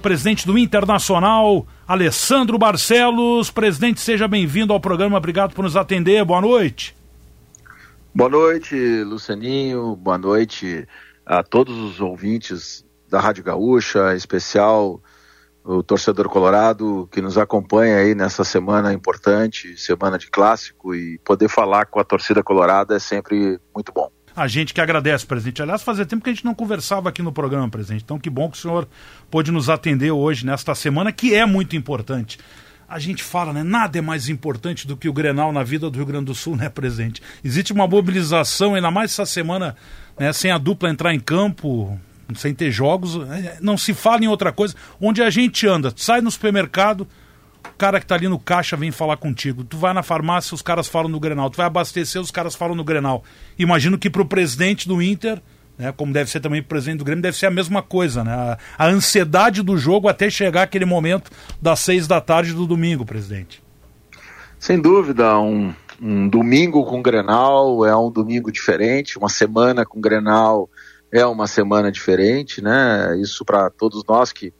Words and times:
presidente 0.00 0.46
do 0.46 0.58
Internacional, 0.58 1.66
Alessandro 1.86 2.58
Barcelos. 2.58 3.50
Presidente, 3.50 4.00
seja 4.00 4.26
bem-vindo 4.26 4.72
ao 4.72 4.80
programa, 4.80 5.16
obrigado 5.16 5.54
por 5.54 5.62
nos 5.62 5.76
atender, 5.76 6.24
boa 6.24 6.40
noite. 6.40 6.96
Boa 8.12 8.28
noite, 8.28 8.74
Lucianinho, 9.04 9.94
boa 9.94 10.18
noite 10.18 10.88
a 11.24 11.44
todos 11.44 11.78
os 11.78 12.00
ouvintes 12.00 12.84
da 13.08 13.20
Rádio 13.20 13.44
Gaúcha, 13.44 14.12
em 14.12 14.16
especial 14.16 15.00
o 15.62 15.82
torcedor 15.82 16.28
colorado 16.28 17.08
que 17.12 17.20
nos 17.20 17.36
acompanha 17.36 17.98
aí 17.98 18.14
nessa 18.14 18.42
semana 18.42 18.92
importante, 18.92 19.76
semana 19.76 20.18
de 20.18 20.28
clássico, 20.28 20.94
e 20.94 21.18
poder 21.18 21.48
falar 21.48 21.86
com 21.86 22.00
a 22.00 22.04
torcida 22.04 22.42
colorada 22.42 22.96
é 22.96 22.98
sempre 22.98 23.60
muito 23.74 23.92
bom. 23.92 24.10
A 24.34 24.46
gente 24.46 24.72
que 24.72 24.80
agradece, 24.80 25.26
presidente. 25.26 25.62
Aliás, 25.62 25.82
fazia 25.82 26.06
tempo 26.06 26.22
que 26.22 26.30
a 26.30 26.32
gente 26.32 26.44
não 26.44 26.54
conversava 26.54 27.08
aqui 27.08 27.22
no 27.22 27.32
programa, 27.32 27.68
presidente. 27.68 28.02
Então, 28.04 28.18
que 28.18 28.30
bom 28.30 28.48
que 28.48 28.56
o 28.56 28.60
senhor 28.60 28.88
pôde 29.30 29.50
nos 29.50 29.68
atender 29.68 30.10
hoje, 30.10 30.46
nesta 30.46 30.74
semana, 30.74 31.12
que 31.12 31.34
é 31.34 31.44
muito 31.44 31.76
importante. 31.76 32.38
A 32.88 32.98
gente 32.98 33.22
fala, 33.22 33.52
né? 33.52 33.62
Nada 33.62 33.98
é 33.98 34.00
mais 34.00 34.28
importante 34.28 34.86
do 34.86 34.96
que 34.96 35.08
o 35.08 35.12
Grenal 35.12 35.52
na 35.52 35.62
vida 35.62 35.88
do 35.88 35.96
Rio 35.96 36.06
Grande 36.06 36.26
do 36.26 36.34
Sul, 36.34 36.56
né, 36.56 36.68
presidente? 36.68 37.22
Existe 37.44 37.72
uma 37.72 37.86
mobilização, 37.86 38.74
ainda 38.74 38.90
mais 38.90 39.12
essa 39.12 39.26
semana, 39.26 39.76
né, 40.18 40.32
sem 40.32 40.50
a 40.50 40.58
dupla 40.58 40.90
entrar 40.90 41.14
em 41.14 41.20
campo, 41.20 41.98
sem 42.34 42.54
ter 42.54 42.70
jogos, 42.70 43.16
é, 43.30 43.58
não 43.60 43.76
se 43.76 43.94
fala 43.94 44.24
em 44.24 44.28
outra 44.28 44.52
coisa. 44.52 44.74
Onde 45.00 45.22
a 45.22 45.30
gente 45.30 45.66
anda, 45.66 45.92
sai 45.96 46.20
no 46.20 46.30
supermercado, 46.30 47.06
cara 47.78 47.98
que 47.98 48.04
está 48.04 48.14
ali 48.14 48.28
no 48.28 48.38
caixa 48.38 48.76
vem 48.76 48.90
falar 48.90 49.16
contigo. 49.16 49.64
Tu 49.64 49.76
vai 49.76 49.92
na 49.92 50.02
farmácia, 50.02 50.54
os 50.54 50.62
caras 50.62 50.86
falam 50.86 51.08
no 51.08 51.18
Grenal. 51.18 51.48
Tu 51.50 51.56
vai 51.56 51.66
abastecer, 51.66 52.20
os 52.20 52.30
caras 52.30 52.54
falam 52.54 52.74
no 52.74 52.84
Grenal. 52.84 53.24
Imagino 53.58 53.98
que 53.98 54.10
para 54.10 54.22
o 54.22 54.26
presidente 54.26 54.86
do 54.86 55.00
Inter, 55.00 55.40
né, 55.78 55.92
como 55.92 56.12
deve 56.12 56.30
ser 56.30 56.40
também 56.40 56.60
para 56.60 56.66
o 56.66 56.68
presidente 56.68 56.98
do 56.98 57.04
Grêmio, 57.04 57.22
deve 57.22 57.36
ser 57.36 57.46
a 57.46 57.50
mesma 57.50 57.82
coisa. 57.82 58.22
Né? 58.22 58.32
A, 58.32 58.58
a 58.76 58.86
ansiedade 58.86 59.62
do 59.62 59.78
jogo 59.78 60.08
até 60.08 60.28
chegar 60.28 60.62
aquele 60.62 60.84
momento 60.84 61.30
das 61.60 61.80
seis 61.80 62.06
da 62.06 62.20
tarde 62.20 62.52
do 62.52 62.66
domingo, 62.66 63.06
presidente. 63.06 63.62
Sem 64.58 64.78
dúvida, 64.78 65.38
um, 65.38 65.74
um 66.02 66.28
domingo 66.28 66.84
com 66.84 67.00
Grenal 67.00 67.86
é 67.86 67.96
um 67.96 68.10
domingo 68.10 68.52
diferente, 68.52 69.16
uma 69.16 69.30
semana 69.30 69.86
com 69.86 70.00
Grenal 70.00 70.68
é 71.10 71.24
uma 71.26 71.46
semana 71.46 71.90
diferente, 71.90 72.62
né? 72.62 73.16
Isso 73.20 73.44
para 73.44 73.68
todos 73.70 74.04
nós 74.06 74.32
que 74.32 74.52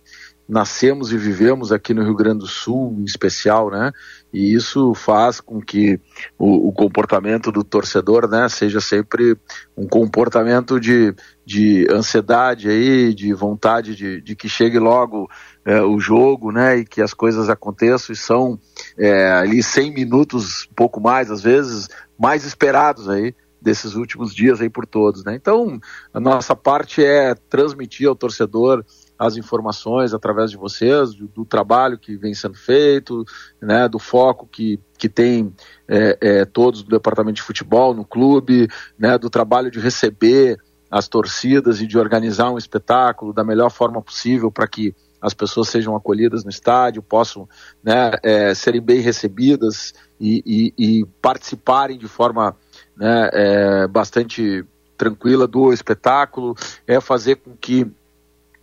nascemos 0.50 1.12
e 1.12 1.16
vivemos 1.16 1.70
aqui 1.70 1.94
no 1.94 2.02
Rio 2.02 2.16
Grande 2.16 2.40
do 2.40 2.46
Sul, 2.46 2.96
em 2.98 3.04
especial, 3.04 3.70
né? 3.70 3.92
E 4.32 4.52
isso 4.52 4.92
faz 4.94 5.40
com 5.40 5.60
que 5.60 6.00
o, 6.36 6.68
o, 6.68 6.72
comportamento 6.72 7.52
do 7.52 7.62
torcedor, 7.62 8.28
né, 8.28 8.48
seja 8.48 8.80
sempre 8.80 9.36
um 9.76 9.86
comportamento 9.86 10.78
de, 10.80 11.14
de 11.46 11.86
ansiedade 11.90 12.68
aí, 12.68 13.14
de 13.14 13.32
vontade 13.32 13.94
de, 13.94 14.20
de 14.20 14.36
que 14.36 14.48
chegue 14.48 14.78
logo 14.78 15.28
é, 15.64 15.80
o 15.82 15.98
jogo, 15.98 16.52
né, 16.52 16.78
e 16.78 16.84
que 16.84 17.00
as 17.00 17.14
coisas 17.14 17.48
aconteçam 17.48 18.12
e 18.12 18.16
são 18.16 18.58
é, 18.98 19.30
ali 19.32 19.62
100 19.62 19.94
minutos, 19.94 20.68
pouco 20.76 21.00
mais 21.00 21.30
às 21.30 21.42
vezes, 21.42 21.88
mais 22.18 22.44
esperados 22.44 23.08
aí 23.08 23.34
desses 23.60 23.94
últimos 23.94 24.34
dias 24.34 24.60
aí 24.60 24.70
por 24.70 24.86
todos, 24.86 25.22
né? 25.22 25.34
Então, 25.34 25.78
a 26.14 26.18
nossa 26.18 26.56
parte 26.56 27.04
é 27.04 27.34
transmitir 27.34 28.08
ao 28.08 28.16
torcedor 28.16 28.84
as 29.20 29.36
informações 29.36 30.14
através 30.14 30.50
de 30.50 30.56
vocês, 30.56 31.12
do, 31.12 31.28
do 31.28 31.44
trabalho 31.44 31.98
que 31.98 32.16
vem 32.16 32.32
sendo 32.32 32.54
feito, 32.54 33.22
né, 33.60 33.86
do 33.86 33.98
foco 33.98 34.46
que, 34.46 34.80
que 34.96 35.10
tem 35.10 35.54
é, 35.86 36.16
é, 36.22 36.44
todos 36.46 36.82
do 36.82 36.88
departamento 36.88 37.36
de 37.36 37.42
futebol 37.42 37.92
no 37.92 38.02
clube, 38.02 38.66
né, 38.98 39.18
do 39.18 39.28
trabalho 39.28 39.70
de 39.70 39.78
receber 39.78 40.58
as 40.90 41.06
torcidas 41.06 41.82
e 41.82 41.86
de 41.86 41.98
organizar 41.98 42.50
um 42.50 42.56
espetáculo 42.56 43.34
da 43.34 43.44
melhor 43.44 43.70
forma 43.70 44.00
possível 44.00 44.50
para 44.50 44.66
que 44.66 44.94
as 45.20 45.34
pessoas 45.34 45.68
sejam 45.68 45.94
acolhidas 45.94 46.42
no 46.42 46.48
estádio, 46.48 47.02
possam 47.02 47.46
né, 47.84 48.12
é, 48.22 48.54
serem 48.54 48.80
bem 48.80 49.00
recebidas 49.00 49.92
e, 50.18 50.42
e, 50.78 51.00
e 51.00 51.06
participarem 51.20 51.98
de 51.98 52.08
forma 52.08 52.56
né, 52.96 53.28
é, 53.34 53.86
bastante 53.86 54.64
tranquila 54.96 55.46
do 55.46 55.74
espetáculo, 55.74 56.54
é 56.86 56.98
fazer 57.02 57.36
com 57.36 57.54
que 57.54 57.86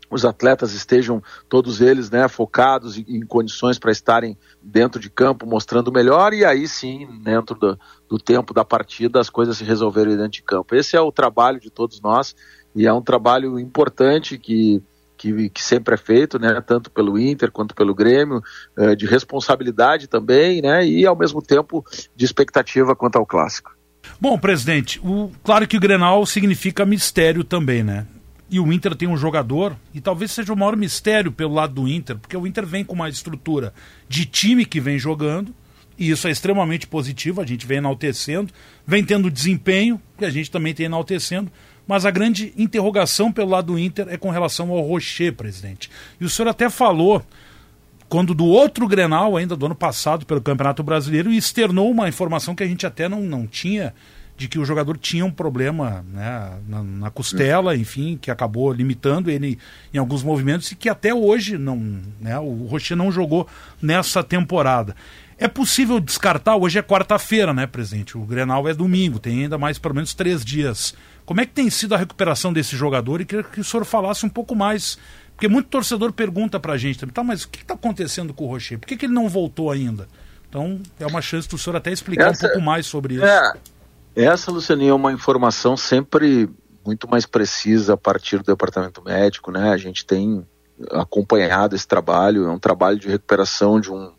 os 0.10 0.26
atletas 0.26 0.74
estejam 0.74 1.22
todos 1.50 1.82
eles 1.82 2.10
né, 2.10 2.28
focados 2.28 2.98
em, 2.98 3.06
em 3.08 3.26
condições 3.26 3.78
para 3.78 3.92
estarem 3.92 4.38
dentro 4.62 5.00
de 5.00 5.10
campo 5.10 5.46
mostrando 5.46 5.92
melhor 5.92 6.34
e 6.34 6.46
aí 6.46 6.68
sim, 6.68 7.08
dentro 7.24 7.56
do, 7.56 7.80
do, 8.08 8.18
tempo 8.18 8.54
da 8.54 8.64
partida, 8.64 9.20
as 9.20 9.30
coisas 9.30 9.58
se 9.58 9.64
resolverem 9.64 10.16
dentro 10.16 10.32
de 10.32 10.44
campo. 10.44 10.76
Esse 10.76 10.96
é 10.96 11.02
o 11.02 11.12
trabalho 11.12 11.60
de 11.60 11.70
todos 11.70 12.02
nós 12.02 12.36
e 12.76 12.86
é 12.86 12.94
um 12.94 13.02
trabalho 13.02 13.60
importante 13.60 14.38
que, 14.38 14.82
que, 15.18 15.50
que 15.50 15.64
sempre 15.64 15.96
é 15.96 15.98
feito, 15.98 16.40
né, 16.40 16.62
tanto 16.62 16.90
pelo 16.90 17.18
Inter 17.18 17.52
quanto 17.52 17.76
pelo 17.76 17.94
Grêmio, 17.94 18.42
eh, 18.78 18.96
de 18.96 19.06
responsabilidade 19.06 20.08
também 20.08 20.62
né, 20.62 20.86
e 20.86 21.06
ao 21.06 21.16
mesmo 21.16 21.42
tempo 21.42 21.84
de 22.16 22.26
expectativa 22.26 22.96
quanto 22.96 23.18
ao 23.18 23.26
clássico. 23.26 23.76
Bom, 24.22 24.38
presidente, 24.38 25.00
o, 25.04 25.32
claro 25.44 25.68
que 25.68 25.76
o 25.76 25.80
Grenal 25.80 26.26
significa 26.26 26.86
mistério 26.86 27.44
também, 27.44 27.84
né? 27.84 28.08
E 28.50 28.60
o 28.60 28.72
Inter 28.72 28.96
tem 28.96 29.08
um 29.08 29.18
jogador, 29.18 29.76
e 29.94 30.00
talvez 30.00 30.32
seja 30.32 30.54
o 30.54 30.58
maior 30.58 30.78
mistério 30.78 31.32
pelo 31.32 31.54
lado 31.54 31.74
do 31.74 31.88
Inter, 31.88 32.18
porque 32.18 32.38
o 32.38 32.48
Inter 32.48 32.66
vem 32.66 32.84
com 32.84 32.96
uma 32.96 33.10
estrutura 33.10 33.74
de 34.08 34.26
time 34.26 34.66
que 34.66 34.80
vem 34.80 34.98
jogando, 34.98 35.54
e 35.98 36.10
isso 36.10 36.28
é 36.28 36.32
extremamente 36.32 36.88
positivo, 36.88 37.42
a 37.42 37.46
gente 37.46 37.66
vem 37.66 37.80
enaltecendo, 37.80 38.54
vem 38.86 39.04
tendo 39.04 39.30
desempenho, 39.30 40.02
que 40.18 40.24
a 40.24 40.30
gente 40.30 40.50
também 40.50 40.74
tem 40.74 40.86
enaltecendo, 40.86 41.52
mas 41.88 42.06
a 42.06 42.12
grande 42.12 42.54
interrogação 42.58 43.32
pelo 43.32 43.50
lado 43.50 43.74
do 43.74 43.80
Inter 43.80 44.08
é 44.10 44.18
com 44.18 44.30
relação 44.30 44.72
ao 44.72 44.82
Rocher, 44.82 45.34
presidente. 45.34 45.90
E 46.20 46.26
o 46.26 46.30
senhor 46.30 46.50
até 46.50 46.70
falou 46.70 47.26
quando 48.10 48.34
do 48.34 48.46
outro 48.46 48.88
Grenal, 48.88 49.36
ainda 49.36 49.56
do 49.56 49.66
ano 49.66 49.76
passado, 49.76 50.26
pelo 50.26 50.42
Campeonato 50.42 50.82
Brasileiro, 50.82 51.32
externou 51.32 51.92
uma 51.92 52.08
informação 52.08 52.56
que 52.56 52.64
a 52.64 52.68
gente 52.68 52.86
até 52.86 53.10
não, 53.10 53.22
não 53.22 53.46
tinha, 53.46 53.94
de 54.38 54.48
que 54.48 54.60
o 54.60 54.66
jogador 54.66 54.98
tinha 54.98 55.26
um 55.26 55.32
problema 55.32 56.06
né, 56.14 56.60
na, 56.68 56.84
na, 56.84 57.10
costela, 57.10 57.76
enfim, 57.76 58.18
que 58.22 58.30
acabou 58.30 58.72
limitando 58.72 59.32
ele 59.32 59.58
em 59.94 59.98
alguns 59.98 60.22
movimentos 60.22 60.72
e 60.72 60.76
que 60.76 60.88
até 60.88 61.14
hoje 61.14 61.58
não, 61.58 61.78
né, 62.22 62.38
o 62.40 62.68
Rocher 62.68 62.96
não 62.96 63.12
jogou 63.12 63.48
nessa 63.82 64.24
temporada. 64.24 64.96
É 65.40 65.48
possível 65.48 66.00
descartar, 66.00 66.56
hoje 66.56 66.80
é 66.80 66.84
quarta-feira, 66.84 67.54
né, 67.54 67.66
presidente? 67.66 68.18
O 68.18 68.22
Grenal 68.22 68.68
é 68.68 68.74
domingo, 68.74 69.20
tem 69.20 69.44
ainda 69.44 69.58
mais 69.58 69.80
pelo 69.80 69.96
menos 69.96 70.14
três 70.14 70.46
dias. 70.46 70.96
Como 71.26 71.42
é 71.42 71.46
que 71.46 71.52
tem 71.52 71.70
sido 71.70 71.96
a 71.96 71.98
recuperação 71.98 72.54
desse 72.54 72.78
jogador? 72.78 73.20
E 73.22 73.26
queria 73.26 73.44
que 73.44 73.60
o 73.60 73.64
senhor 73.64 73.86
falasse 73.86 74.26
um 74.26 74.30
pouco 74.30 74.56
mais 74.56 74.98
porque 75.38 75.48
muito 75.48 75.70
torcedor 75.70 76.12
pergunta 76.12 76.60
pra 76.60 76.78
gente, 76.78 77.06
tá, 77.06 77.24
mas 77.24 77.44
o 77.44 77.50
que 77.50 77.62
está 77.62 77.76
acontecendo 77.76 78.34
com 78.34 78.46
o 78.46 78.48
Rocher? 78.48 78.80
Por 78.80 78.88
que, 78.88 78.98
que 78.98 79.06
ele 79.06 79.14
não 79.14 79.30
voltou 79.30 79.70
ainda? 79.70 80.08
Então, 80.50 80.82
é 81.00 81.06
uma 81.06 81.22
chance 81.22 81.48
do 81.48 81.60
senhor 81.60 81.76
até 81.76 81.92
explicar 81.92 82.32
essa, 82.32 82.48
um 82.48 82.50
pouco 82.50 82.66
mais 82.66 82.88
sobre 82.88 83.16
isso. 83.16 83.26
É, 83.26 83.54
essa, 84.26 84.52
Lucianinha, 84.52 84.92
é 84.92 84.94
uma 84.94 85.12
informação 85.12 85.76
sempre 85.78 86.50
muito 86.86 87.10
mais 87.10 87.26
precisa 87.26 87.94
a 87.94 87.98
partir 87.98 88.38
do 88.38 88.46
departamento 88.46 89.04
médico, 89.04 89.52
né? 89.52 89.72
A 89.72 89.78
gente 89.78 90.06
tem 90.06 90.46
acompanhado 90.92 91.76
esse 91.76 91.88
trabalho, 91.88 92.46
é 92.46 92.52
um 92.52 92.60
trabalho 92.60 92.98
de 92.98 93.08
recuperação 93.08 93.80
de 93.80 93.92
um, 93.92 94.12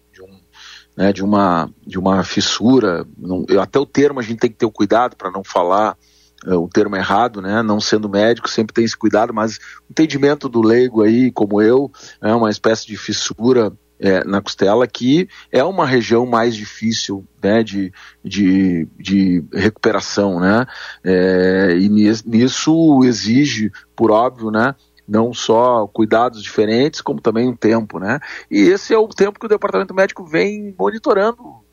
né, 0.98 1.12
de 1.12 1.22
uma, 1.22 1.70
de 1.86 1.96
uma 1.96 2.24
fissura. 2.24 3.06
Não, 3.16 3.46
até 3.62 3.78
o 3.78 3.86
termo 3.86 4.18
a 4.18 4.22
gente 4.22 4.40
tem 4.40 4.50
que 4.50 4.56
ter 4.56 4.66
o 4.66 4.70
cuidado 4.70 5.14
para 5.14 5.30
não 5.30 5.44
falar 5.44 5.96
é, 6.44 6.54
o 6.54 6.68
termo 6.68 6.96
errado, 6.96 7.40
né? 7.40 7.62
Não 7.62 7.80
sendo 7.80 8.08
médico, 8.08 8.50
sempre 8.50 8.74
tem 8.74 8.84
esse 8.84 8.96
cuidado, 8.96 9.32
mas 9.32 9.58
o 9.58 9.92
entendimento 9.92 10.48
do 10.48 10.60
leigo 10.60 11.02
aí, 11.02 11.30
como 11.30 11.62
eu, 11.62 11.88
é 12.20 12.34
uma 12.34 12.50
espécie 12.50 12.84
de 12.84 12.96
fissura 12.96 13.72
é, 14.00 14.24
na 14.24 14.40
costela, 14.40 14.86
que 14.86 15.28
é 15.50 15.62
uma 15.62 15.86
região 15.86 16.24
mais 16.26 16.54
difícil 16.54 17.24
né, 17.42 17.62
de, 17.62 17.92
de, 18.24 18.88
de 18.98 19.44
recuperação, 19.52 20.40
né? 20.40 20.66
É, 21.04 21.76
e 21.78 21.88
nisso 21.88 23.00
exige, 23.04 23.70
por 23.96 24.10
óbvio, 24.10 24.50
né? 24.50 24.74
Não 25.06 25.32
só 25.32 25.86
cuidados 25.86 26.42
diferentes, 26.42 27.00
como 27.00 27.20
também 27.20 27.48
um 27.48 27.56
tempo, 27.56 27.98
né? 27.98 28.20
E 28.50 28.58
esse 28.58 28.92
é 28.92 28.98
o 28.98 29.08
tempo 29.08 29.40
que 29.40 29.46
o 29.46 29.48
departamento 29.48 29.94
médico 29.94 30.24
vem 30.24 30.74
monitorando 30.78 31.67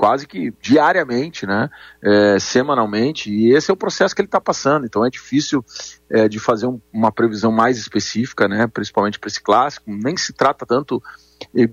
quase 0.00 0.26
que 0.26 0.50
diariamente, 0.62 1.44
né, 1.46 1.68
é, 2.02 2.38
semanalmente, 2.38 3.30
e 3.30 3.52
esse 3.52 3.70
é 3.70 3.74
o 3.74 3.76
processo 3.76 4.14
que 4.14 4.22
ele 4.22 4.28
está 4.28 4.40
passando, 4.40 4.86
então 4.86 5.04
é 5.04 5.10
difícil 5.10 5.62
é, 6.08 6.26
de 6.26 6.38
fazer 6.38 6.66
um, 6.66 6.80
uma 6.90 7.12
previsão 7.12 7.52
mais 7.52 7.76
específica, 7.76 8.48
né, 8.48 8.66
principalmente 8.66 9.18
para 9.18 9.28
esse 9.28 9.42
clássico, 9.42 9.90
nem 9.90 10.16
se 10.16 10.32
trata 10.32 10.64
tanto 10.64 11.02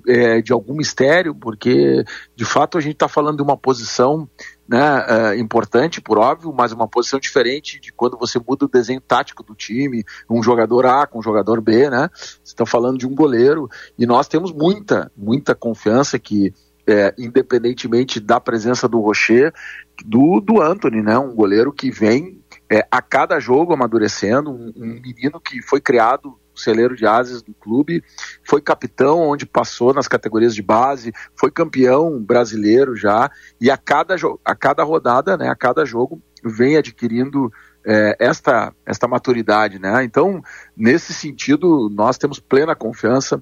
é, 0.05 0.41
de 0.41 0.51
algum 0.51 0.75
mistério, 0.75 1.33
porque 1.33 2.03
de 2.35 2.43
fato 2.43 2.77
a 2.77 2.81
gente 2.81 2.95
está 2.95 3.07
falando 3.07 3.37
de 3.37 3.43
uma 3.43 3.55
posição 3.55 4.29
né, 4.67 5.05
é, 5.07 5.39
importante, 5.39 6.01
por 6.01 6.17
óbvio, 6.17 6.53
mas 6.53 6.73
uma 6.73 6.87
posição 6.87 7.21
diferente 7.21 7.79
de 7.79 7.93
quando 7.93 8.17
você 8.17 8.37
muda 8.45 8.65
o 8.65 8.69
desenho 8.69 8.99
tático 8.99 9.41
do 9.41 9.55
time, 9.55 10.03
um 10.29 10.43
jogador 10.43 10.85
A 10.85 11.07
com 11.07 11.19
um 11.19 11.23
jogador 11.23 11.61
B, 11.61 11.89
né? 11.89 12.09
Você 12.13 12.35
está 12.43 12.65
falando 12.65 12.97
de 12.97 13.07
um 13.07 13.15
goleiro 13.15 13.69
e 13.97 14.05
nós 14.05 14.27
temos 14.27 14.51
muita, 14.51 15.09
muita 15.15 15.55
confiança 15.55 16.19
que 16.19 16.53
é, 16.87 17.13
independentemente 17.17 18.19
da 18.19 18.39
presença 18.39 18.87
do 18.87 18.99
Rocher, 18.99 19.53
do, 20.05 20.39
do 20.39 20.61
Anthony, 20.61 21.01
né? 21.01 21.17
Um 21.17 21.35
goleiro 21.35 21.73
que 21.73 21.91
vem 21.91 22.41
é, 22.71 22.87
a 22.89 23.01
cada 23.01 23.39
jogo 23.39 23.73
amadurecendo, 23.73 24.51
um, 24.51 24.71
um 24.75 24.85
menino 25.01 25.39
que 25.39 25.61
foi 25.61 25.81
criado 25.81 26.39
celeiro 26.55 26.95
de 26.95 27.05
ases 27.05 27.41
do 27.41 27.53
clube, 27.53 28.03
foi 28.43 28.61
capitão 28.61 29.19
onde 29.21 29.45
passou 29.45 29.93
nas 29.93 30.07
categorias 30.07 30.55
de 30.55 30.61
base, 30.61 31.13
foi 31.35 31.51
campeão 31.51 32.19
brasileiro 32.21 32.95
já, 32.95 33.29
e 33.61 33.69
a 33.69 33.77
cada, 33.77 34.15
a 34.43 34.55
cada 34.55 34.83
rodada, 34.83 35.37
né, 35.37 35.49
a 35.49 35.55
cada 35.55 35.85
jogo, 35.85 36.21
vem 36.43 36.77
adquirindo 36.77 37.51
é, 37.85 38.15
esta, 38.19 38.73
esta 38.85 39.07
maturidade. 39.07 39.79
Né? 39.79 40.03
Então, 40.03 40.41
nesse 40.75 41.13
sentido, 41.13 41.89
nós 41.89 42.17
temos 42.17 42.39
plena 42.39 42.75
confiança 42.75 43.41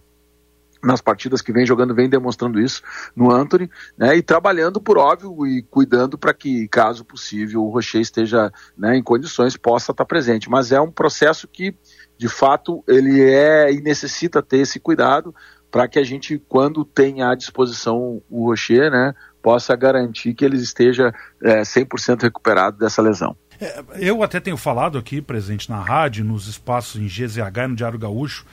nas 0.86 1.02
partidas 1.02 1.42
que 1.42 1.52
vem 1.52 1.66
jogando, 1.66 1.96
vem 1.96 2.08
demonstrando 2.08 2.60
isso 2.60 2.82
no 3.16 3.32
Anthony, 3.32 3.70
né, 3.98 4.16
e 4.16 4.22
trabalhando 4.22 4.80
por 4.80 4.98
óbvio 4.98 5.46
e 5.48 5.64
cuidando 5.64 6.18
para 6.18 6.34
que, 6.34 6.68
caso 6.68 7.04
possível, 7.04 7.64
o 7.64 7.70
Rocher 7.70 8.02
esteja 8.02 8.52
né, 8.78 8.96
em 8.96 9.04
condições, 9.04 9.58
possa 9.58 9.92
estar 9.92 10.06
presente. 10.06 10.50
Mas 10.50 10.72
é 10.72 10.80
um 10.80 10.92
processo 10.92 11.48
que, 11.48 11.76
de 12.18 12.30
fato, 12.30 12.84
ele 12.88 13.22
é 13.22 13.72
e 13.74 13.82
necessita 13.82 14.42
ter 14.42 14.60
esse 14.60 14.80
cuidado 14.80 15.34
para 15.72 15.88
que 15.88 16.00
a 16.00 16.04
gente, 16.04 16.42
quando 16.48 16.86
tenha 16.86 17.30
à 17.30 17.36
disposição 17.36 18.22
o 18.30 18.46
Rocher, 18.46 18.90
né, 18.92 19.14
possa 19.42 19.76
garantir 19.76 20.34
que 20.34 20.46
ele 20.46 20.58
esteja 20.58 21.14
é, 21.44 21.62
100% 21.62 22.22
recuperado 22.22 22.78
dessa 22.78 23.02
lesão. 23.02 23.36
É, 23.60 23.84
eu 24.00 24.24
até 24.24 24.40
tenho 24.40 24.58
falado 24.58 24.98
aqui, 24.98 25.22
presente 25.22 25.70
na 25.70 25.80
rádio, 25.80 26.24
nos 26.24 26.48
espaços 26.48 27.02
em 27.02 27.08
GZH, 27.08 27.68
no 27.70 27.76
Diário 27.76 28.00
Gaúcho, 28.00 28.46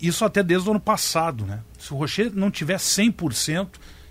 isso 0.00 0.24
até 0.24 0.42
desde 0.42 0.68
o 0.68 0.72
ano 0.72 0.80
passado, 0.80 1.44
né? 1.44 1.60
Se 1.78 1.92
o 1.92 1.96
Rocher 1.96 2.30
não 2.34 2.50
tiver 2.50 2.76
100%, 2.76 3.68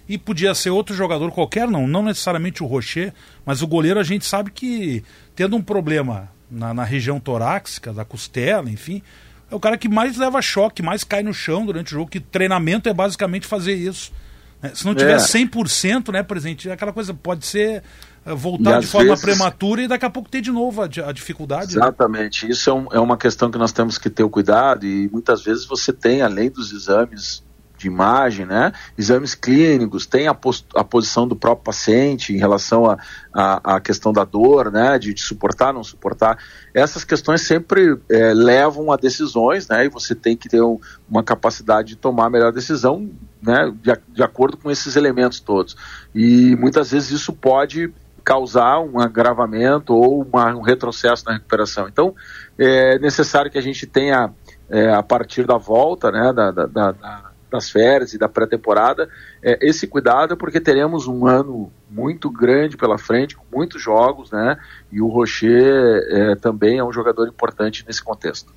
e 0.09 0.17
podia 0.17 0.55
ser 0.55 0.71
outro 0.71 0.95
jogador 0.95 1.31
qualquer, 1.31 1.67
não, 1.67 1.87
não 1.87 2.01
necessariamente 2.01 2.63
o 2.63 2.65
Rocher, 2.65 3.13
mas 3.45 3.61
o 3.61 3.67
goleiro 3.67 3.99
a 3.99 4.03
gente 4.03 4.25
sabe 4.25 4.49
que, 4.49 5.03
tendo 5.35 5.55
um 5.55 5.61
problema 5.61 6.31
na, 6.49 6.73
na 6.73 6.83
região 6.83 7.19
torácica, 7.19 7.93
da 7.93 8.03
costela, 8.03 8.71
enfim, 8.71 9.03
é 9.51 9.53
o 9.53 9.59
cara 9.59 9.77
que 9.77 9.87
mais 9.87 10.17
leva 10.17 10.41
choque, 10.41 10.81
mais 10.81 11.03
cai 11.03 11.21
no 11.21 11.31
chão 11.31 11.63
durante 11.63 11.93
o 11.93 11.97
jogo, 11.97 12.09
que 12.09 12.19
treinamento 12.19 12.89
é 12.89 12.93
basicamente 12.93 13.45
fazer 13.45 13.75
isso. 13.75 14.11
Né? 14.59 14.71
Se 14.73 14.83
não 14.83 14.95
tiver 14.95 15.13
é. 15.13 15.17
100%, 15.17 16.11
né, 16.11 16.23
presidente, 16.23 16.71
aquela 16.71 16.91
coisa 16.91 17.13
pode 17.13 17.45
ser 17.45 17.83
eh, 18.25 18.33
voltar 18.33 18.79
de 18.79 18.87
forma 18.87 19.09
vezes... 19.09 19.21
prematura 19.21 19.81
e 19.81 19.87
daqui 19.87 20.05
a 20.05 20.09
pouco 20.09 20.29
ter 20.29 20.41
de 20.41 20.51
novo 20.51 20.81
a, 20.81 20.85
a 20.85 21.11
dificuldade. 21.11 21.75
Né? 21.75 21.81
Exatamente. 21.81 22.45
Né? 22.45 22.51
Isso 22.51 22.69
é, 22.69 22.73
um, 22.73 22.87
é, 22.91 22.99
uma 22.99 23.17
questão 23.17 23.49
que 23.49 23.57
nós 23.57 23.71
temos 23.71 23.97
que 23.97 24.09
ter 24.09 24.23
o 24.23 24.29
cuidado 24.29 24.85
e 24.85 25.09
muitas 25.09 25.43
vezes 25.43 25.65
você 25.65 25.91
tem, 25.93 26.21
além 26.21 26.49
dos 26.49 26.71
exames 26.71 27.43
de 27.79 27.87
imagem, 27.87 28.45
né, 28.45 28.73
exames 28.97 29.33
clínicos, 29.33 30.05
tem 30.05 30.27
a, 30.27 30.33
post, 30.33 30.67
a 30.75 30.83
posição 30.83 31.25
do 31.25 31.35
próprio 31.35 31.63
paciente 31.63 32.33
em 32.33 32.37
relação 32.37 32.85
à 32.85 32.97
a, 33.33 33.73
a, 33.73 33.75
a, 33.77 33.79
questão 33.79 34.11
da 34.11 34.25
dor, 34.25 34.69
né, 34.69 34.99
de, 34.99 35.13
de 35.13 35.21
suportar, 35.21 35.73
não 35.73 35.83
suportar. 35.83 36.37
Essas 36.73 37.05
questões 37.05 37.41
sempre 37.41 37.97
é, 38.09 38.33
levam 38.33 38.91
a 38.91 38.97
decisões, 38.97 39.69
né, 39.69 39.85
e 39.85 39.89
você 39.89 40.13
tem 40.13 40.35
que 40.35 40.49
ter 40.49 40.61
um, 40.61 40.77
uma 41.09 41.23
capacidade 41.23 41.89
de 41.89 41.95
tomar 41.95 42.25
a 42.25 42.29
melhor 42.29 42.51
decisão, 42.51 43.09
né, 43.41 43.73
de, 43.81 43.97
de 44.13 44.21
acordo 44.21 44.57
com 44.57 44.69
esses 44.69 44.97
elementos 44.97 45.39
todos. 45.39 45.77
E 46.13 46.57
muitas 46.57 46.91
vezes 46.91 47.11
isso 47.11 47.31
pode 47.31 47.93
causar 48.29 48.79
um 48.79 48.99
agravamento 48.99 49.95
ou 49.95 50.21
uma, 50.21 50.53
um 50.53 50.61
retrocesso 50.61 51.25
na 51.25 51.33
recuperação. 51.33 51.87
Então, 51.87 52.13
é 52.59 52.99
necessário 52.99 53.49
que 53.49 53.57
a 53.57 53.61
gente 53.61 53.87
tenha, 53.87 54.29
é, 54.69 54.93
a 54.93 55.01
partir 55.01 55.47
da 55.47 55.57
volta, 55.57 56.11
né, 56.11 56.31
da, 56.31 56.51
da, 56.51 56.65
da, 56.67 57.31
das 57.49 57.71
férias 57.71 58.13
e 58.13 58.19
da 58.19 58.29
pré-temporada, 58.29 59.09
é, 59.41 59.57
esse 59.67 59.87
cuidado, 59.87 60.37
porque 60.37 60.61
teremos 60.61 61.07
um 61.07 61.25
ano 61.25 61.71
muito 61.89 62.29
grande 62.29 62.77
pela 62.77 62.99
frente, 62.99 63.35
com 63.35 63.45
muitos 63.51 63.81
jogos, 63.81 64.29
né, 64.29 64.59
e 64.91 65.01
o 65.01 65.07
Rocher 65.07 66.03
é, 66.11 66.35
também 66.35 66.77
é 66.77 66.83
um 66.83 66.93
jogador 66.93 67.27
importante 67.27 67.83
nesse 67.87 68.03
contexto. 68.03 68.53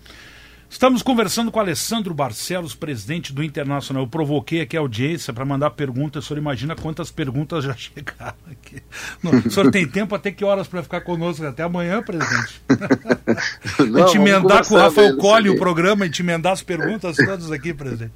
Estamos 0.72 1.02
conversando 1.02 1.52
com 1.52 1.60
Alessandro 1.60 2.14
Barcelos, 2.14 2.74
presidente 2.74 3.30
do 3.30 3.44
Internacional. 3.44 4.04
Eu 4.04 4.08
provoquei 4.08 4.62
aqui 4.62 4.74
a 4.74 4.80
audiência 4.80 5.30
para 5.30 5.44
mandar 5.44 5.70
perguntas. 5.72 6.24
O 6.24 6.26
senhor 6.26 6.38
imagina 6.38 6.74
quantas 6.74 7.10
perguntas 7.10 7.62
já 7.62 7.74
chegaram 7.76 8.34
aqui. 8.50 8.82
o 9.22 9.50
senhor 9.50 9.70
tem 9.70 9.86
tempo 9.86 10.14
até 10.14 10.32
que 10.32 10.42
horas 10.42 10.66
para 10.66 10.82
ficar 10.82 11.02
conosco? 11.02 11.44
Até 11.44 11.62
amanhã, 11.62 12.02
presidente? 12.02 12.62
Não, 13.86 14.02
a 14.02 14.06
gente 14.06 14.16
emendar 14.16 14.66
com 14.66 14.74
o 14.74 14.78
Rafael 14.78 15.14
Colli 15.18 15.50
o 15.50 15.58
programa, 15.58 16.04
a 16.04 16.06
gente 16.06 16.22
emendar 16.22 16.54
as 16.54 16.62
perguntas 16.62 17.16
todas 17.16 17.52
aqui, 17.52 17.74
presidente. 17.74 18.12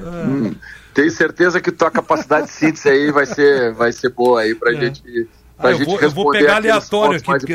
Ah. 0.00 0.24
Hum, 0.26 0.54
tenho 0.92 1.10
certeza 1.12 1.60
que 1.60 1.70
tua 1.70 1.92
capacidade 1.92 2.48
de 2.48 2.52
síntese 2.52 2.88
aí 2.88 3.12
vai 3.12 3.24
ser, 3.24 3.72
vai 3.72 3.92
ser 3.92 4.10
boa 4.10 4.40
aí 4.40 4.56
para 4.56 4.72
a 4.72 4.74
é. 4.74 4.80
gente 4.80 5.28
ah, 5.62 5.70
eu, 5.70 5.84
vou, 5.84 6.00
eu 6.00 6.10
vou 6.10 6.30
pegar 6.30 6.56
aleatório 6.56 7.16
aqui, 7.16 7.26
porque 7.26 7.54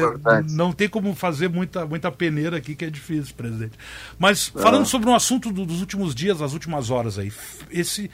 não 0.51 0.71
tem 0.71 0.87
como 0.87 1.13
fazer 1.15 1.49
muita, 1.49 1.85
muita 1.85 2.11
peneira 2.11 2.57
aqui, 2.57 2.75
que 2.75 2.85
é 2.85 2.89
difícil, 2.89 3.33
presidente. 3.35 3.73
Mas 4.17 4.51
ah. 4.55 4.59
falando 4.59 4.85
sobre 4.85 5.09
um 5.09 5.15
assunto 5.15 5.51
do, 5.51 5.65
dos 5.65 5.81
últimos 5.81 6.13
dias, 6.13 6.39
das 6.39 6.53
últimas 6.53 6.89
horas 6.89 7.17
aí, 7.17 7.31
esse, 7.71 8.09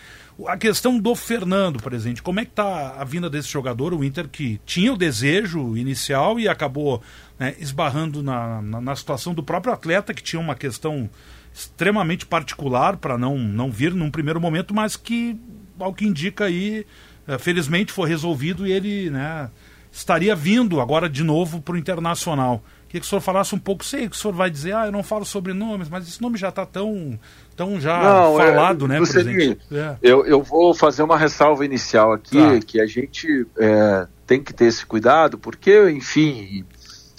a 0.47 0.57
questão 0.57 0.97
do 0.97 1.13
Fernando, 1.15 1.81
presidente, 1.81 2.21
como 2.21 2.39
é 2.39 2.45
que 2.45 2.51
está 2.51 2.95
a 2.97 3.03
vinda 3.03 3.29
desse 3.29 3.49
jogador, 3.49 3.93
o 3.93 4.03
Inter 4.03 4.27
que 4.27 4.59
tinha 4.65 4.93
o 4.93 4.97
desejo 4.97 5.75
inicial 5.75 6.39
e 6.39 6.47
acabou 6.47 7.01
né, 7.37 7.55
esbarrando 7.59 8.23
na, 8.23 8.61
na, 8.61 8.81
na 8.81 8.95
situação 8.95 9.33
do 9.33 9.43
próprio 9.43 9.73
atleta, 9.73 10.13
que 10.13 10.23
tinha 10.23 10.39
uma 10.39 10.55
questão 10.55 11.09
extremamente 11.53 12.25
particular 12.25 12.97
para 12.97 13.17
não, 13.17 13.37
não 13.37 13.69
vir 13.69 13.93
num 13.93 14.09
primeiro 14.09 14.39
momento, 14.39 14.73
mas 14.73 14.95
que, 14.95 15.37
ao 15.77 15.93
que 15.93 16.05
indica 16.05 16.45
aí, 16.45 16.85
eh, 17.27 17.37
felizmente 17.37 17.91
foi 17.91 18.07
resolvido 18.07 18.65
e 18.65 18.71
ele, 18.71 19.09
né, 19.09 19.49
estaria 19.91 20.35
vindo 20.35 20.79
agora 20.79 21.09
de 21.09 21.23
novo 21.23 21.61
para 21.61 21.75
o 21.75 21.77
Internacional. 21.77 22.63
Queria 22.87 23.01
que 23.01 23.07
o 23.07 23.09
senhor 23.09 23.21
falasse 23.21 23.55
um 23.55 23.59
pouco, 23.59 23.85
sei 23.85 24.09
que 24.09 24.15
o 24.15 24.19
senhor 24.19 24.33
vai 24.33 24.49
dizer, 24.49 24.75
ah, 24.75 24.85
eu 24.85 24.91
não 24.91 25.01
falo 25.01 25.23
sobre 25.23 25.53
nomes, 25.53 25.87
mas 25.87 26.05
esse 26.05 26.21
nome 26.21 26.37
já 26.37 26.49
está 26.49 26.65
tão, 26.65 27.17
tão 27.55 27.79
já 27.79 27.97
não, 28.03 28.41
é, 28.41 28.47
falado, 28.47 28.85
é, 28.85 28.87
né, 28.89 28.97
presidente? 28.97 29.57
É. 29.71 29.95
Eu, 30.01 30.25
eu 30.25 30.43
vou 30.43 30.73
fazer 30.73 31.01
uma 31.01 31.17
ressalva 31.17 31.63
inicial 31.63 32.11
aqui, 32.11 32.37
tá. 32.37 32.59
que 32.65 32.81
a 32.81 32.85
gente 32.85 33.47
é, 33.57 34.07
tem 34.27 34.43
que 34.43 34.53
ter 34.53 34.65
esse 34.65 34.85
cuidado, 34.85 35.37
porque, 35.37 35.89
enfim, 35.89 36.65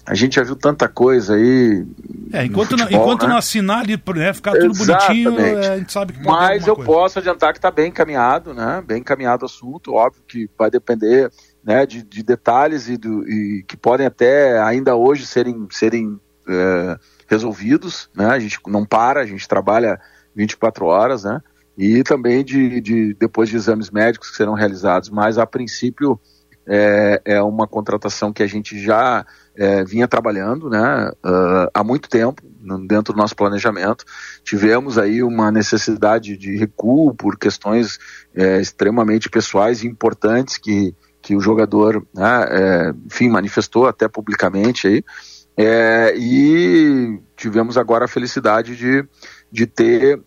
a 0.05 0.15
gente 0.15 0.37
já 0.37 0.43
viu 0.43 0.57
tanta 0.57 0.89
coisa 0.89 1.37
aí. 1.37 1.87
É, 2.33 2.45
enquanto, 2.45 2.71
futebol, 2.71 2.91
não, 2.91 3.01
enquanto 3.01 3.23
né? 3.23 3.29
não 3.29 3.37
assinar 3.39 3.79
ali, 3.79 3.99
né, 4.15 4.35
ficar 4.35 4.53
tudo 4.53 4.73
Exatamente. 4.73 5.25
bonitinho, 5.25 5.41
é, 5.41 5.69
a 5.69 5.79
gente 5.79 5.93
sabe 5.93 6.13
que 6.13 6.23
pode 6.23 6.37
Mas 6.37 6.67
eu 6.67 6.75
coisa. 6.75 6.91
posso 6.91 7.19
adiantar 7.19 7.53
que 7.53 7.59
está 7.59 7.71
bem 7.71 7.89
encaminhado, 7.89 8.53
né? 8.53 8.83
Bem 8.87 8.99
encaminhado 8.99 9.45
o 9.45 9.47
assunto, 9.47 9.95
óbvio 9.95 10.23
que 10.29 10.51
vai 10.59 10.71
depender 10.71 11.31
né, 11.65 11.87
de, 11.87 12.03
de 12.03 12.23
detalhes 12.23 12.89
e, 12.89 12.97
do, 12.97 13.29
e, 13.29 13.63
que 13.67 13.77
podem 13.77 14.07
até 14.07 14.61
ainda 14.61 14.97
hoje 14.97 15.27
serem, 15.27 15.67
serem 15.71 16.21
é, 16.49 16.99
resolvidos. 17.29 18.11
Né? 18.15 18.27
A 18.27 18.39
gente 18.39 18.59
não 18.67 18.85
para, 18.85 19.21
a 19.21 19.27
gente 19.27 19.47
trabalha 19.47 20.01
24 20.35 20.87
horas, 20.87 21.25
né? 21.25 21.41
E 21.77 22.03
também 22.03 22.45
de, 22.45 22.81
de 22.81 23.15
depois 23.15 23.49
de 23.49 23.57
exames 23.57 23.91
médicos 23.91 24.31
que 24.31 24.37
serão 24.37 24.53
realizados. 24.53 25.09
Mas 25.09 25.39
a 25.39 25.47
princípio 25.47 26.21
é, 26.67 27.21
é 27.25 27.43
uma 27.43 27.67
contratação 27.67 28.33
que 28.33 28.43
a 28.43 28.47
gente 28.47 28.79
já 28.79 29.25
é, 29.57 29.85
vinha 29.85 30.07
trabalhando 30.07 30.71
né, 30.71 31.11
uh, 31.25 31.71
há 31.73 31.83
muito 31.83 32.09
tempo 32.09 32.43
dentro 32.87 33.13
do 33.13 33.19
nosso 33.19 33.35
planejamento. 33.35 34.05
Tivemos 34.45 34.99
aí 34.99 35.23
uma 35.23 35.51
necessidade 35.51 36.37
de 36.37 36.57
recuo 36.57 37.15
por 37.15 37.39
questões 37.39 37.99
é, 38.35 38.61
extremamente 38.61 39.29
pessoais 39.29 39.83
e 39.83 39.89
importantes 39.89 40.59
que, 40.59 40.95
que 41.23 41.37
o 41.37 41.41
jogador, 41.41 42.05
né, 42.13 42.47
é, 42.51 42.95
enfim, 43.07 43.29
manifestou 43.29 43.87
até 43.87 44.09
publicamente 44.09 44.89
aí. 44.89 45.05
É, 45.57 46.15
e 46.17 47.21
tivemos 47.37 47.79
agora 47.79 48.07
a 48.07 48.09
felicidade 48.09 48.75
de, 48.75 49.05
de 49.51 49.67
ter 49.67 50.21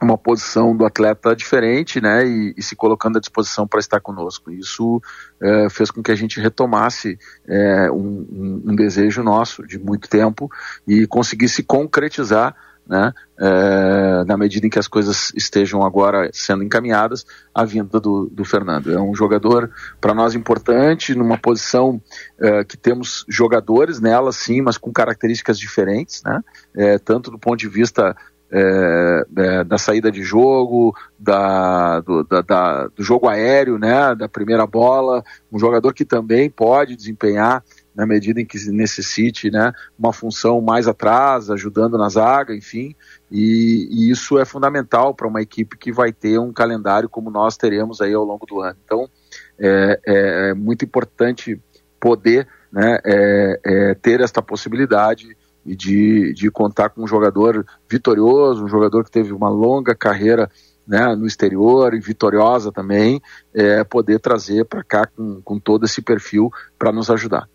uma 0.00 0.16
posição 0.16 0.76
do 0.76 0.84
atleta 0.84 1.34
diferente, 1.34 2.00
né, 2.00 2.26
e, 2.26 2.54
e 2.56 2.62
se 2.62 2.76
colocando 2.76 3.16
à 3.16 3.20
disposição 3.20 3.66
para 3.66 3.80
estar 3.80 4.00
conosco. 4.00 4.50
Isso 4.50 5.00
é, 5.40 5.68
fez 5.70 5.90
com 5.90 6.02
que 6.02 6.12
a 6.12 6.14
gente 6.14 6.40
retomasse 6.40 7.18
é, 7.46 7.90
um, 7.90 8.26
um, 8.30 8.62
um, 8.66 8.76
desejo 8.76 9.22
nosso 9.22 9.66
de 9.66 9.78
muito 9.78 10.08
tempo 10.08 10.48
e 10.86 11.06
conseguisse 11.06 11.62
concretizar 11.62 12.54
né, 12.88 13.12
é, 13.38 14.24
na 14.24 14.36
medida 14.36 14.66
em 14.66 14.70
que 14.70 14.78
as 14.78 14.88
coisas 14.88 15.30
estejam 15.36 15.82
agora 15.82 16.30
sendo 16.32 16.64
encaminhadas, 16.64 17.26
a 17.54 17.64
vinda 17.64 18.00
do, 18.00 18.28
do 18.32 18.44
Fernando. 18.44 18.92
É 18.92 19.00
um 19.00 19.14
jogador 19.14 19.70
para 20.00 20.14
nós 20.14 20.34
importante, 20.34 21.14
numa 21.14 21.36
posição 21.36 22.00
é, 22.40 22.64
que 22.64 22.76
temos 22.76 23.24
jogadores 23.28 24.00
nela, 24.00 24.32
sim, 24.32 24.62
mas 24.62 24.78
com 24.78 24.90
características 24.90 25.58
diferentes, 25.58 26.22
né, 26.24 26.42
é, 26.74 26.98
tanto 26.98 27.30
do 27.30 27.38
ponto 27.38 27.58
de 27.58 27.68
vista 27.68 28.16
é, 28.50 29.26
é, 29.36 29.64
da 29.64 29.76
saída 29.76 30.10
de 30.10 30.22
jogo, 30.22 30.96
da, 31.18 32.00
do, 32.00 32.24
da, 32.24 32.40
da, 32.40 32.86
do 32.88 33.02
jogo 33.02 33.28
aéreo, 33.28 33.78
né, 33.78 34.14
da 34.14 34.28
primeira 34.28 34.66
bola, 34.66 35.22
um 35.52 35.58
jogador 35.58 35.92
que 35.92 36.04
também 36.04 36.48
pode 36.48 36.96
desempenhar 36.96 37.62
na 37.98 38.06
medida 38.06 38.40
em 38.40 38.46
que 38.46 38.56
necessite 38.70 39.50
né, 39.50 39.72
uma 39.98 40.12
função 40.12 40.60
mais 40.60 40.86
atrás, 40.86 41.50
ajudando 41.50 41.98
na 41.98 42.08
zaga, 42.08 42.54
enfim, 42.54 42.94
e, 43.28 43.88
e 43.90 44.08
isso 44.08 44.38
é 44.38 44.44
fundamental 44.44 45.12
para 45.12 45.26
uma 45.26 45.42
equipe 45.42 45.76
que 45.76 45.90
vai 45.90 46.12
ter 46.12 46.38
um 46.38 46.52
calendário 46.52 47.08
como 47.08 47.28
nós 47.28 47.56
teremos 47.56 48.00
aí 48.00 48.14
ao 48.14 48.22
longo 48.22 48.46
do 48.46 48.60
ano. 48.60 48.78
Então, 48.84 49.10
é, 49.58 50.00
é, 50.06 50.50
é 50.50 50.54
muito 50.54 50.84
importante 50.84 51.60
poder 51.98 52.46
né, 52.70 53.00
é, 53.04 53.60
é 53.64 53.94
ter 53.94 54.20
esta 54.20 54.40
possibilidade 54.40 55.36
de, 55.66 56.32
de 56.34 56.52
contar 56.52 56.90
com 56.90 57.02
um 57.02 57.08
jogador 57.08 57.66
vitorioso, 57.90 58.64
um 58.64 58.68
jogador 58.68 59.02
que 59.02 59.10
teve 59.10 59.32
uma 59.32 59.50
longa 59.50 59.92
carreira 59.92 60.48
né, 60.86 61.16
no 61.16 61.26
exterior 61.26 61.92
e 61.94 61.98
vitoriosa 61.98 62.70
também, 62.70 63.20
é, 63.52 63.82
poder 63.82 64.20
trazer 64.20 64.66
para 64.66 64.84
cá 64.84 65.04
com, 65.04 65.42
com 65.42 65.58
todo 65.58 65.84
esse 65.84 66.00
perfil 66.00 66.48
para 66.78 66.92
nos 66.92 67.10
ajudar. 67.10 67.48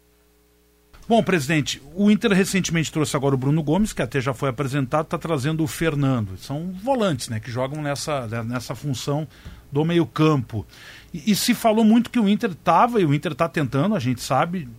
Bom, 1.06 1.22
presidente, 1.22 1.82
o 1.96 2.10
Inter 2.10 2.32
recentemente 2.32 2.90
trouxe 2.90 3.16
agora 3.16 3.36
o 3.36 3.38
Bruno 3.38 3.62
Gomes, 3.62 3.92
que 3.92 4.02
até 4.02 4.22
já 4.22 4.34
foi 4.34 4.50
apresentado, 4.50 5.04
está 5.04 5.18
trazendo 5.18 5.62
o 5.62 5.68
Fernando. 5.68 6.38
São 6.38 6.72
volantes, 6.82 7.28
né, 7.28 7.42
que 7.42 7.52
jogam 7.52 7.82
nessa, 7.82 8.26
nessa 8.44 8.74
função 8.74 9.28
do 9.70 9.84
meio-campo. 9.84 10.66
E, 11.14 11.32
e, 11.32 11.36
se 11.36 11.54
falou 11.54 11.84
muito 11.84 12.10
que 12.10 12.20
o 12.20 12.30
Inter 12.30 12.52
estava, 12.52 13.02
e 13.02 13.06
o 13.06 13.14
Inter 13.14 13.34
está 13.34 13.50
tentando, 13.50 13.96
a 13.96 14.00
gente 14.00 14.22
sabe, 14.22 14.70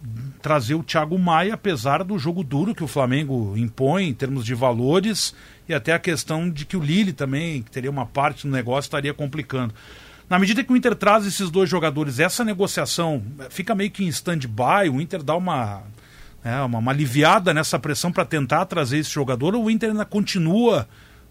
trazer 0.41 0.75
o 0.75 0.83
Thiago 0.83 1.19
Maia, 1.19 1.55
apesar 1.55 2.03
do 2.03 2.19
jogo 2.19 2.43
duro 2.43 2.75
que 2.75 2.85
o 2.85 2.89
Flamengo 2.89 3.55
impõe 3.55 4.09
em 4.09 4.15
termos 4.15 4.47
de 4.47 4.55
valores, 4.55 5.35
e 5.69 5.75
até 5.75 5.93
a 5.93 5.99
questão 5.99 6.49
de 6.49 6.65
que 6.65 6.77
o 6.77 6.81
Lille 6.81 7.13
também, 7.13 7.63
que 7.63 7.71
teria 7.71 7.91
uma 7.91 8.07
parte 8.07 8.47
no 8.47 8.53
negócio, 8.53 8.89
estaria 8.89 9.13
complicando. 9.13 9.75
Na 10.29 10.39
medida 10.39 10.65
que 10.65 10.73
o 10.73 10.77
Inter 10.77 10.95
traz 10.95 11.27
esses 11.27 11.51
dois 11.51 11.69
jogadores, 11.69 12.19
essa 12.19 12.43
negociação 12.43 13.23
fica 13.51 13.75
meio 13.75 13.91
que 13.91 14.05
em 14.05 14.09
stand-by, 14.09 14.89
o 14.91 15.01
Inter 15.01 15.23
dá 15.23 15.37
uma 15.37 15.83
né, 16.45 16.61
uma, 16.63 16.79
uma 16.79 16.93
aliviada 16.93 17.55
nessa 17.55 17.79
pressão 17.79 18.13
para 18.13 18.25
tentar 18.25 18.67
trazer 18.67 18.99
esse 18.99 19.11
jogador, 19.11 19.55
ou 19.55 19.65
o 19.65 19.71
Inter 19.71 19.91
ainda 19.91 20.05
continua 20.05 20.87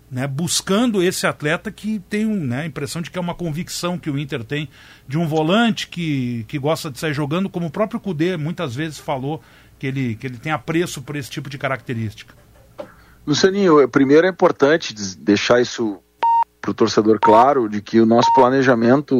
né, 0.10 0.28
buscando 0.28 1.02
esse 1.02 1.26
atleta 1.26 1.72
que 1.72 2.00
tem 2.10 2.26
né, 2.26 2.62
a 2.62 2.66
impressão 2.66 3.02
de 3.02 3.12
que 3.12 3.18
é 3.18 3.22
uma 3.22 3.36
convicção 3.36 3.98
que 3.98 4.10
o 4.10 4.18
Inter 4.18 4.44
tem 4.44 4.70
de 5.08 5.18
um 5.18 5.28
volante 5.28 5.88
que, 5.88 6.46
que 6.48 6.58
gosta 6.58 6.90
de 6.90 7.00
sair 7.00 7.14
jogando, 7.14 7.50
como 7.50 7.68
o 7.68 7.72
próprio 7.72 8.00
Cudê 8.00 8.36
muitas 8.38 8.76
vezes 8.76 8.98
falou 8.98 9.42
que 9.80 9.88
ele, 9.88 10.16
que 10.16 10.28
ele 10.28 10.38
tem 10.38 10.52
apreço 10.52 11.02
por 11.02 11.16
esse 11.16 11.30
tipo 11.30 11.50
de 11.50 11.58
característica. 11.58 12.34
Lucianinho, 13.26 13.88
primeiro 13.88 14.28
é 14.28 14.30
importante 14.30 14.94
deixar 15.18 15.62
isso 15.62 16.00
para 16.62 16.72
o 16.72 16.74
torcedor 16.74 17.20
claro 17.20 17.68
de 17.68 17.82
que 17.82 18.00
o 18.00 18.06
nosso 18.06 18.34
planejamento 18.34 19.20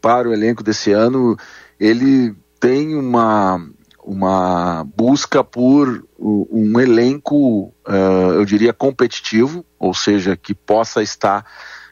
para 0.00 0.28
o 0.28 0.32
elenco 0.32 0.62
desse 0.62 0.92
ano 0.92 1.36
ele 1.78 2.34
tem 2.60 2.94
uma, 2.94 3.66
uma 4.04 4.84
busca 4.96 5.42
por 5.42 6.06
um 6.18 6.78
elenco, 6.78 7.74
uh, 7.88 8.32
eu 8.34 8.44
diria, 8.44 8.72
competitivo, 8.72 9.64
ou 9.78 9.94
seja, 9.94 10.36
que 10.36 10.54
possa 10.54 11.02
estar 11.02 11.44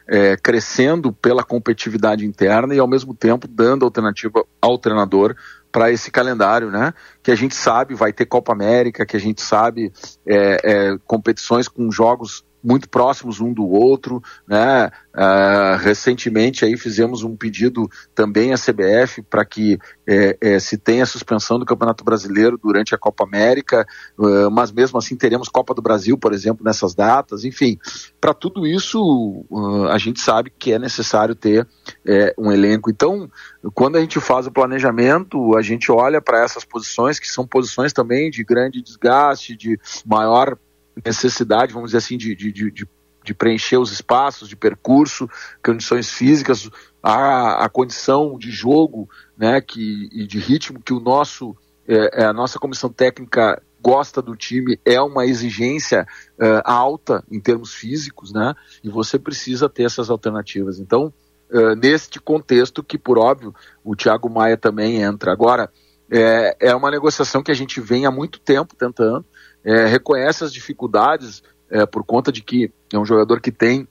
é, 0.07 0.35
crescendo 0.37 1.11
pela 1.11 1.43
competitividade 1.43 2.25
interna 2.25 2.75
e 2.75 2.79
ao 2.79 2.87
mesmo 2.87 3.13
tempo 3.13 3.47
dando 3.47 3.85
alternativa 3.85 4.45
ao 4.61 4.77
treinador 4.77 5.35
para 5.71 5.91
esse 5.91 6.11
calendário, 6.11 6.69
né? 6.69 6.93
Que 7.23 7.31
a 7.31 7.35
gente 7.35 7.55
sabe 7.55 7.95
vai 7.95 8.13
ter 8.13 8.25
Copa 8.25 8.51
América, 8.51 9.05
que 9.05 9.17
a 9.17 9.19
gente 9.19 9.41
sabe 9.41 9.91
é, 10.25 10.59
é, 10.63 10.97
competições 11.05 11.67
com 11.67 11.91
jogos 11.91 12.43
muito 12.63 12.89
próximos 12.89 13.41
um 13.41 13.53
do 13.53 13.67
outro, 13.67 14.21
né? 14.47 14.89
Uh, 15.13 15.77
recentemente 15.79 16.65
aí 16.65 16.75
fizemos 16.75 17.23
um 17.23 17.35
pedido 17.35 17.87
também 18.15 18.51
à 18.51 18.55
CBF 18.55 19.21
para 19.21 19.45
que 19.45 19.77
é, 20.07 20.35
é, 20.41 20.59
se 20.59 20.75
tenha 20.75 21.05
suspensão 21.05 21.59
do 21.59 21.65
Campeonato 21.65 22.03
Brasileiro 22.03 22.57
durante 22.57 22.95
a 22.95 22.97
Copa 22.97 23.23
América, 23.23 23.85
uh, 24.17 24.49
mas 24.49 24.71
mesmo 24.71 24.97
assim 24.97 25.15
teremos 25.15 25.49
Copa 25.49 25.73
do 25.73 25.83
Brasil, 25.83 26.17
por 26.17 26.33
exemplo, 26.33 26.65
nessas 26.65 26.95
datas. 26.95 27.43
Enfim, 27.43 27.77
para 28.19 28.33
tudo 28.33 28.65
isso 28.65 29.45
uh, 29.51 29.87
a 29.89 29.97
gente 29.99 30.19
sabe 30.19 30.51
que 30.57 30.73
é 30.73 30.79
necessário 30.79 31.35
ter 31.35 31.67
é, 32.05 32.33
um 32.37 32.51
elenco. 32.51 32.89
Então, 32.89 33.29
quando 33.73 33.97
a 33.97 34.01
gente 34.01 34.19
faz 34.19 34.47
o 34.47 34.51
planejamento, 34.51 35.55
a 35.55 35.61
gente 35.61 35.91
olha 35.91 36.21
para 36.21 36.43
essas 36.43 36.65
posições 36.65 37.19
que 37.19 37.27
são 37.27 37.45
posições 37.45 37.93
também 37.93 38.31
de 38.31 38.43
grande 38.43 38.81
desgaste, 38.81 39.55
de 39.55 39.79
maior 40.05 40.57
necessidade, 41.05 41.73
vamos 41.73 41.89
dizer 41.89 41.99
assim, 41.99 42.17
de, 42.17 42.35
de, 42.35 42.51
de, 42.51 42.87
de 43.23 43.33
preencher 43.33 43.77
os 43.77 43.91
espaços 43.91 44.49
de 44.49 44.55
percurso, 44.55 45.29
condições 45.63 46.11
físicas, 46.11 46.69
a, 47.01 47.65
a 47.65 47.69
condição 47.69 48.37
de 48.37 48.51
jogo 48.51 49.09
né, 49.37 49.61
que, 49.61 50.09
e 50.11 50.25
de 50.27 50.39
ritmo 50.39 50.81
que 50.81 50.93
o 50.93 50.99
nosso, 50.99 51.55
é, 51.87 52.23
é 52.23 52.25
a 52.25 52.33
nossa 52.33 52.59
comissão 52.59 52.89
técnica 52.89 53.61
gosta 53.83 54.21
do 54.21 54.33
time 54.33 54.79
é 54.85 55.01
uma 55.01 55.25
exigência 55.25 56.07
uh, 56.39 56.61
alta 56.63 57.21
em 57.29 57.41
termos 57.41 57.73
físicos, 57.73 58.31
né? 58.31 58.55
E 58.81 58.89
você 58.89 59.19
precisa 59.19 59.67
ter 59.67 59.83
essas 59.83 60.09
alternativas. 60.09 60.79
Então, 60.79 61.13
uh, 61.51 61.75
neste 61.75 62.17
contexto 62.21 62.81
que, 62.81 62.97
por 62.97 63.17
óbvio, 63.19 63.53
o 63.83 63.93
Thiago 63.93 64.29
Maia 64.29 64.55
também 64.55 65.01
entra. 65.01 65.33
Agora, 65.33 65.69
é, 66.09 66.55
é 66.59 66.75
uma 66.75 66.89
negociação 66.89 67.43
que 67.43 67.51
a 67.51 67.55
gente 67.55 67.81
vem 67.81 68.05
há 68.05 68.11
muito 68.11 68.39
tempo 68.39 68.73
tentando, 68.73 69.25
é, 69.63 69.85
reconhece 69.85 70.43
as 70.43 70.53
dificuldades 70.53 71.43
é, 71.69 71.85
por 71.85 72.03
conta 72.03 72.31
de 72.31 72.41
que 72.41 72.71
é 72.91 72.97
um 72.97 73.05
jogador 73.05 73.41
que 73.41 73.51
tem 73.51 73.87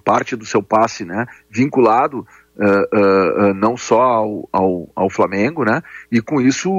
parte 0.00 0.34
do 0.34 0.44
seu 0.44 0.62
passe 0.62 1.04
né, 1.04 1.26
vinculado 1.48 2.26
uh, 2.56 2.96
uh, 2.98 3.50
uh, 3.50 3.54
não 3.54 3.76
só 3.76 4.00
ao, 4.00 4.48
ao, 4.50 4.88
ao, 4.94 5.10
Flamengo, 5.10 5.64
né, 5.64 5.82
e 6.10 6.20
com 6.20 6.40
isso 6.40 6.70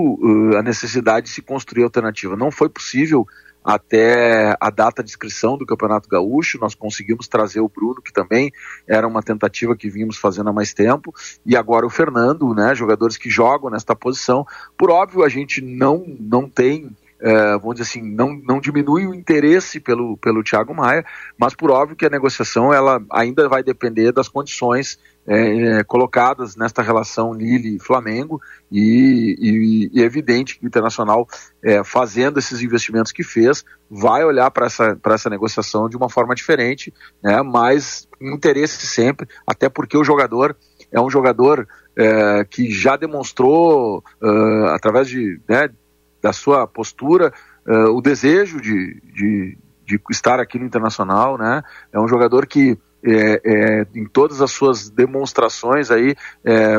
a 0.58 0.62
necessidade 0.62 1.28
de 1.28 1.32
se 1.32 1.42
construir 1.42 1.84
alternativa. 1.84 2.36
Não 2.36 2.52
foi 2.52 2.68
possível 2.68 3.26
até 3.64 4.56
a 4.60 4.72
data 4.72 5.04
de 5.04 5.12
inscrição 5.12 5.56
do 5.56 5.68
Campeonato 5.68 6.10
Gaúcho, 6.10 6.58
nós 6.60 6.74
conseguimos 6.74 7.28
trazer 7.28 7.60
o 7.60 7.70
Bruno, 7.70 8.02
que 8.02 8.12
também 8.12 8.52
era 8.88 9.08
uma 9.08 9.22
tentativa 9.22 9.76
que 9.76 9.88
vínhamos 9.88 10.18
fazendo 10.18 10.50
há 10.50 10.54
mais 10.54 10.74
tempo, 10.74 11.14
e 11.46 11.56
agora 11.56 11.86
o 11.86 11.90
Fernando, 11.90 12.56
né, 12.56 12.74
jogadores 12.74 13.18
que 13.18 13.30
jogam 13.30 13.70
nesta 13.70 13.96
posição. 13.96 14.46
Por 14.76 14.90
óbvio, 14.90 15.24
a 15.24 15.30
gente 15.30 15.62
não, 15.62 16.04
não 16.20 16.50
tem 16.50 16.90
é, 17.22 17.52
vamos 17.60 17.76
dizer 17.76 17.90
assim, 17.90 18.02
não, 18.02 18.34
não 18.34 18.60
diminui 18.60 19.06
o 19.06 19.14
interesse 19.14 19.80
pelo, 19.80 20.18
pelo 20.18 20.44
Thiago 20.44 20.74
Maia, 20.74 21.06
mas 21.38 21.54
por 21.54 21.70
óbvio 21.70 21.96
que 21.96 22.06
a 22.06 22.10
negociação 22.10 22.74
ela 22.74 23.00
ainda 23.12 23.48
vai 23.48 23.62
depender 23.62 24.12
das 24.12 24.28
condições 24.28 24.98
é, 25.28 25.84
colocadas 25.84 26.56
nesta 26.56 26.82
relação 26.82 27.32
Lille-Flamengo 27.32 28.42
e, 28.72 29.36
e, 29.40 29.90
e, 29.94 30.02
é 30.02 30.06
evidente 30.06 30.58
que 30.58 30.66
o 30.66 30.68
Internacional, 30.68 31.28
é, 31.64 31.84
fazendo 31.84 32.40
esses 32.40 32.60
investimentos 32.62 33.12
que 33.12 33.24
fez, 33.24 33.64
vai 33.90 34.24
olhar 34.24 34.50
para 34.50 34.66
essa, 34.66 34.98
essa 35.06 35.30
negociação 35.30 35.88
de 35.88 35.96
uma 35.96 36.10
forma 36.10 36.34
diferente, 36.34 36.92
né, 37.24 37.40
mas 37.44 38.08
interesse 38.20 38.88
sempre, 38.88 39.28
até 39.46 39.70
porque 39.70 39.96
o 39.96 40.04
jogador 40.04 40.56
é 40.92 41.00
um 41.00 41.10
jogador 41.10 41.68
é, 41.96 42.44
que 42.46 42.72
já 42.72 42.96
demonstrou, 42.96 44.04
através 44.74 45.08
de, 45.08 45.40
né, 45.48 45.70
da 46.22 46.32
sua 46.32 46.68
postura, 46.68 47.34
uh, 47.68 47.96
o 47.96 48.02
desejo 48.02 48.62
de, 48.62 49.02
de, 49.14 49.58
de, 49.86 50.02
estar 50.10 50.40
aqui 50.40 50.60
no 50.60 50.66
Internacional, 50.66 51.38
né? 51.38 51.64
É 51.92 52.00
um 52.00 52.08
jogador 52.08 52.46
que 52.46 52.78
é, 53.04 53.42
é, 53.44 53.88
em 53.96 54.06
todas 54.06 54.42
as 54.42 54.52
suas 54.52 54.90
demonstrações 54.90 55.90
aí 55.90 56.16
é, 56.46 56.78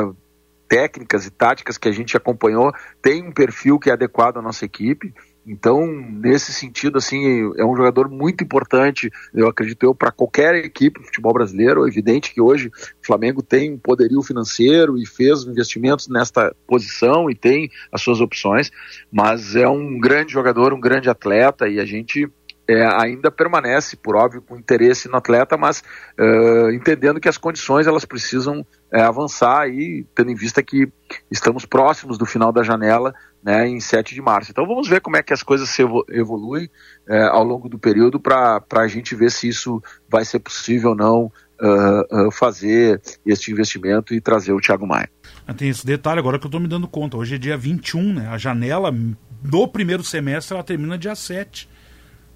técnicas 0.67 1.25
e 1.25 1.31
táticas 1.31 1.77
que 1.77 1.89
a 1.89 1.91
gente 1.91 2.15
acompanhou 2.15 2.73
tem 3.01 3.27
um 3.27 3.31
perfil 3.31 3.77
que 3.77 3.89
é 3.89 3.93
adequado 3.93 4.37
à 4.37 4.41
nossa 4.41 4.65
equipe. 4.65 5.13
Então, 5.45 5.85
nesse 5.85 6.53
sentido, 6.53 6.97
assim, 6.97 7.51
é 7.57 7.65
um 7.65 7.75
jogador 7.75 8.09
muito 8.09 8.43
importante, 8.43 9.11
eu 9.33 9.47
acredito 9.47 9.83
eu, 9.83 9.93
para 9.93 10.11
qualquer 10.11 10.55
equipe 10.55 10.99
do 10.99 11.05
futebol 11.05 11.33
brasileiro. 11.33 11.85
É 11.85 11.89
evidente 11.89 12.33
que 12.33 12.39
hoje 12.39 12.69
o 12.69 13.05
Flamengo 13.05 13.41
tem 13.41 13.73
um 13.73 13.77
poderio 13.77 14.21
financeiro 14.21 14.97
e 14.97 15.05
fez 15.05 15.43
investimentos 15.43 16.07
nesta 16.07 16.55
posição 16.65 17.29
e 17.29 17.35
tem 17.35 17.69
as 17.91 18.01
suas 18.01 18.21
opções, 18.21 18.71
mas 19.11 19.55
é 19.55 19.67
um 19.67 19.99
grande 19.99 20.31
jogador, 20.31 20.73
um 20.73 20.79
grande 20.79 21.09
atleta 21.09 21.67
e 21.67 21.79
a 21.79 21.85
gente 21.85 22.31
é, 22.67 22.85
ainda 22.85 23.29
permanece, 23.29 23.97
por 23.97 24.15
óbvio, 24.15 24.41
com 24.41 24.57
interesse 24.57 25.09
no 25.09 25.17
atleta, 25.17 25.57
mas 25.57 25.83
uh, 26.17 26.71
entendendo 26.71 27.19
que 27.19 27.27
as 27.27 27.37
condições 27.37 27.87
elas 27.87 28.05
precisam 28.05 28.65
é, 28.91 29.01
avançar 29.01 29.67
e 29.67 30.07
tendo 30.15 30.31
em 30.31 30.35
vista 30.35 30.63
que 30.63 30.87
estamos 31.29 31.65
próximos 31.65 32.17
do 32.17 32.25
final 32.25 32.51
da 32.51 32.63
janela 32.63 33.13
né, 33.43 33.67
em 33.67 33.79
7 33.79 34.15
de 34.15 34.21
março. 34.21 34.51
Então 34.51 34.65
vamos 34.65 34.87
ver 34.87 35.01
como 35.01 35.17
é 35.17 35.23
que 35.23 35.33
as 35.33 35.43
coisas 35.43 35.69
se 35.69 35.83
evoluem 36.09 36.69
é, 37.07 37.23
ao 37.23 37.43
longo 37.43 37.67
do 37.67 37.77
período 37.77 38.19
para 38.19 38.63
a 38.73 38.87
gente 38.87 39.13
ver 39.15 39.31
se 39.31 39.47
isso 39.47 39.83
vai 40.09 40.23
ser 40.23 40.39
possível 40.39 40.91
ou 40.91 40.95
não 40.95 41.31
uh, 41.61 42.27
uh, 42.27 42.31
fazer 42.31 43.01
este 43.25 43.51
investimento 43.51 44.13
e 44.13 44.21
trazer 44.21 44.53
o 44.53 44.61
Thiago 44.61 44.87
Maia. 44.87 45.09
Tem 45.57 45.69
esse 45.69 45.85
detalhe 45.85 46.19
agora 46.19 46.39
que 46.39 46.45
eu 46.45 46.49
estou 46.49 46.61
me 46.61 46.67
dando 46.67 46.87
conta. 46.87 47.17
Hoje 47.17 47.35
é 47.35 47.37
dia 47.37 47.57
21, 47.57 48.13
né? 48.13 48.27
A 48.29 48.37
janela 48.37 48.93
do 49.41 49.67
primeiro 49.67 50.03
semestre 50.03 50.53
ela 50.53 50.63
termina 50.63 50.97
dia 50.97 51.15
7. 51.15 51.69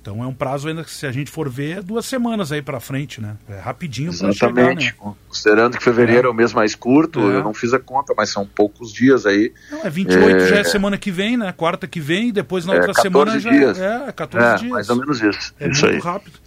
Então 0.07 0.23
é 0.23 0.27
um 0.27 0.33
prazo 0.33 0.69
ainda 0.69 0.85
que 0.85 0.89
se 0.89 1.05
a 1.05 1.11
gente 1.11 1.29
for 1.29 1.49
ver, 1.49 1.79
é 1.79 1.81
duas 1.81 2.05
semanas 2.05 2.49
aí 2.53 2.61
para 2.61 2.79
frente, 2.79 3.19
né? 3.19 3.35
É 3.49 3.59
rapidinho 3.59 4.17
para 4.17 4.31
chegar, 4.31 4.73
né? 4.73 4.93
Considerando 5.27 5.77
que 5.77 5.83
fevereiro 5.83 6.27
é. 6.27 6.29
é 6.29 6.31
o 6.31 6.33
mês 6.33 6.53
mais 6.53 6.73
curto, 6.75 7.19
é. 7.19 7.35
eu 7.35 7.43
não 7.43 7.53
fiz 7.53 7.73
a 7.73 7.79
conta, 7.79 8.13
mas 8.15 8.29
são 8.29 8.45
poucos 8.47 8.93
dias 8.93 9.25
aí. 9.25 9.51
Não, 9.69 9.85
é 9.85 9.89
28 9.89 10.37
é... 10.37 10.47
já 10.47 10.55
é 10.59 10.63
semana 10.63 10.97
que 10.97 11.11
vem, 11.11 11.35
né? 11.35 11.51
Quarta 11.51 11.87
que 11.87 11.99
vem, 11.99 12.29
e 12.29 12.31
depois 12.31 12.65
na 12.65 12.75
é, 12.75 12.77
outra 12.77 12.93
semana 12.93 13.37
já 13.37 13.49
dias. 13.49 13.77
é 13.77 14.09
14 14.13 14.47
é, 14.47 14.55
dias. 14.55 14.71
mais 14.71 14.89
ou 14.89 14.95
menos 14.95 15.21
isso. 15.21 15.53
É 15.59 15.67
isso 15.67 15.85
muito 15.85 15.95
aí. 15.97 16.13
rápido. 16.13 16.39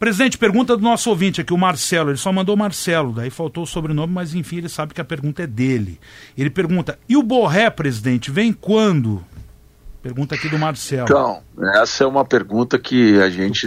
Presidente, 0.00 0.36
pergunta 0.36 0.76
do 0.76 0.82
nosso 0.82 1.08
ouvinte 1.08 1.40
aqui, 1.40 1.54
o 1.54 1.58
Marcelo. 1.58 2.10
Ele 2.10 2.18
só 2.18 2.32
mandou 2.32 2.56
Marcelo, 2.56 3.12
daí 3.12 3.30
faltou 3.30 3.62
o 3.62 3.66
sobrenome, 3.68 4.12
mas 4.12 4.34
enfim, 4.34 4.56
ele 4.56 4.68
sabe 4.68 4.92
que 4.92 5.00
a 5.00 5.04
pergunta 5.04 5.44
é 5.44 5.46
dele. 5.46 6.00
Ele 6.36 6.50
pergunta: 6.50 6.98
e 7.08 7.16
o 7.16 7.22
Borré, 7.22 7.70
presidente, 7.70 8.32
vem 8.32 8.52
quando? 8.52 9.24
Pergunta 10.06 10.36
aqui 10.36 10.48
do 10.48 10.56
Marcelo. 10.56 11.02
Então, 11.02 11.42
essa 11.82 12.04
é 12.04 12.06
uma 12.06 12.24
pergunta 12.24 12.78
que 12.78 13.20
a 13.20 13.28
gente 13.28 13.66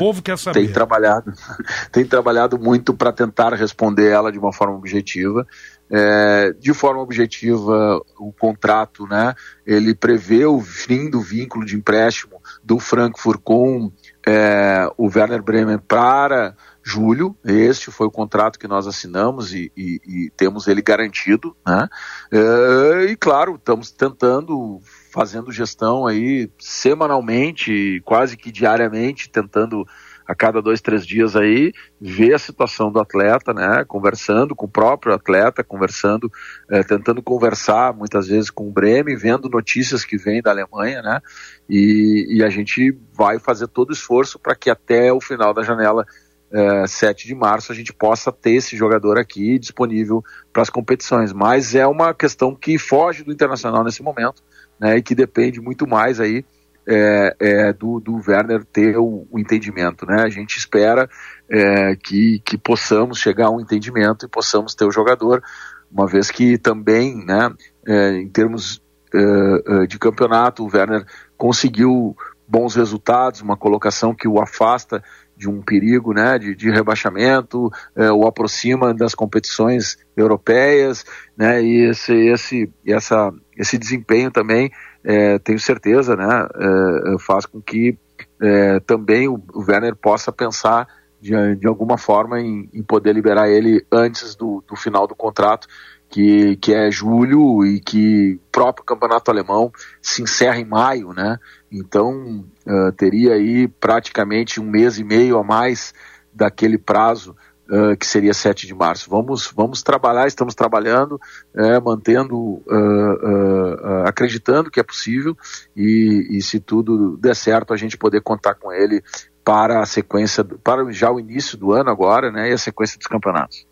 tem 0.53 0.71
trabalhado, 0.71 1.33
tem 1.91 2.05
trabalhado 2.05 2.57
muito 2.57 2.93
para 2.93 3.11
tentar 3.11 3.53
responder 3.53 4.09
ela 4.09 4.31
de 4.31 4.39
uma 4.39 4.53
forma 4.53 4.75
objetiva. 4.75 5.45
É, 5.91 6.53
de 6.57 6.73
forma 6.73 7.01
objetiva, 7.01 7.99
o 8.17 8.31
contrato, 8.31 9.05
né, 9.07 9.33
ele 9.65 9.93
prevê 9.93 10.45
o 10.45 10.61
fim 10.61 11.09
do 11.09 11.19
vínculo 11.19 11.65
de 11.65 11.75
empréstimo 11.75 12.39
do 12.63 12.79
Frankfurt 12.79 13.41
com 13.43 13.91
é, 14.25 14.89
o 14.97 15.07
Werner 15.07 15.41
Bremen 15.41 15.79
para 15.79 16.55
julho. 16.81 17.35
Este 17.43 17.91
foi 17.91 18.07
o 18.07 18.11
contrato 18.11 18.57
que 18.57 18.67
nós 18.67 18.87
assinamos 18.87 19.53
e, 19.53 19.71
e, 19.75 19.99
e 20.05 20.29
temos 20.37 20.67
ele 20.67 20.81
garantido, 20.81 21.55
né? 21.67 21.89
É, 22.31 23.05
e 23.05 23.15
claro, 23.17 23.55
estamos 23.55 23.91
tentando 23.91 24.79
fazendo 25.11 25.51
gestão 25.51 26.05
aí 26.05 26.49
semanalmente, 26.59 28.01
quase 28.05 28.37
que 28.37 28.51
diariamente, 28.51 29.29
tentando 29.29 29.85
a 30.29 30.35
cada 30.35 30.61
dois, 30.61 30.79
três 30.79 31.07
dias 31.07 31.35
aí, 31.35 31.73
ver 31.99 32.35
a 32.35 32.39
situação 32.39 32.91
do 32.91 32.99
atleta, 32.99 33.51
né, 33.51 33.83
conversando 33.87 34.55
com 34.55 34.67
o 34.67 34.69
próprio 34.69 35.11
atleta, 35.11 35.63
conversando, 35.63 36.31
é, 36.69 36.83
tentando 36.83 37.19
conversar 37.23 37.95
muitas 37.95 38.27
vezes 38.27 38.51
com 38.51 38.67
o 38.67 38.71
Bremen, 38.71 39.17
vendo 39.17 39.49
notícias 39.49 40.05
que 40.05 40.17
vêm 40.17 40.39
da 40.39 40.51
Alemanha, 40.51 41.01
né, 41.01 41.19
e, 41.67 42.27
e 42.29 42.43
a 42.43 42.49
gente 42.49 42.95
vai 43.11 43.39
fazer 43.39 43.67
todo 43.69 43.89
o 43.89 43.93
esforço 43.93 44.37
para 44.37 44.55
que 44.55 44.69
até 44.69 45.11
o 45.11 45.19
final 45.19 45.51
da 45.51 45.63
janela 45.63 46.05
é, 46.51 46.85
7 46.85 47.25
de 47.25 47.33
março 47.33 47.71
a 47.71 47.75
gente 47.75 47.91
possa 47.91 48.31
ter 48.31 48.51
esse 48.51 48.77
jogador 48.77 49.17
aqui 49.17 49.57
disponível 49.57 50.23
para 50.51 50.61
as 50.61 50.69
competições, 50.69 51.33
mas 51.33 51.73
é 51.73 51.87
uma 51.87 52.13
questão 52.13 52.55
que 52.55 52.77
foge 52.77 53.23
do 53.23 53.31
internacional 53.31 53.83
nesse 53.83 54.03
momento, 54.03 54.43
né, 54.79 54.97
e 54.97 55.01
que 55.01 55.13
depende 55.13 55.59
muito 55.59 55.87
mais 55.87 56.19
aí 56.19 56.45
é, 56.87 57.35
é, 57.39 57.73
do, 57.73 57.99
do 57.99 58.19
Werner 58.27 58.65
ter 58.65 58.97
o, 58.97 59.27
o, 59.29 59.39
entendimento, 59.39 60.07
né? 60.07 60.23
A 60.23 60.29
gente 60.29 60.57
espera 60.57 61.07
é, 61.47 61.95
que, 61.95 62.41
que 62.43 62.57
possamos 62.57 63.19
chegar 63.19 63.47
a 63.47 63.51
um 63.51 63.61
entendimento 63.61 64.25
e 64.25 64.29
possamos 64.29 64.73
ter 64.73 64.85
o 64.85 64.91
jogador, 64.91 65.43
uma 65.91 66.07
vez 66.07 66.31
que 66.31 66.57
também, 66.57 67.23
né, 67.23 67.51
é, 67.87 68.13
em 68.13 68.27
termos 68.27 68.81
é, 69.13 69.83
é, 69.83 69.85
de 69.85 69.99
campeonato, 69.99 70.63
o 70.63 70.69
Werner 70.73 71.05
conseguiu 71.37 72.15
bons 72.47 72.75
resultados, 72.75 73.41
uma 73.41 73.55
colocação 73.55 74.15
que 74.15 74.27
o 74.27 74.41
afasta 74.41 75.03
de 75.39 75.49
um 75.49 75.61
perigo 75.61 76.13
né, 76.13 76.37
de, 76.37 76.53
de 76.53 76.69
rebaixamento, 76.69 77.71
é, 77.95 78.11
o 78.11 78.27
aproxima 78.27 78.93
das 78.93 79.15
competições 79.15 79.97
europeias, 80.15 81.05
né, 81.37 81.63
e 81.63 81.89
esse, 81.89 82.13
esse, 82.13 82.69
essa, 82.85 83.33
esse 83.57 83.77
desempenho 83.77 84.29
também, 84.31 84.69
é, 85.01 85.39
tenho 85.39 85.57
certeza, 85.57 86.13
né, 86.17 86.45
é, 86.55 87.19
faz 87.19 87.45
com 87.45 87.61
que 87.61 87.97
é, 88.41 88.81
também 88.81 89.29
o, 89.29 89.41
o, 89.53 89.63
Werner 89.65 89.95
possa 89.95 90.29
pensar 90.29 90.85
de, 91.21 91.31
de 91.55 91.67
alguma 91.67 91.97
forma 91.97 92.41
em, 92.41 92.69
em 92.73 92.83
poder 92.83 93.13
liberar 93.13 93.49
ele 93.49 93.85
antes 93.89 94.35
do, 94.35 94.61
do 94.67 94.75
final 94.75 95.07
do 95.07 95.15
contrato, 95.15 95.69
que, 96.09 96.57
que 96.57 96.73
é 96.73 96.91
julho 96.91 97.65
e 97.65 97.79
que 97.79 98.33
o 98.33 98.51
próprio 98.51 98.83
campeonato 98.83 99.29
alemão 99.29 99.71
se 100.01 100.23
encerra 100.23 100.57
em 100.57 100.65
maio, 100.65 101.13
né? 101.13 101.37
Então 101.71 102.43
uh, 102.69 102.91
teria 102.91 103.33
aí 103.33 103.67
praticamente 103.67 104.61
um 104.61 104.65
mês 104.65 104.99
e 104.99 105.03
meio 105.03 105.37
a 105.37 105.43
mais 105.43 105.93
daquele 106.33 106.77
prazo 106.77 107.35
uh, 107.69 107.95
que 107.97 108.05
seria 108.05 108.33
7 108.33 108.67
de 108.67 108.73
março. 108.73 109.09
Vamos, 109.09 109.51
vamos 109.55 109.81
trabalhar, 109.83 110.27
estamos 110.27 110.55
trabalhando, 110.55 111.19
uh, 111.55 111.83
mantendo, 111.83 112.37
uh, 112.37 114.03
acreditando 114.05 114.71
que 114.71 114.79
é 114.79 114.83
possível 114.83 115.37
e, 115.75 116.27
e 116.31 116.41
se 116.41 116.59
tudo 116.59 117.17
der 117.17 117.35
certo 117.35 117.73
a 117.73 117.77
gente 117.77 117.97
poder 117.97 118.21
contar 118.21 118.55
com 118.55 118.71
ele 118.71 119.01
para 119.43 119.81
a 119.81 119.85
sequência, 119.85 120.43
para 120.43 120.91
já 120.91 121.11
o 121.11 121.19
início 121.19 121.57
do 121.57 121.71
ano 121.71 121.89
agora, 121.89 122.31
né, 122.31 122.49
e 122.49 122.53
a 122.53 122.57
sequência 122.57 122.97
dos 122.97 123.07
campeonatos. 123.07 123.65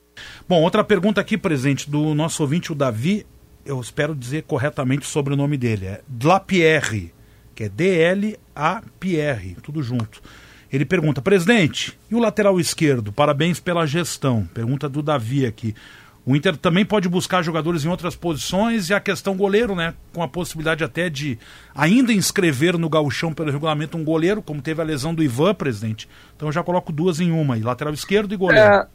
Bom, 0.50 0.62
outra 0.64 0.84
pergunta 0.84 1.22
aqui, 1.22 1.38
presente, 1.38 1.90
do 1.90 2.16
nosso 2.16 2.42
ouvinte, 2.42 2.72
o 2.72 2.76
Davi, 2.76 3.28
eu 3.64 3.80
espero 3.80 4.16
dizer 4.16 4.44
corretamente 4.44 5.06
sobre 5.06 5.34
o 5.34 5.38
nome 5.38 5.58
dele, 5.58 5.86
é 5.86 6.02
Dlapierre, 6.08 7.14
que 7.58 7.64
é 7.64 7.70
D-L-A-P-R, 7.70 9.58
tudo 9.64 9.82
junto. 9.82 10.22
Ele 10.72 10.86
pergunta, 10.86 11.24
presidente, 11.24 11.98
e 12.12 12.14
o 12.14 12.20
lateral 12.20 12.60
esquerdo? 12.60 13.12
Parabéns 13.12 13.60
pela 13.60 13.88
gestão. 13.88 14.48
Pergunta 14.54 14.88
do 14.88 15.02
Davi 15.02 15.44
aqui. 15.44 15.74
O 16.24 16.36
Inter 16.36 16.56
também 16.56 16.86
pode 16.86 17.10
buscar 17.10 17.42
jogadores 17.42 17.84
em 17.84 17.88
outras 17.88 18.16
posições 18.16 18.92
e 18.92 18.94
a 18.94 19.00
questão 19.00 19.36
goleiro, 19.36 19.74
né? 19.74 19.96
Com 20.14 20.22
a 20.22 20.28
possibilidade 20.28 20.84
até 20.84 21.10
de 21.10 21.40
ainda 21.74 22.14
inscrever 22.14 22.78
no 22.78 22.90
gauchão 22.90 23.34
pelo 23.34 23.50
regulamento 23.50 23.98
um 23.98 24.04
goleiro, 24.04 24.40
como 24.42 24.62
teve 24.62 24.80
a 24.80 24.86
lesão 24.86 25.16
do 25.16 25.24
Ivan, 25.24 25.56
presidente. 25.56 26.08
Então 26.36 26.50
eu 26.50 26.52
já 26.52 26.62
coloco 26.62 26.92
duas 26.92 27.20
em 27.20 27.32
uma, 27.32 27.56
aí, 27.56 27.64
lateral 27.64 27.94
esquerdo 27.94 28.34
e 28.34 28.38
goleiro. 28.38 28.68
É, 28.68 28.88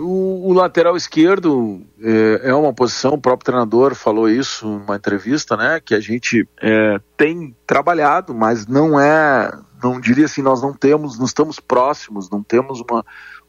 o, 0.00 0.48
o, 0.48 0.52
lateral 0.52 0.96
esquerdo 0.96 1.82
é, 2.00 2.48
é, 2.48 2.54
uma 2.54 2.72
posição, 2.72 3.12
o 3.12 3.20
próprio 3.20 3.44
treinador 3.44 3.94
falou 3.94 4.28
isso 4.28 4.66
numa 4.66 4.96
entrevista, 4.96 5.56
né? 5.56 5.80
Que 5.80 5.94
a 5.94 6.00
gente 6.00 6.48
é, 6.60 6.98
tem 7.16 7.54
trabalhado, 7.66 8.34
mas 8.34 8.66
não 8.66 8.98
é, 8.98 9.50
não 9.82 10.00
diria 10.00 10.24
assim, 10.24 10.42
nós 10.42 10.62
não 10.62 10.72
temos, 10.72 11.18
não 11.18 11.26
estamos 11.26 11.60
próximos, 11.60 12.30
não 12.30 12.42
temos 12.42 12.80
uma, 12.80 13.04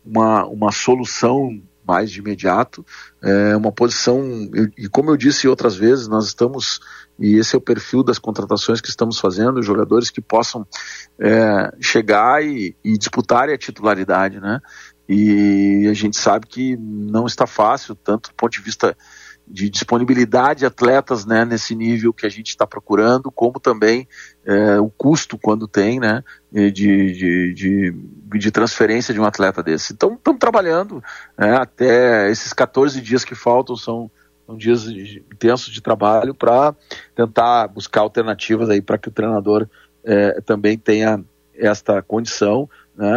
uma, 0.05 0.45
uma 0.45 0.71
solução 0.71 1.61
mais 1.85 2.11
de 2.11 2.19
imediato. 2.19 2.85
É 3.21 3.55
uma 3.55 3.71
posição, 3.71 4.21
e 4.77 4.87
como 4.87 5.11
eu 5.11 5.17
disse 5.17 5.47
outras 5.47 5.75
vezes, 5.75 6.07
nós 6.07 6.25
estamos, 6.25 6.79
e 7.19 7.35
esse 7.35 7.55
é 7.55 7.57
o 7.57 7.61
perfil 7.61 8.03
das 8.03 8.17
contratações 8.17 8.79
que 8.79 8.89
estamos 8.89 9.19
fazendo, 9.19 9.61
jogadores 9.61 10.09
que 10.09 10.21
possam 10.21 10.65
é, 11.19 11.71
chegar 11.79 12.43
e, 12.43 12.75
e 12.83 12.97
disputar 12.97 13.49
a 13.49 13.57
titularidade, 13.57 14.39
né? 14.39 14.59
E 15.13 15.89
a 15.89 15.93
gente 15.93 16.15
sabe 16.15 16.47
que 16.47 16.77
não 16.77 17.25
está 17.25 17.45
fácil, 17.45 17.95
tanto 17.95 18.29
do 18.29 18.35
ponto 18.35 18.53
de 18.53 18.61
vista 18.61 18.95
de 19.45 19.69
disponibilidade 19.69 20.59
de 20.61 20.65
atletas 20.65 21.25
né, 21.25 21.43
nesse 21.43 21.75
nível 21.75 22.13
que 22.13 22.25
a 22.25 22.29
gente 22.29 22.47
está 22.47 22.65
procurando, 22.65 23.29
como 23.29 23.59
também 23.59 24.07
é, 24.45 24.79
o 24.79 24.89
custo 24.89 25.37
quando 25.37 25.67
tem 25.67 25.99
né, 25.99 26.23
de, 26.49 26.71
de, 26.71 27.53
de, 27.53 27.91
de, 28.39 28.51
transferência 28.51 29.13
de 29.13 29.19
um 29.19 29.25
atleta 29.25 29.61
desse. 29.61 29.91
Então 29.91 30.13
estamos 30.13 30.39
trabalhando 30.39 31.03
né, 31.37 31.57
até 31.57 32.31
esses 32.31 32.53
14 32.53 33.01
dias 33.01 33.25
que 33.25 33.35
faltam 33.35 33.75
são, 33.75 34.09
são 34.45 34.55
dias 34.55 34.87
intensos 34.87 35.73
de 35.73 35.81
trabalho 35.81 36.33
para 36.33 36.73
tentar 37.13 37.67
buscar 37.67 37.99
alternativas 37.99 38.69
aí 38.69 38.81
para 38.81 38.97
que 38.97 39.09
o 39.09 39.11
treinador 39.11 39.67
é, 40.05 40.39
também 40.39 40.77
tenha 40.77 41.21
esta 41.53 42.01
condição. 42.01 42.69
Né, 42.95 43.11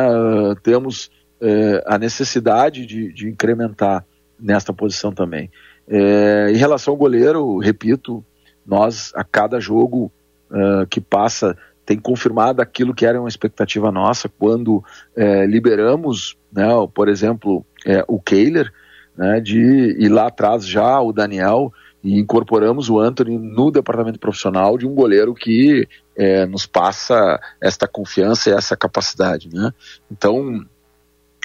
temos 0.64 1.12
é, 1.40 1.82
a 1.86 1.98
necessidade 1.98 2.86
de, 2.86 3.12
de, 3.12 3.28
incrementar 3.28 4.04
nesta 4.38 4.72
posição 4.72 5.12
também. 5.12 5.50
É, 5.88 6.50
em 6.50 6.56
relação 6.56 6.92
ao 6.92 6.98
goleiro, 6.98 7.58
repito, 7.58 8.24
nós 8.66 9.12
a 9.14 9.22
cada 9.22 9.60
jogo 9.60 10.10
uh, 10.50 10.86
que 10.88 11.00
passa 11.00 11.56
tem 11.84 11.98
confirmado 11.98 12.62
aquilo 12.62 12.94
que 12.94 13.04
era 13.04 13.20
uma 13.20 13.28
expectativa 13.28 13.92
nossa 13.92 14.26
quando 14.26 14.82
é, 15.14 15.44
liberamos, 15.44 16.34
né, 16.50 16.66
por 16.94 17.10
exemplo, 17.10 17.62
o 18.08 18.18
Kehler, 18.18 18.72
né, 19.14 19.38
de 19.38 19.94
ir 20.00 20.08
lá 20.08 20.28
atrás 20.28 20.66
já 20.66 20.98
o 20.98 21.12
Daniel 21.12 21.70
e 22.04 22.18
incorporamos 22.18 22.90
o 22.90 23.00
Anthony 23.00 23.38
no 23.38 23.70
departamento 23.70 24.18
profissional 24.18 24.76
de 24.76 24.86
um 24.86 24.94
goleiro 24.94 25.34
que 25.34 25.88
é, 26.14 26.44
nos 26.44 26.66
passa 26.66 27.40
esta 27.58 27.88
confiança 27.88 28.50
e 28.50 28.52
essa 28.52 28.76
capacidade, 28.76 29.48
né? 29.50 29.72
Então 30.10 30.64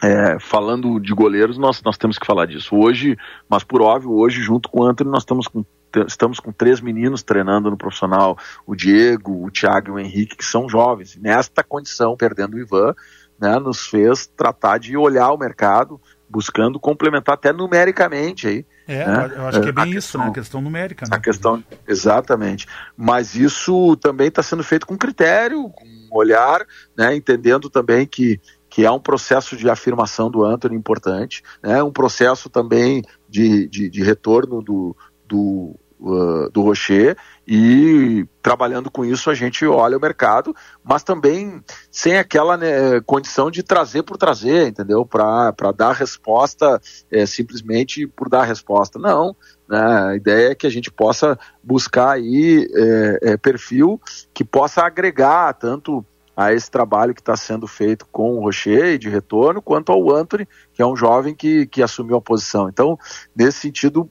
é, 0.01 0.39
falando 0.39 0.99
de 0.99 1.13
goleiros, 1.13 1.57
nós, 1.57 1.81
nós 1.83 1.97
temos 1.97 2.17
que 2.17 2.25
falar 2.25 2.45
disso. 2.45 2.75
Hoje, 2.75 3.17
mas 3.49 3.63
por 3.63 3.81
óbvio, 3.81 4.13
hoje, 4.13 4.41
junto 4.41 4.69
com 4.69 4.81
o 4.81 4.83
Antônio, 4.83 5.11
nós 5.11 5.23
estamos 5.23 5.47
com, 5.47 5.65
estamos 6.07 6.39
com 6.39 6.51
três 6.51 6.79
meninos 6.79 7.21
treinando 7.21 7.69
no 7.69 7.77
profissional: 7.77 8.37
o 8.65 8.75
Diego, 8.75 9.45
o 9.45 9.51
Thiago 9.51 9.89
e 9.89 9.91
o 9.91 9.99
Henrique, 9.99 10.37
que 10.37 10.45
são 10.45 10.69
jovens. 10.69 11.15
E 11.15 11.19
nesta 11.19 11.63
condição, 11.63 12.15
perdendo 12.15 12.55
o 12.55 12.59
Ivan, 12.59 12.95
né, 13.39 13.59
nos 13.59 13.87
fez 13.87 14.25
tratar 14.25 14.77
de 14.77 14.95
olhar 14.95 15.31
o 15.31 15.37
mercado, 15.37 15.99
buscando 16.29 16.79
complementar 16.79 17.35
até 17.35 17.51
numericamente 17.51 18.47
aí. 18.47 18.65
É, 18.87 19.05
né? 19.05 19.31
eu 19.35 19.47
acho 19.47 19.61
que 19.61 19.69
é 19.69 19.71
bem 19.71 19.83
a 19.83 19.87
isso, 19.87 19.95
questão, 19.95 20.21
né? 20.21 20.27
A 20.27 20.33
questão 20.33 20.61
numérica. 20.61 21.05
Né? 21.05 21.15
A 21.15 21.19
questão, 21.19 21.63
exatamente. 21.87 22.67
Mas 22.95 23.35
isso 23.35 23.95
também 23.97 24.29
está 24.29 24.41
sendo 24.41 24.63
feito 24.63 24.87
com 24.87 24.97
critério, 24.97 25.69
com 25.69 25.85
olhar, 26.11 26.65
né? 26.97 27.15
Entendendo 27.15 27.69
também 27.69 28.07
que 28.07 28.39
que 28.79 28.85
é 28.85 28.89
um 28.89 28.97
processo 28.97 29.57
de 29.57 29.69
afirmação 29.69 30.31
do 30.31 30.45
Anthony 30.45 30.73
importante, 30.73 31.43
né? 31.61 31.83
um 31.83 31.91
processo 31.91 32.49
também 32.49 33.03
de, 33.27 33.67
de, 33.67 33.89
de 33.89 34.01
retorno 34.01 34.61
do, 34.61 34.95
do, 35.27 35.75
uh, 35.99 36.49
do 36.49 36.61
Rocher 36.61 37.17
e 37.45 38.25
trabalhando 38.41 38.89
com 38.89 39.03
isso 39.03 39.29
a 39.29 39.33
gente 39.33 39.65
olha 39.65 39.97
o 39.97 39.99
mercado, 39.99 40.55
mas 40.81 41.03
também 41.03 41.61
sem 41.91 42.17
aquela 42.17 42.55
né, 42.55 43.01
condição 43.05 43.51
de 43.51 43.63
trazer 43.63 44.03
por 44.03 44.15
trazer, 44.15 44.69
entendeu? 44.69 45.05
Para 45.05 45.73
dar 45.75 45.91
resposta 45.91 46.79
é, 47.11 47.25
simplesmente 47.25 48.07
por 48.07 48.29
dar 48.29 48.45
resposta. 48.45 48.97
Não, 48.97 49.35
né? 49.67 50.09
a 50.11 50.15
ideia 50.15 50.51
é 50.51 50.55
que 50.55 50.65
a 50.65 50.71
gente 50.71 50.89
possa 50.89 51.37
buscar 51.61 52.11
aí 52.11 52.65
é, 52.73 53.31
é, 53.31 53.37
perfil 53.37 53.99
que 54.33 54.45
possa 54.45 54.83
agregar 54.83 55.53
tanto 55.55 56.05
a 56.39 56.53
esse 56.53 56.71
trabalho 56.71 57.13
que 57.13 57.19
está 57.19 57.35
sendo 57.35 57.67
feito 57.67 58.05
com 58.09 58.37
o 58.37 58.43
Rocher 58.43 58.97
de 58.97 59.09
retorno, 59.09 59.61
quanto 59.61 59.91
ao 59.91 60.09
Anthony, 60.09 60.47
que 60.73 60.81
é 60.81 60.85
um 60.85 60.95
jovem 60.95 61.35
que, 61.35 61.67
que 61.67 61.83
assumiu 61.83 62.15
a 62.15 62.21
posição. 62.21 62.69
Então, 62.69 62.97
nesse 63.35 63.59
sentido, 63.59 64.09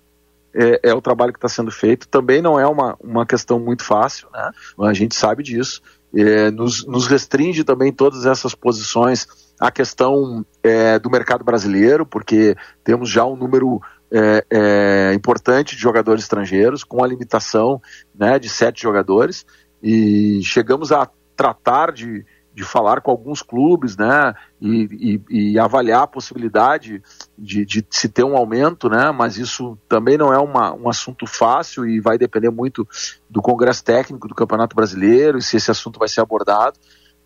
é, 0.55 0.91
é 0.91 0.95
o 0.95 1.01
trabalho 1.01 1.33
que 1.33 1.39
está 1.39 1.49
sendo 1.49 1.71
feito. 1.71 2.07
Também 2.07 2.43
não 2.43 2.61
é 2.61 2.67
uma, 2.67 2.95
uma 3.01 3.25
questão 3.25 3.59
muito 3.59 3.83
fácil, 3.83 4.29
né? 4.31 4.51
a 4.79 4.93
gente 4.93 5.15
sabe 5.15 5.43
disso. 5.43 5.81
É, 6.15 6.51
nos, 6.51 6.87
nos, 6.87 7.07
restringe 7.07 7.65
também 7.65 7.93
todas 7.93 8.27
essas 8.27 8.55
posições 8.55 9.27
a 9.59 9.71
questão 9.71 10.45
é, 10.63 10.99
do 10.99 11.09
mercado 11.09 11.43
brasileiro, 11.43 12.05
porque 12.05 12.55
temos 12.85 13.09
já 13.09 13.25
um 13.25 13.37
número 13.37 13.81
é, 14.13 14.45
é, 14.51 15.15
importante 15.15 15.75
de 15.75 15.81
jogadores 15.81 16.25
estrangeiros, 16.25 16.85
com 16.85 17.03
a 17.03 17.07
limitação 17.07 17.81
né, 18.15 18.39
de 18.39 18.51
sete 18.51 18.83
jogadores, 18.83 19.47
e 19.83 20.43
chegamos 20.45 20.93
a 20.93 21.09
tratar 21.39 21.93
de, 21.93 22.27
de 22.53 22.65
falar 22.65 23.01
com 23.01 23.13
alguns 23.13 23.41
clubes, 23.41 23.97
né, 23.97 24.35
e, 24.61 25.21
e, 25.31 25.53
e 25.53 25.59
avaliar 25.61 26.03
a 26.03 26.07
possibilidade 26.09 27.01
de, 27.39 27.65
de, 27.65 27.87
se 27.89 28.09
ter 28.09 28.25
um 28.25 28.37
aumento, 28.37 28.91
né, 28.91 29.13
mas 29.13 29.39
isso 29.39 29.79
também 29.89 30.19
não 30.19 30.33
é 30.35 30.39
uma, 30.39 30.75
um 30.75 30.89
assunto 30.89 31.25
fácil 31.25 31.87
e 31.87 32.01
vai 32.01 32.19
depender 32.19 32.51
muito 32.51 32.87
do 33.31 33.41
Congresso 33.41 33.85
Técnico 33.85 34.27
do 34.27 34.35
Campeonato 34.35 34.75
Brasileiro 34.75 35.41
se 35.41 35.57
esse 35.57 35.71
assunto 35.71 36.01
vai 36.01 36.09
ser 36.09 36.21
abordado. 36.21 36.77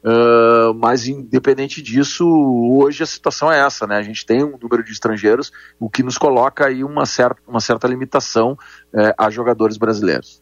Uh, 0.04 0.74
mas 0.74 1.06
independente 1.06 1.80
disso, 1.80 2.26
hoje 2.26 3.04
a 3.04 3.06
situação 3.06 3.52
é 3.52 3.60
essa, 3.60 3.86
né? 3.86 3.96
A 3.96 4.02
gente 4.02 4.26
tem 4.26 4.42
um 4.42 4.58
número 4.60 4.82
de 4.82 4.90
estrangeiros, 4.90 5.52
o 5.78 5.88
que 5.88 6.02
nos 6.02 6.18
coloca 6.18 6.66
aí 6.66 6.82
uma 6.82 7.06
certa, 7.06 7.40
uma 7.46 7.60
certa 7.60 7.86
limitação 7.86 8.54
uh, 8.92 9.14
a 9.16 9.30
jogadores 9.30 9.76
brasileiros. 9.76 10.41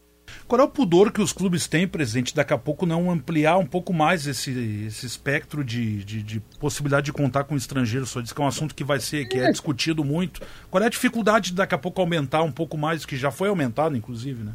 Qual 0.51 0.59
é 0.59 0.65
o 0.65 0.67
pudor 0.67 1.13
que 1.13 1.21
os 1.21 1.31
clubes 1.31 1.65
têm, 1.65 1.87
presidente, 1.87 2.35
daqui 2.35 2.51
a 2.51 2.57
pouco 2.57 2.85
não 2.85 3.09
ampliar 3.09 3.57
um 3.57 3.65
pouco 3.65 3.93
mais 3.93 4.27
esse, 4.27 4.85
esse 4.85 5.05
espectro 5.05 5.63
de, 5.63 6.03
de, 6.03 6.21
de 6.21 6.41
possibilidade 6.59 7.05
de 7.05 7.13
contar 7.13 7.45
com 7.45 7.55
estrangeiros? 7.55 8.09
Só 8.09 8.19
diz 8.19 8.33
que 8.33 8.41
é 8.41 8.43
um 8.43 8.49
assunto 8.49 8.75
que 8.75 8.83
vai 8.83 8.99
ser, 8.99 9.29
que 9.29 9.39
é, 9.39 9.45
é 9.45 9.51
discutido 9.53 10.03
muito. 10.03 10.41
Qual 10.69 10.83
é 10.83 10.87
a 10.87 10.89
dificuldade 10.89 11.51
de 11.51 11.55
daqui 11.55 11.73
a 11.73 11.77
pouco 11.77 12.01
aumentar 12.01 12.43
um 12.43 12.51
pouco 12.51 12.77
mais, 12.77 13.05
que 13.05 13.15
já 13.15 13.31
foi 13.31 13.47
aumentado, 13.47 13.95
inclusive, 13.95 14.43
né? 14.43 14.51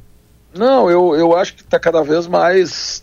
Não, 0.54 0.90
eu, 0.90 1.16
eu 1.16 1.34
acho 1.34 1.54
que 1.54 1.62
está 1.62 1.80
cada 1.80 2.02
vez 2.02 2.26
mais 2.26 3.02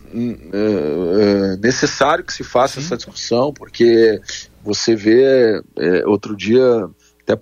é, 0.54 1.58
necessário 1.58 2.24
que 2.24 2.32
se 2.32 2.44
faça 2.44 2.80
Sim. 2.80 2.86
essa 2.86 2.96
discussão, 2.96 3.52
porque 3.52 4.22
você 4.64 4.96
vê, 4.96 5.60
é, 5.80 6.06
outro 6.06 6.36
dia, 6.36 6.88
até 7.28 7.36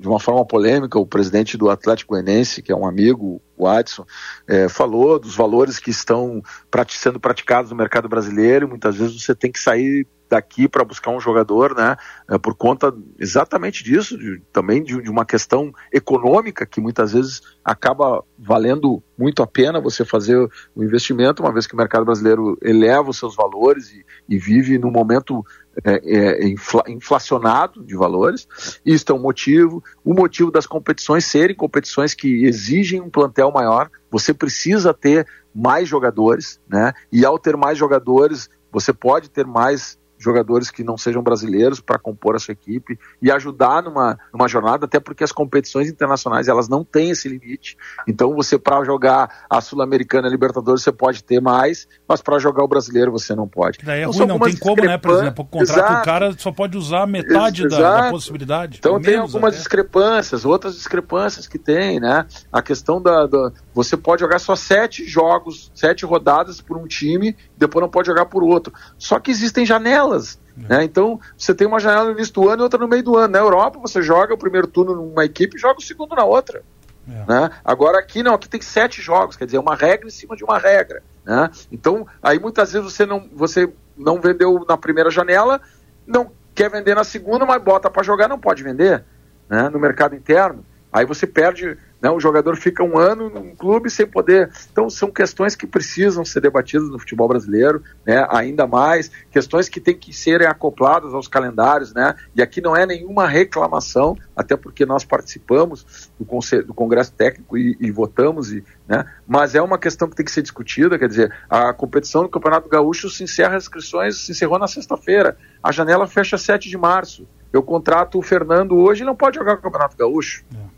de 0.00 0.08
uma 0.08 0.18
forma 0.18 0.44
polêmica, 0.44 0.98
o 0.98 1.06
presidente 1.06 1.56
do 1.56 1.70
Atlético 1.70 2.14
Goianiense, 2.14 2.60
que 2.60 2.72
é 2.72 2.76
um 2.76 2.88
amigo, 2.88 3.40
o 3.56 3.66
Adson, 3.66 4.04
é, 4.46 4.68
falou 4.68 5.18
dos 5.18 5.34
valores 5.34 5.78
que 5.78 5.90
estão 5.90 6.42
sendo 6.90 7.18
praticados 7.18 7.70
no 7.70 7.76
mercado 7.76 8.08
brasileiro. 8.08 8.68
Muitas 8.68 8.96
vezes 8.96 9.22
você 9.22 9.34
tem 9.34 9.50
que 9.50 9.58
sair 9.58 10.06
daqui 10.28 10.68
para 10.68 10.84
buscar 10.84 11.10
um 11.10 11.20
jogador, 11.20 11.74
né? 11.74 11.96
É, 12.28 12.38
por 12.38 12.54
conta 12.54 12.94
exatamente 13.18 13.82
disso, 13.84 14.18
de, 14.18 14.40
também 14.52 14.82
de, 14.82 15.00
de, 15.02 15.10
uma 15.10 15.24
questão 15.24 15.72
econômica 15.92 16.66
que 16.66 16.80
muitas 16.80 17.12
vezes 17.12 17.40
acaba 17.64 18.22
valendo 18.38 19.02
muito 19.16 19.42
a 19.42 19.46
pena 19.46 19.80
você 19.80 20.04
fazer 20.04 20.36
o 20.74 20.82
investimento, 20.82 21.42
uma 21.42 21.52
vez 21.52 21.66
que 21.66 21.74
o 21.74 21.76
mercado 21.76 22.04
brasileiro 22.04 22.58
eleva 22.62 23.10
os 23.10 23.18
seus 23.18 23.34
valores 23.34 23.92
e, 23.92 24.04
e 24.28 24.38
vive 24.38 24.78
num 24.78 24.90
momento 24.90 25.44
é, 25.84 26.00
é, 26.04 26.48
infla, 26.48 26.82
inflacionado 26.88 27.84
de 27.84 27.94
valores. 27.94 28.48
Isso 28.84 29.04
é 29.10 29.14
um 29.14 29.20
motivo. 29.20 29.82
O 30.04 30.14
motivo 30.14 30.50
das 30.50 30.66
competições 30.66 31.24
serem 31.24 31.54
competições 31.54 32.14
que 32.14 32.44
exigem 32.44 33.00
um 33.00 33.10
plantel 33.10 33.50
maior. 33.50 33.90
Você 34.10 34.32
precisa 34.32 34.94
ter 34.94 35.26
mais 35.54 35.88
jogadores, 35.88 36.60
né? 36.68 36.92
E 37.12 37.24
ao 37.24 37.38
ter 37.38 37.56
mais 37.56 37.78
jogadores, 37.78 38.48
você 38.70 38.92
pode 38.92 39.30
ter 39.30 39.46
mais 39.46 39.98
jogadores 40.18 40.70
que 40.70 40.82
não 40.82 40.96
sejam 40.96 41.22
brasileiros 41.22 41.80
para 41.80 41.98
compor 41.98 42.36
a 42.36 42.38
sua 42.38 42.52
equipe 42.52 42.98
e 43.20 43.30
ajudar 43.30 43.82
numa, 43.82 44.18
numa 44.32 44.48
jornada, 44.48 44.86
até 44.86 44.98
porque 44.98 45.24
as 45.24 45.32
competições 45.32 45.88
internacionais 45.88 46.48
elas 46.48 46.68
não 46.68 46.84
têm 46.84 47.10
esse 47.10 47.28
limite. 47.28 47.76
Então 48.08 48.34
você 48.34 48.58
para 48.58 48.84
jogar 48.84 49.44
a 49.48 49.60
Sul-Americana, 49.60 50.28
a 50.28 50.30
Libertadores 50.30 50.82
você 50.82 50.92
pode 50.92 51.22
ter 51.22 51.40
mais, 51.40 51.86
mas 52.08 52.22
para 52.22 52.38
jogar 52.38 52.64
o 52.64 52.68
brasileiro 52.68 53.12
você 53.12 53.34
não 53.34 53.46
pode. 53.46 53.78
Daí 53.82 54.00
é 54.00 54.02
então, 54.04 54.12
ruim, 54.12 54.26
não 54.26 54.38
tem 54.38 54.56
como, 54.56 54.82
né? 54.82 54.98
Por 54.98 55.12
exemplo, 55.12 55.44
o 55.44 55.46
contrato 55.46 55.78
Exato. 55.78 56.00
o 56.00 56.04
cara 56.04 56.34
só 56.38 56.52
pode 56.52 56.76
usar 56.76 57.06
metade 57.06 57.68
da, 57.68 58.02
da, 58.02 58.10
possibilidade. 58.10 58.78
Então 58.78 59.00
tem 59.00 59.16
algumas 59.16 59.50
até. 59.50 59.58
discrepâncias, 59.58 60.44
outras 60.44 60.74
discrepâncias 60.74 61.46
que 61.46 61.58
tem, 61.58 62.00
né? 62.00 62.26
A 62.52 62.62
questão 62.62 63.00
da, 63.00 63.26
da 63.26 63.52
você 63.74 63.96
pode 63.96 64.20
jogar 64.20 64.38
só 64.38 64.56
sete 64.56 65.04
jogos, 65.04 65.70
sete 65.74 66.04
rodadas 66.06 66.60
por 66.60 66.76
um 66.76 66.86
time, 66.86 67.36
depois 67.56 67.82
não 67.82 67.90
pode 67.90 68.06
jogar 68.06 68.26
por 68.26 68.42
outro. 68.42 68.72
Só 68.96 69.18
que 69.20 69.30
existem 69.30 69.66
janelas 69.66 70.05
janelas. 70.06 70.38
Né? 70.56 70.84
Então, 70.84 71.20
você 71.36 71.54
tem 71.54 71.66
uma 71.66 71.78
janela 71.78 72.06
no 72.06 72.12
início 72.12 72.32
do 72.32 72.48
ano 72.48 72.62
e 72.62 72.64
outra 72.64 72.78
no 72.78 72.88
meio 72.88 73.02
do 73.02 73.16
ano. 73.16 73.32
Na 73.32 73.38
Europa, 73.38 73.78
você 73.78 74.00
joga 74.00 74.34
o 74.34 74.38
primeiro 74.38 74.66
turno 74.66 74.94
numa 74.94 75.24
equipe 75.24 75.56
e 75.56 75.60
joga 75.60 75.78
o 75.78 75.82
segundo 75.82 76.14
na 76.14 76.24
outra. 76.24 76.62
É. 77.08 77.24
Né? 77.30 77.50
Agora 77.64 77.98
aqui 77.98 78.22
não, 78.22 78.34
aqui 78.34 78.48
tem 78.48 78.60
sete 78.60 79.00
jogos, 79.02 79.36
quer 79.36 79.44
dizer, 79.44 79.58
uma 79.58 79.74
regra 79.74 80.06
em 80.06 80.10
cima 80.10 80.34
de 80.34 80.42
uma 80.42 80.58
regra. 80.58 81.02
Né? 81.24 81.50
Então, 81.70 82.06
aí 82.22 82.38
muitas 82.38 82.72
vezes 82.72 82.90
você 82.90 83.04
não, 83.04 83.28
você 83.32 83.70
não 83.96 84.20
vendeu 84.20 84.64
na 84.66 84.76
primeira 84.76 85.10
janela, 85.10 85.60
não 86.06 86.30
quer 86.54 86.70
vender 86.70 86.94
na 86.94 87.04
segunda, 87.04 87.44
mas 87.44 87.62
bota 87.62 87.90
para 87.90 88.02
jogar, 88.02 88.28
não 88.28 88.38
pode 88.38 88.62
vender 88.62 89.04
né? 89.48 89.68
no 89.68 89.78
mercado 89.78 90.16
interno. 90.16 90.64
Aí 90.92 91.04
você 91.04 91.26
perde 91.26 91.76
né? 92.00 92.10
O 92.10 92.20
jogador 92.20 92.56
fica 92.56 92.82
um 92.82 92.98
ano 92.98 93.30
num 93.30 93.54
clube 93.54 93.90
sem 93.90 94.06
poder. 94.06 94.50
Então, 94.70 94.88
são 94.90 95.10
questões 95.10 95.56
que 95.56 95.66
precisam 95.66 96.24
ser 96.24 96.40
debatidas 96.40 96.88
no 96.88 96.98
futebol 96.98 97.26
brasileiro, 97.26 97.82
né? 98.04 98.26
ainda 98.30 98.66
mais, 98.66 99.10
questões 99.30 99.68
que 99.68 99.80
têm 99.80 99.96
que 99.96 100.12
serem 100.12 100.46
acopladas 100.46 101.14
aos 101.14 101.26
calendários. 101.26 101.94
Né? 101.94 102.14
E 102.34 102.42
aqui 102.42 102.60
não 102.60 102.76
é 102.76 102.84
nenhuma 102.84 103.26
reclamação, 103.26 104.16
até 104.34 104.56
porque 104.56 104.84
nós 104.84 105.04
participamos 105.04 106.10
do, 106.18 106.26
do 106.64 106.74
Congresso 106.74 107.12
Técnico 107.12 107.56
e, 107.56 107.76
e 107.80 107.90
votamos, 107.90 108.52
e, 108.52 108.62
né? 108.86 109.04
mas 109.26 109.54
é 109.54 109.62
uma 109.62 109.78
questão 109.78 110.08
que 110.08 110.16
tem 110.16 110.24
que 110.24 110.32
ser 110.32 110.42
discutida. 110.42 110.98
Quer 110.98 111.08
dizer, 111.08 111.34
a 111.48 111.72
competição 111.72 112.22
do 112.22 112.28
Campeonato 112.28 112.68
Gaúcho 112.68 113.08
se 113.08 113.24
encerra, 113.24 113.56
as 113.56 113.64
inscrições 113.64 114.18
se 114.18 114.32
encerrou 114.32 114.58
na 114.58 114.68
sexta-feira, 114.68 115.36
a 115.62 115.72
janela 115.72 116.06
fecha 116.06 116.36
7 116.36 116.68
de 116.68 116.76
março. 116.76 117.26
Eu 117.52 117.62
contrato 117.62 118.18
o 118.18 118.22
Fernando 118.22 118.76
hoje 118.76 119.02
e 119.02 119.06
não 119.06 119.16
pode 119.16 119.36
jogar 119.36 119.54
o 119.54 119.62
Campeonato 119.62 119.96
Gaúcho. 119.96 120.44
É. 120.54 120.75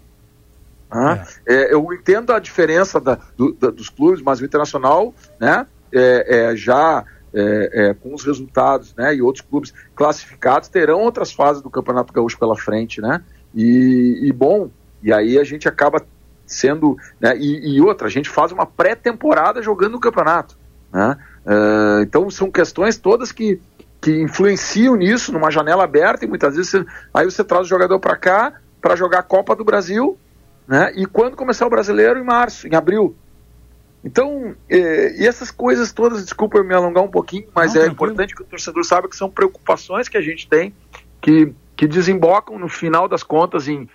Ah, 0.91 1.25
é. 1.47 1.73
eu 1.73 1.93
entendo 1.93 2.33
a 2.33 2.39
diferença 2.39 2.99
da, 2.99 3.19
do, 3.37 3.53
da, 3.53 3.71
dos 3.71 3.89
clubes, 3.91 4.23
mas 4.23 4.41
o 4.41 4.45
Internacional 4.45 5.15
né, 5.39 5.67
é, 5.93 6.51
é 6.53 6.57
já 6.57 7.05
é, 7.33 7.71
é, 7.73 7.95
com 7.95 8.15
os 8.15 8.25
resultados 8.25 8.95
né, 8.97 9.15
e 9.15 9.23
outros 9.23 9.45
clubes 9.45 9.73
classificados 9.95 10.69
terão 10.69 11.01
outras 11.01 11.31
fases 11.33 11.63
do 11.63 11.71
Campeonato 11.71 12.13
Gaúcho 12.13 12.39
pela 12.39 12.57
frente. 12.57 13.01
Né? 13.01 13.23
E, 13.55 14.21
e 14.23 14.33
bom, 14.33 14.71
e 15.03 15.13
aí 15.13 15.39
a 15.39 15.45
gente 15.45 15.69
acaba 15.69 16.05
sendo. 16.47 16.97
Né, 17.21 17.37
e, 17.37 17.77
e 17.77 17.81
outra, 17.81 18.09
a 18.09 18.11
gente 18.11 18.31
faz 18.31 18.51
uma 18.53 18.65
pré-temporada 18.65 19.63
jogando 19.63 19.97
o 19.97 20.01
campeonato. 20.01 20.57
Né? 20.93 21.17
Uh, 21.45 22.03
então 22.03 22.31
são 22.31 22.51
questões 22.51 22.97
todas 22.97 23.31
que, 23.31 23.61
que 24.01 24.11
influenciam 24.23 24.97
nisso, 24.97 25.33
numa 25.33 25.51
janela 25.51 25.85
aberta, 25.85 26.25
e 26.25 26.29
muitas 26.29 26.57
vezes 26.57 26.71
você, 26.71 26.87
aí 27.13 27.25
você 27.25 27.45
traz 27.45 27.67
o 27.67 27.69
jogador 27.69 27.99
para 28.01 28.17
cá 28.17 28.55
para 28.81 28.97
jogar 28.97 29.19
a 29.19 29.23
Copa 29.23 29.55
do 29.55 29.65
Brasil 29.65 30.19
né? 30.69 30.93
E 30.95 31.07
quando 31.07 31.35
começar 31.35 31.67
o 31.67 31.71
brasileiro? 31.71 32.19
Em 32.19 32.25
março, 32.25 32.69
em 32.69 32.75
abril. 32.75 33.17
Então, 34.05 34.55
eh, 34.69 35.17
e 35.19 35.27
essas 35.27 35.51
coisas 35.51 35.93
todas, 35.93 36.23
desculpa 36.23 36.59
eu 36.59 36.65
me 36.65 36.75
alongar 36.75 37.03
um 37.03 37.11
pouquinho, 37.11 37.49
mas 37.55 37.75
Não, 37.75 37.81
é 37.81 37.85
tranquilo. 37.87 38.13
importante 38.13 38.35
que 38.35 38.43
o 38.43 38.45
torcedor 38.45 38.85
saiba 38.85 39.09
que 39.09 39.17
são 39.17 39.31
preocupações 39.31 40.09
que 40.09 40.17
a 40.17 40.21
gente 40.21 40.47
tem, 40.47 40.73
que, 41.21 41.53
que 41.75 41.87
desembocam 41.89 42.59
no 42.59 42.69
final 42.69 43.09
das 43.09 43.23
contas 43.23 43.67
em, 43.67 43.89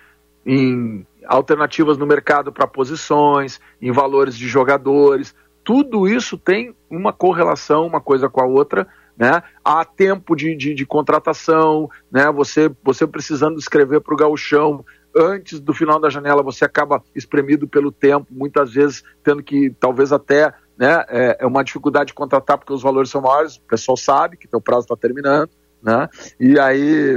em 0.44 1.06
alternativas 1.24 1.96
no 1.96 2.06
mercado 2.06 2.52
para 2.52 2.66
posições, 2.66 3.60
em 3.80 3.92
valores 3.92 4.36
de 4.36 4.46
jogadores. 4.46 5.34
Tudo 5.62 6.06
isso 6.06 6.36
tem 6.36 6.74
uma 6.90 7.12
correlação, 7.12 7.86
uma 7.86 8.00
coisa 8.00 8.28
com 8.28 8.42
a 8.42 8.46
outra, 8.46 8.86
né? 9.16 9.42
Há 9.64 9.84
tempo 9.84 10.36
de, 10.36 10.54
de, 10.54 10.74
de 10.74 10.84
contratação, 10.84 11.88
né? 12.10 12.30
Você, 12.32 12.70
você 12.82 13.06
precisando 13.06 13.58
escrever 13.58 14.00
para 14.00 14.12
o 14.12 14.16
gauchão 14.16 14.84
antes 15.14 15.60
do 15.60 15.72
final 15.72 16.00
da 16.00 16.10
janela 16.10 16.42
você 16.42 16.64
acaba 16.64 17.02
espremido 17.14 17.68
pelo 17.68 17.92
tempo, 17.92 18.26
muitas 18.30 18.72
vezes 18.72 19.02
tendo 19.22 19.42
que 19.42 19.70
talvez 19.78 20.12
até 20.12 20.52
né, 20.76 21.04
é, 21.08 21.38
é 21.40 21.46
uma 21.46 21.62
dificuldade 21.62 22.08
de 22.08 22.14
contratar 22.14 22.58
porque 22.58 22.72
os 22.72 22.82
valores 22.82 23.10
são 23.10 23.20
maiores, 23.20 23.56
o 23.56 23.62
pessoal 23.62 23.96
sabe 23.96 24.36
que 24.36 24.48
o 24.52 24.60
prazo 24.60 24.82
está 24.82 24.96
terminando, 24.96 25.50
né? 25.82 26.08
E 26.40 26.58
aí, 26.58 27.16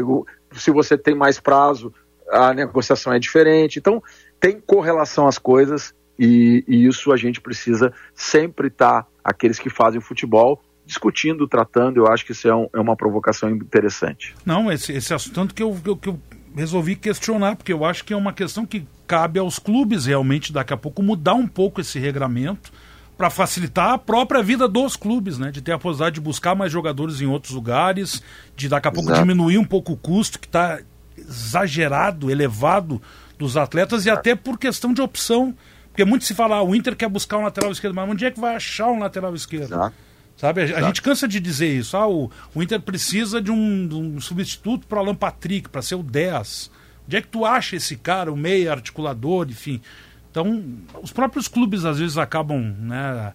se 0.53 0.71
você 0.71 0.97
tem 0.97 1.15
mais 1.15 1.39
prazo, 1.39 1.91
a 2.29 2.53
negociação 2.53 3.13
é 3.13 3.19
diferente. 3.19 3.79
Então, 3.79 4.03
tem 4.39 4.59
correlação 4.59 5.27
às 5.27 5.37
coisas, 5.37 5.93
e, 6.19 6.63
e 6.67 6.85
isso 6.85 7.11
a 7.11 7.17
gente 7.17 7.39
precisa 7.39 7.93
sempre 8.13 8.67
estar, 8.67 9.03
tá, 9.03 9.09
aqueles 9.23 9.59
que 9.59 9.69
fazem 9.69 10.01
futebol, 10.01 10.61
discutindo, 10.85 11.47
tratando, 11.47 11.97
eu 11.97 12.07
acho 12.07 12.25
que 12.25 12.31
isso 12.31 12.47
é, 12.47 12.55
um, 12.55 12.67
é 12.73 12.79
uma 12.79 12.95
provocação 12.95 13.49
interessante. 13.49 14.33
Não, 14.45 14.71
esse, 14.71 14.93
esse 14.93 15.13
assunto 15.13 15.53
que 15.53 15.61
eu, 15.61 15.77
que 16.01 16.09
eu 16.09 16.19
resolvi 16.57 16.95
questionar, 16.95 17.55
porque 17.55 17.71
eu 17.71 17.85
acho 17.85 18.03
que 18.03 18.13
é 18.13 18.17
uma 18.17 18.33
questão 18.33 18.65
que 18.65 18.85
cabe 19.05 19.39
aos 19.39 19.59
clubes 19.59 20.05
realmente 20.05 20.51
daqui 20.51 20.73
a 20.73 20.77
pouco 20.77 21.03
mudar 21.03 21.35
um 21.35 21.47
pouco 21.47 21.79
esse 21.79 21.99
regramento 21.99 22.71
para 23.17 23.29
facilitar 23.29 23.93
a 23.93 23.97
própria 23.97 24.43
vida 24.43 24.67
dos 24.67 24.95
clubes, 24.95 25.37
né? 25.37 25.51
De 25.51 25.61
ter 25.61 25.71
a 25.71 25.79
possibilidade 25.79 26.15
de 26.15 26.21
buscar 26.21 26.55
mais 26.55 26.71
jogadores 26.71 27.21
em 27.21 27.25
outros 27.25 27.53
lugares, 27.53 28.21
de 28.55 28.67
daqui 28.67 28.87
a 28.87 28.91
pouco 28.91 29.09
Exato. 29.09 29.21
diminuir 29.21 29.57
um 29.57 29.65
pouco 29.65 29.93
o 29.93 29.97
custo 29.97 30.39
que 30.39 30.47
está 30.47 30.79
exagerado, 31.17 32.29
elevado 32.29 33.01
dos 33.37 33.57
atletas 33.57 34.05
e 34.05 34.09
até 34.09 34.35
por 34.35 34.57
questão 34.57 34.93
de 34.93 35.01
opção. 35.01 35.55
Porque 35.87 36.05
muito 36.05 36.25
se 36.25 36.35
fala, 36.35 36.57
ah, 36.57 36.63
o 36.63 36.75
Inter 36.75 36.95
quer 36.95 37.09
buscar 37.09 37.37
um 37.37 37.43
lateral 37.43 37.71
esquerdo, 37.71 37.95
mas 37.95 38.07
onde 38.07 38.23
é 38.23 38.29
que 38.29 38.39
vai 38.39 38.55
achar 38.55 38.87
um 38.87 38.99
lateral 38.99 39.33
esquerdo? 39.33 39.73
Exato. 39.73 39.95
Sabe? 40.37 40.61
A, 40.61 40.77
a, 40.77 40.81
gente 40.83 41.01
cansa 41.01 41.27
de 41.27 41.39
dizer 41.39 41.67
isso. 41.67 41.97
Ah, 41.97 42.07
o, 42.07 42.31
o 42.53 42.63
Inter 42.63 42.79
precisa 42.79 43.41
de 43.41 43.51
um, 43.51 43.87
de 43.87 43.95
um 43.95 44.21
substituto 44.21 44.87
para 44.87 44.99
o 44.99 45.01
Alan 45.01 45.15
Patrick, 45.15 45.67
para 45.67 45.81
ser 45.81 45.95
o 45.95 46.03
10. 46.03 46.71
Onde 47.05 47.17
é 47.17 47.21
que 47.21 47.27
tu 47.27 47.43
acha 47.43 47.75
esse 47.75 47.95
cara, 47.95 48.31
o 48.31 48.37
meio 48.37 48.71
articulador, 48.71 49.47
enfim? 49.49 49.81
Então, 50.29 50.63
os 51.01 51.11
próprios 51.11 51.47
clubes 51.47 51.83
às 51.85 51.97
vezes 51.97 52.17
acabam 52.17 52.75
né, 52.79 53.33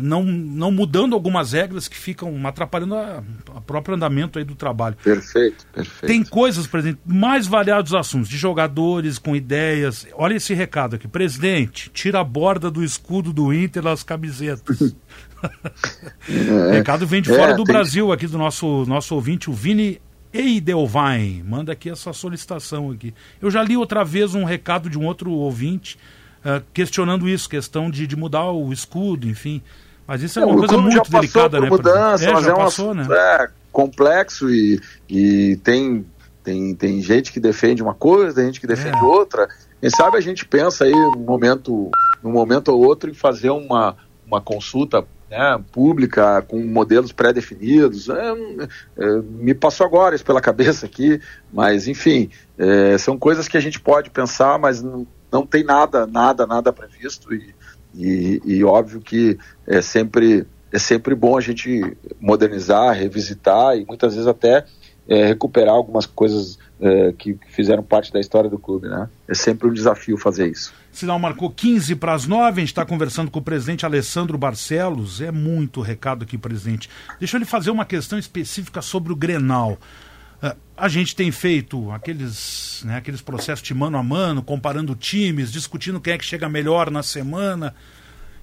não, 0.00 0.22
não 0.22 0.70
mudando 0.70 1.14
algumas 1.14 1.52
regras 1.52 1.88
que 1.88 1.96
ficam 1.96 2.46
atrapalhando 2.46 2.94
a 2.94 3.22
próprio 3.66 3.94
andamento 3.94 4.38
aí 4.38 4.44
do 4.44 4.54
trabalho. 4.54 4.96
Perfeito, 5.02 5.66
perfeito. 5.72 6.06
Tem 6.06 6.22
coisas, 6.22 6.66
presidente, 6.66 7.00
mais 7.04 7.46
variados 7.46 7.94
assuntos, 7.94 8.28
de 8.28 8.36
jogadores 8.36 9.18
com 9.18 9.34
ideias. 9.34 10.06
Olha 10.14 10.34
esse 10.34 10.54
recado 10.54 10.96
aqui. 10.96 11.08
Presidente, 11.08 11.90
tira 11.90 12.20
a 12.20 12.24
borda 12.24 12.70
do 12.70 12.82
escudo 12.82 13.32
do 13.32 13.52
Inter 13.52 13.82
das 13.82 14.02
camisetas. 14.02 14.94
É, 16.28 16.72
recado 16.76 17.06
vem 17.06 17.20
de 17.20 17.28
fora 17.28 17.52
é, 17.52 17.54
do. 17.54 17.64
Brasil, 17.64 18.12
aqui 18.12 18.26
do 18.26 18.38
nosso, 18.38 18.84
nosso 18.86 19.14
ouvinte, 19.14 19.50
o 19.50 19.52
Vini 19.52 20.00
Eidelwein. 20.32 21.42
Manda 21.42 21.72
aqui 21.72 21.90
essa 21.90 22.12
solicitação 22.12 22.90
aqui. 22.90 23.12
Eu 23.40 23.50
já 23.50 23.62
li 23.62 23.76
outra 23.76 24.04
vez 24.04 24.34
um 24.34 24.44
recado 24.44 24.88
de 24.88 24.98
um 24.98 25.04
outro 25.04 25.30
ouvinte 25.32 25.98
uh, 26.44 26.62
questionando 26.72 27.28
isso, 27.28 27.48
questão 27.48 27.90
de, 27.90 28.06
de 28.06 28.16
mudar 28.16 28.50
o 28.50 28.72
escudo, 28.72 29.28
enfim. 29.28 29.62
Mas 30.06 30.22
isso 30.22 30.38
é, 30.38 30.42
é 30.42 30.46
uma 30.46 30.56
coisa 30.56 30.78
muito 30.78 31.10
delicada, 31.10 31.60
né? 31.60 31.68
Mudança, 31.68 32.24
é, 32.24 32.32
mas 32.32 32.46
é, 32.46 32.54
passou, 32.54 32.94
né? 32.94 33.06
é 33.10 33.48
complexo 33.70 34.50
e, 34.50 34.80
e 35.08 35.56
tem, 35.62 36.04
tem, 36.44 36.74
tem 36.74 37.00
gente 37.00 37.32
que 37.32 37.40
defende 37.40 37.82
uma 37.82 37.94
coisa, 37.94 38.34
tem 38.34 38.46
gente 38.46 38.60
que 38.60 38.66
defende 38.66 38.98
é. 38.98 39.02
outra. 39.02 39.48
Quem 39.80 39.90
sabe 39.90 40.16
a 40.18 40.20
gente 40.20 40.44
pensa 40.44 40.84
aí 40.84 40.92
num 40.92 41.24
momento, 41.24 41.90
num 42.22 42.30
momento 42.30 42.68
ou 42.68 42.84
outro 42.84 43.10
em 43.10 43.14
fazer 43.14 43.50
uma, 43.50 43.96
uma 44.26 44.40
consulta 44.40 45.04
né, 45.32 45.58
pública 45.72 46.42
com 46.42 46.62
modelos 46.62 47.10
pré-definidos. 47.10 48.10
É, 48.10 48.32
é, 48.98 49.22
me 49.22 49.54
passou 49.54 49.86
agora 49.86 50.14
isso 50.14 50.24
pela 50.24 50.42
cabeça 50.42 50.84
aqui, 50.84 51.18
mas 51.50 51.88
enfim, 51.88 52.28
é, 52.58 52.98
são 52.98 53.18
coisas 53.18 53.48
que 53.48 53.56
a 53.56 53.60
gente 53.60 53.80
pode 53.80 54.10
pensar, 54.10 54.58
mas 54.58 54.82
não, 54.82 55.06
não 55.32 55.46
tem 55.46 55.64
nada, 55.64 56.06
nada, 56.06 56.46
nada 56.46 56.70
previsto 56.70 57.34
e, 57.34 57.54
e, 57.94 58.42
e, 58.44 58.64
óbvio 58.64 59.00
que 59.00 59.38
é 59.66 59.80
sempre 59.80 60.46
é 60.70 60.78
sempre 60.78 61.14
bom 61.14 61.36
a 61.36 61.40
gente 61.40 61.96
modernizar, 62.18 62.94
revisitar 62.94 63.76
e 63.76 63.84
muitas 63.86 64.14
vezes 64.14 64.26
até 64.26 64.64
é, 65.08 65.26
recuperar 65.26 65.74
algumas 65.74 66.06
coisas 66.06 66.58
é, 66.82 67.12
que 67.12 67.38
fizeram 67.46 67.82
parte 67.82 68.12
da 68.12 68.18
história 68.18 68.50
do 68.50 68.58
clube, 68.58 68.88
né? 68.88 69.08
É 69.28 69.34
sempre 69.34 69.68
um 69.68 69.72
desafio 69.72 70.18
fazer 70.18 70.50
isso. 70.50 70.74
Sinal 70.90 71.18
marcou 71.18 71.48
15 71.48 71.94
para 71.94 72.12
as 72.12 72.26
9. 72.26 72.48
A 72.48 72.60
gente 72.60 72.72
está 72.72 72.84
conversando 72.84 73.30
com 73.30 73.38
o 73.38 73.42
presidente 73.42 73.86
Alessandro 73.86 74.36
Barcelos. 74.36 75.20
É 75.20 75.30
muito 75.30 75.80
recado 75.80 76.24
aqui, 76.24 76.36
presidente. 76.36 76.90
Deixa 77.20 77.36
eu 77.36 77.38
lhe 77.38 77.44
fazer 77.44 77.70
uma 77.70 77.84
questão 77.84 78.18
específica 78.18 78.82
sobre 78.82 79.12
o 79.12 79.16
Grenal. 79.16 79.78
Uh, 80.42 80.56
a 80.76 80.88
gente 80.88 81.14
tem 81.14 81.30
feito 81.30 81.88
aqueles, 81.92 82.82
né, 82.84 82.96
aqueles 82.96 83.22
processos 83.22 83.64
de 83.64 83.72
mano 83.72 83.96
a 83.96 84.02
mano, 84.02 84.42
comparando 84.42 84.96
times, 84.96 85.52
discutindo 85.52 86.00
quem 86.00 86.14
é 86.14 86.18
que 86.18 86.24
chega 86.24 86.48
melhor 86.48 86.90
na 86.90 87.04
semana. 87.04 87.72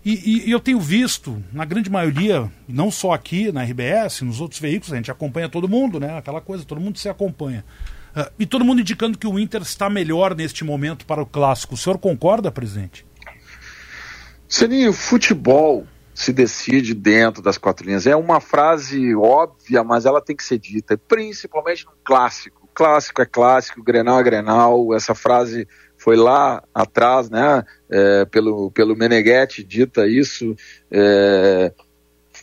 E, 0.06 0.46
e, 0.48 0.52
eu 0.52 0.62
tenho 0.62 0.80
visto, 0.80 1.44
na 1.52 1.66
grande 1.66 1.90
maioria, 1.90 2.50
não 2.66 2.90
só 2.90 3.12
aqui 3.12 3.52
na 3.52 3.64
RBS, 3.64 4.22
nos 4.22 4.40
outros 4.40 4.62
veículos, 4.62 4.94
a 4.94 4.96
gente 4.96 5.12
acompanha 5.12 5.50
todo 5.50 5.68
mundo, 5.68 6.00
né? 6.00 6.18
Aquela 6.18 6.40
coisa, 6.40 6.64
todo 6.64 6.80
mundo 6.80 6.98
se 6.98 7.10
acompanha. 7.10 7.66
Uh, 8.16 8.32
e 8.40 8.46
todo 8.46 8.66
mundo 8.66 8.82
indicando 8.82 9.18
que 9.18 9.28
o 9.28 9.38
Inter 9.40 9.62
está 9.62 9.90
melhor 9.90 10.36
neste 10.36 10.64
momento 10.64 11.06
para 11.06 11.22
o 11.22 11.26
clássico. 11.26 11.76
O 11.76 11.78
senhor 11.78 11.98
concorda, 11.98 12.52
presidente? 12.52 13.06
Seninho, 14.48 14.92
futebol 14.92 15.86
se 16.20 16.34
decide 16.34 16.94
dentro 16.94 17.42
das 17.42 17.58
quatro 17.58 17.86
linhas. 17.86 18.06
É 18.06 18.16
uma 18.16 18.42
frase 18.42 19.16
óbvia, 19.16 19.84
mas 19.84 20.06
ela 20.06 20.20
tem 20.20 20.36
que 20.36 20.44
ser 20.44 20.58
dita, 20.58 20.98
principalmente 20.98 21.86
no 21.86 21.94
clássico. 22.04 22.68
Clássico 22.74 23.22
é 23.22 23.26
clássico, 23.26 23.84
Grenal 23.84 24.20
é 24.20 24.24
Grenal. 24.24 24.94
Essa 24.94 25.16
frase 25.16 25.68
foi 25.98 26.18
lá 26.18 26.64
atrás, 26.74 27.30
né? 27.30 27.64
É, 27.90 28.26
pelo, 28.26 28.72
pelo 28.72 28.96
Meneghetti 28.96 29.64
dita 29.64 30.08
isso. 30.08 30.56
É, 30.92 31.72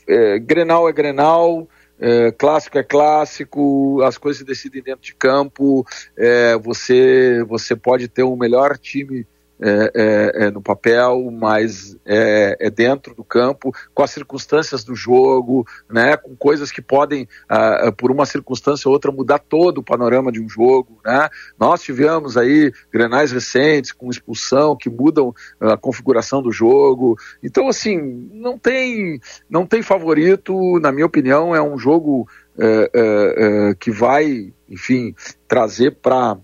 é, 0.07 0.39
Grenal 0.39 0.89
é 0.89 0.93
Grenal, 0.93 1.69
é, 1.99 2.31
clássico 2.33 2.79
é 2.79 2.83
clássico, 2.83 4.03
as 4.03 4.19
coisas 4.19 4.39
se 4.39 4.45
decidem 4.45 4.83
dentro 4.83 5.03
de 5.03 5.15
campo, 5.15 5.85
é, 6.17 6.57
você, 6.57 7.43
você 7.45 7.75
pode 7.75 8.09
ter 8.09 8.23
o 8.23 8.37
melhor 8.37 8.77
time 8.79 9.27
é, 9.61 9.93
é, 9.95 10.45
é, 10.45 10.51
no 10.51 10.61
papel, 10.61 11.31
mas 11.31 11.97
é, 12.05 12.57
é, 12.61 12.71
dentro 12.71 13.15
do 13.15 13.25
campo, 13.25 13.73
com 13.95 14.03
as 14.03 14.11
circunstâncias 14.11 14.85
do 14.85 14.95
jogo, 14.95 15.67
né, 15.91 16.17
com 16.17 16.37
coisas 16.37 16.71
que 16.71 16.83
podem, 16.83 17.27
ah, 17.49 17.89
ah, 17.89 17.93
por 17.93 18.11
uma 18.11 18.27
circunstância 18.27 18.89
ou 18.89 18.93
outra, 18.93 19.11
mudar 19.11 19.39
todo 19.39 19.79
o 19.79 19.83
panorama 19.83 20.31
de 20.31 20.41
um 20.41 20.49
jogo. 20.49 20.99
Né? 21.05 21.29
Nós 21.59 21.83
tivemos 21.83 22.37
aí 22.37 22.73
granais 22.93 23.33
recentes 23.33 23.93
com 23.93 24.11
expulsão 24.11 24.77
que 24.77 24.91
mudam 24.91 25.35
a 25.61 25.77
configuração 25.77 26.43
do 26.43 26.53
jogo. 26.53 27.17
Então, 27.43 27.69
assim, 27.69 28.29
não 28.33 28.59
tem, 28.59 29.21
não 29.49 29.67
tem 29.67 29.83
favorito, 29.83 30.79
na 30.81 30.93
minha 30.93 31.07
opinião, 31.07 31.55
é 31.55 31.63
um 31.63 31.79
jogo 31.79 32.29
é, 32.59 32.91
é, 32.95 33.71
é, 33.71 33.75
que 33.75 33.91
vai, 33.91 34.53
enfim, 34.69 35.15
trazer 35.47 35.97
para 35.97 36.37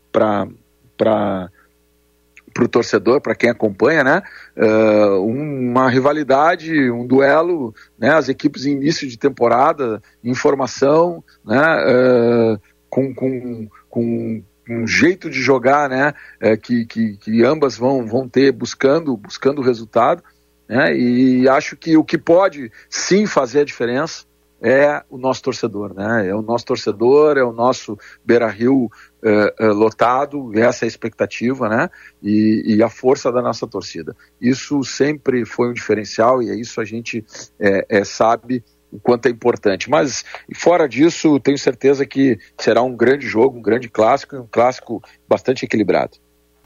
para 2.52 2.64
o 2.64 2.68
torcedor, 2.68 3.20
para 3.20 3.34
quem 3.34 3.50
acompanha, 3.50 4.04
né? 4.04 4.22
Uh, 4.56 5.24
uma 5.24 5.88
rivalidade, 5.88 6.90
um 6.90 7.06
duelo, 7.06 7.74
né? 7.98 8.10
As 8.10 8.28
equipes 8.28 8.66
em 8.66 8.72
início 8.72 9.08
de 9.08 9.18
temporada, 9.18 10.02
informação, 10.22 11.22
né? 11.44 11.60
Uh, 11.60 12.60
com, 12.88 13.14
com, 13.14 13.68
com 13.88 14.42
um 14.68 14.86
jeito 14.86 15.30
de 15.30 15.40
jogar, 15.40 15.88
né? 15.88 16.14
Uh, 16.42 16.56
que, 16.58 16.84
que, 16.86 17.16
que 17.16 17.44
ambas 17.44 17.76
vão, 17.76 18.06
vão 18.06 18.28
ter 18.28 18.52
buscando 18.52 19.16
buscando 19.16 19.60
o 19.60 19.64
resultado, 19.64 20.22
né? 20.68 20.96
E 20.96 21.48
acho 21.48 21.76
que 21.76 21.96
o 21.96 22.04
que 22.04 22.18
pode 22.18 22.70
sim 22.88 23.26
fazer 23.26 23.60
a 23.60 23.64
diferença 23.64 24.24
é 24.62 25.02
o 25.10 25.18
nosso 25.18 25.42
torcedor, 25.42 25.92
né? 25.92 26.28
É 26.28 26.34
o 26.34 26.40
nosso 26.40 26.64
torcedor, 26.64 27.36
é 27.36 27.42
o 27.42 27.52
nosso 27.52 27.98
Beira 28.24 28.48
Rio 28.48 28.84
uh, 28.84 29.64
uh, 29.64 29.72
lotado, 29.72 30.56
essa 30.56 30.84
é 30.84 30.86
a 30.86 30.88
expectativa, 30.88 31.68
né? 31.68 31.90
E, 32.22 32.62
e, 32.76 32.82
a 32.82 32.88
força 32.88 33.32
da 33.32 33.42
nossa 33.42 33.66
torcida. 33.66 34.16
Isso 34.40 34.84
sempre 34.84 35.44
foi 35.44 35.70
um 35.70 35.72
diferencial 35.72 36.40
e 36.40 36.50
é 36.50 36.54
isso 36.54 36.80
a 36.80 36.84
gente 36.84 37.24
é, 37.58 37.86
é, 37.88 38.04
sabe 38.04 38.64
o 38.92 39.00
quanto 39.00 39.26
é 39.26 39.30
importante. 39.30 39.90
Mas 39.90 40.24
fora 40.54 40.88
disso, 40.88 41.40
tenho 41.40 41.58
certeza 41.58 42.06
que 42.06 42.38
será 42.56 42.82
um 42.82 42.94
grande 42.94 43.26
jogo, 43.26 43.58
um 43.58 43.62
grande 43.62 43.88
clássico 43.88 44.36
um 44.36 44.48
clássico 44.48 45.02
bastante 45.28 45.64
equilibrado. 45.64 46.18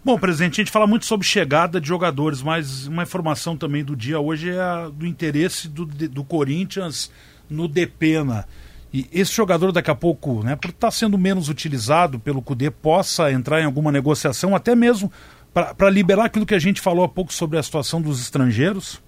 Bom, 0.04 0.18
presidente, 0.18 0.60
a 0.60 0.64
gente 0.64 0.70
fala 0.70 0.86
muito 0.86 1.04
sobre 1.04 1.26
chegada 1.26 1.80
de 1.80 1.88
jogadores, 1.88 2.40
mas 2.40 2.86
uma 2.86 3.02
informação 3.02 3.56
também 3.56 3.82
do 3.82 3.96
dia 3.96 4.20
hoje 4.20 4.50
é 4.50 4.60
a, 4.60 4.88
do 4.88 5.04
interesse 5.04 5.66
do, 5.66 5.84
do 5.84 6.22
Corinthians 6.22 7.10
no 7.48 7.68
Depena. 7.68 8.46
E 8.92 9.06
esse 9.12 9.32
jogador 9.32 9.72
daqui 9.72 9.90
a 9.90 9.94
pouco, 9.94 10.42
né, 10.42 10.56
por 10.56 10.70
estar 10.70 10.88
tá 10.88 10.90
sendo 10.90 11.18
menos 11.18 11.48
utilizado 11.48 12.18
pelo 12.18 12.40
CUDE, 12.40 12.70
possa 12.70 13.30
entrar 13.30 13.60
em 13.60 13.64
alguma 13.64 13.92
negociação, 13.92 14.54
até 14.54 14.74
mesmo 14.74 15.10
para 15.52 15.90
liberar 15.90 16.26
aquilo 16.26 16.46
que 16.46 16.54
a 16.54 16.58
gente 16.58 16.80
falou 16.80 17.04
há 17.04 17.08
pouco 17.08 17.32
sobre 17.32 17.58
a 17.58 17.62
situação 17.62 18.00
dos 18.00 18.20
estrangeiros? 18.20 19.02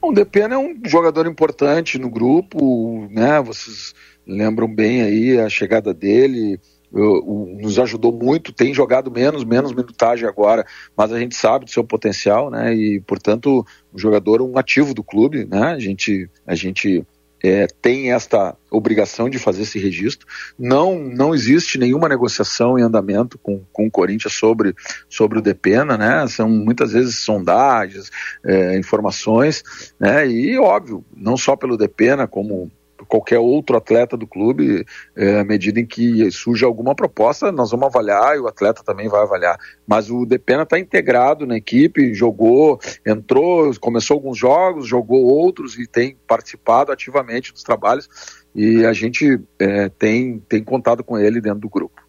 O 0.00 0.12
Depena 0.12 0.54
é 0.54 0.58
um 0.58 0.76
jogador 0.84 1.26
importante 1.26 1.98
no 1.98 2.08
grupo, 2.08 3.08
né? 3.10 3.40
Vocês 3.40 3.92
lembram 4.26 4.72
bem 4.72 5.02
aí 5.02 5.40
a 5.40 5.48
chegada 5.48 5.92
dele, 5.92 6.60
nos 6.92 7.78
ajudou 7.78 8.12
muito, 8.12 8.52
tem 8.52 8.72
jogado 8.72 9.10
menos, 9.10 9.44
menos 9.44 9.72
minutagem 9.72 10.28
agora, 10.28 10.64
mas 10.96 11.12
a 11.12 11.18
gente 11.18 11.34
sabe 11.34 11.64
do 11.64 11.70
seu 11.70 11.84
potencial, 11.84 12.50
né? 12.50 12.74
E 12.74 13.00
portanto, 13.00 13.66
um 13.92 13.98
jogador, 13.98 14.40
um 14.40 14.56
ativo 14.56 14.94
do 14.94 15.02
clube, 15.02 15.44
né? 15.44 15.72
A 15.72 15.78
gente, 15.78 16.30
a 16.46 16.54
gente 16.54 17.04
é, 17.44 17.66
tem 17.66 18.12
esta 18.12 18.56
obrigação 18.70 19.28
de 19.28 19.38
fazer 19.38 19.62
esse 19.62 19.78
registro. 19.78 20.26
Não, 20.58 20.98
não 20.98 21.34
existe 21.34 21.78
nenhuma 21.78 22.08
negociação 22.08 22.78
em 22.78 22.82
andamento 22.82 23.38
com, 23.38 23.62
com 23.72 23.86
o 23.86 23.90
Corinthians 23.90 24.32
sobre, 24.32 24.74
sobre 25.08 25.38
o 25.38 25.42
Depena, 25.42 25.96
né? 25.96 26.26
São 26.28 26.48
muitas 26.48 26.92
vezes 26.92 27.20
sondagens, 27.20 28.10
é, 28.44 28.78
informações, 28.78 29.62
né? 29.98 30.26
E 30.26 30.58
óbvio, 30.58 31.04
não 31.14 31.36
só 31.36 31.56
pelo 31.56 31.76
Depena, 31.76 32.26
como 32.26 32.70
qualquer 33.06 33.38
outro 33.38 33.76
atleta 33.76 34.16
do 34.16 34.26
clube, 34.26 34.84
é, 35.16 35.40
à 35.40 35.44
medida 35.44 35.80
em 35.80 35.86
que 35.86 36.30
surge 36.30 36.64
alguma 36.64 36.94
proposta, 36.94 37.50
nós 37.50 37.70
vamos 37.70 37.86
avaliar 37.86 38.36
e 38.36 38.40
o 38.40 38.46
atleta 38.46 38.82
também 38.84 39.08
vai 39.08 39.22
avaliar. 39.22 39.58
Mas 39.86 40.10
o 40.10 40.24
Depena 40.26 40.62
está 40.62 40.78
integrado 40.78 41.46
na 41.46 41.56
equipe, 41.56 42.14
jogou, 42.14 42.80
entrou, 43.04 43.72
começou 43.80 44.14
alguns 44.14 44.38
jogos, 44.38 44.86
jogou 44.86 45.24
outros 45.24 45.78
e 45.78 45.86
tem 45.86 46.16
participado 46.26 46.92
ativamente 46.92 47.52
dos 47.52 47.62
trabalhos 47.62 48.08
e 48.54 48.84
a 48.86 48.92
gente 48.92 49.38
é, 49.58 49.88
tem, 49.88 50.38
tem 50.48 50.64
contado 50.64 51.04
com 51.04 51.18
ele 51.18 51.40
dentro 51.40 51.60
do 51.60 51.68
grupo. 51.68 52.05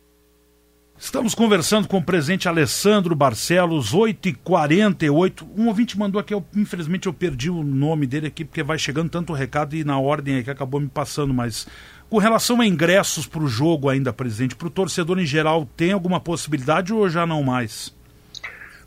Estamos 1.00 1.36
conversando 1.36 1.88
com 1.88 1.98
o 1.98 2.04
presidente 2.04 2.50
Alessandro 2.50 3.16
Barcelos, 3.16 3.94
8h48. 3.94 5.48
Um 5.56 5.68
ouvinte 5.68 5.98
mandou 5.98 6.20
aqui, 6.20 6.34
eu, 6.34 6.44
infelizmente 6.56 7.06
eu 7.06 7.14
perdi 7.14 7.52
o 7.52 7.64
nome 7.64 8.08
dele 8.08 8.28
aqui, 8.28 8.44
porque 8.44 8.64
vai 8.64 8.80
chegando 8.80 9.08
tanto 9.08 9.32
recado 9.32 9.76
e 9.76 9.84
na 9.84 10.00
ordem 10.00 10.36
aí 10.36 10.44
que 10.44 10.50
acabou 10.50 10.80
me 10.82 10.88
passando, 10.88 11.32
mas 11.32 11.68
com 12.10 12.18
relação 12.18 12.60
a 12.62 12.66
ingressos 12.66 13.28
para 13.28 13.44
o 13.44 13.48
jogo 13.48 13.90
ainda, 13.90 14.12
presidente, 14.12 14.56
para 14.56 14.68
o 14.68 14.72
torcedor 14.72 15.20
em 15.20 15.26
geral, 15.26 15.70
tem 15.78 15.92
alguma 15.92 16.20
possibilidade 16.20 16.92
ou 16.92 17.08
já 17.08 17.28
não 17.28 17.44
mais? 17.44 17.96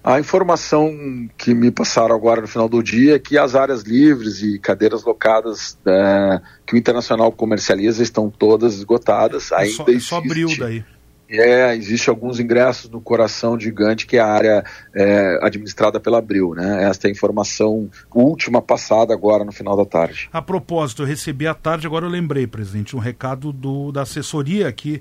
A 0.02 0.18
informação 0.18 1.28
que 1.38 1.54
me 1.54 1.70
passaram 1.70 2.14
agora 2.14 2.40
no 2.40 2.48
final 2.48 2.68
do 2.68 2.82
dia 2.82 3.16
é 3.16 3.18
que 3.20 3.38
as 3.38 3.54
áreas 3.54 3.82
livres 3.82 4.42
e 4.42 4.58
cadeiras 4.58 5.04
locadas 5.04 5.78
é, 5.86 6.40
que 6.66 6.74
o 6.74 6.76
Internacional 6.76 7.30
comercializa 7.30 8.02
estão 8.02 8.28
todas 8.30 8.74
esgotadas. 8.74 9.52
É, 9.52 9.56
ainda 9.56 9.74
só, 9.76 9.84
é 9.86 10.00
só 10.00 10.16
abriu 10.16 10.48
daí. 10.58 10.82
É, 11.30 11.76
existe 11.76 12.10
alguns 12.10 12.40
ingressos 12.40 12.90
no 12.90 13.00
Coração 13.00 13.58
Gigante, 13.58 14.04
que 14.06 14.16
é 14.16 14.20
a 14.20 14.26
área 14.26 14.64
é, 14.92 15.38
administrada 15.42 16.00
pela 16.00 16.18
Abril, 16.18 16.54
né? 16.54 16.84
Esta 16.84 17.06
é 17.06 17.08
a 17.08 17.12
informação 17.12 17.88
última 18.12 18.60
passada 18.60 19.14
agora 19.14 19.44
no 19.44 19.52
final 19.52 19.76
da 19.76 19.84
tarde. 19.84 20.28
A 20.32 20.42
propósito, 20.42 21.02
eu 21.02 21.06
recebi 21.06 21.46
à 21.46 21.54
tarde, 21.54 21.86
agora 21.86 22.04
eu 22.04 22.10
lembrei, 22.10 22.46
presidente, 22.46 22.96
um 22.96 22.98
recado 22.98 23.52
do, 23.52 23.92
da 23.92 24.02
assessoria 24.02 24.66
aqui 24.66 25.00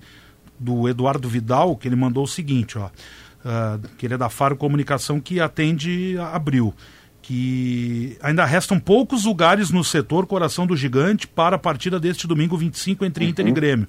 do 0.59 0.87
Eduardo 0.87 1.27
Vidal, 1.27 1.75
que 1.75 1.87
ele 1.87 1.95
mandou 1.95 2.23
o 2.25 2.27
seguinte, 2.27 2.77
ó, 2.77 2.87
uh, 2.87 3.79
que 3.97 4.05
ele 4.05 4.13
é 4.13 4.17
da 4.17 4.29
Faro 4.29 4.55
Comunicação, 4.55 5.19
que 5.19 5.39
atende 5.39 6.15
a 6.19 6.35
Abril 6.35 6.73
que 7.21 8.17
ainda 8.23 8.43
restam 8.43 8.79
poucos 8.79 9.25
lugares 9.25 9.69
no 9.69 9.83
setor 9.83 10.25
Coração 10.25 10.65
do 10.65 10.75
Gigante 10.75 11.27
para 11.27 11.57
a 11.57 11.59
partida 11.59 11.99
deste 11.99 12.25
domingo 12.25 12.57
25 12.57 13.05
entre 13.05 13.23
uhum. 13.23 13.29
Inter 13.29 13.47
e 13.47 13.51
Grêmio. 13.51 13.87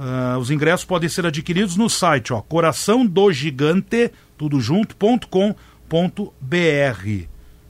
Uh, 0.00 0.38
os 0.38 0.50
ingressos 0.50 0.86
podem 0.86 1.10
ser 1.10 1.26
adquiridos 1.26 1.76
no 1.76 1.90
site, 1.90 2.32
ó, 2.32 2.40
coração 2.40 3.04
do 3.04 3.30
gigante, 3.30 4.10
tudo 4.38 4.58
junto.com.br. 4.58 5.54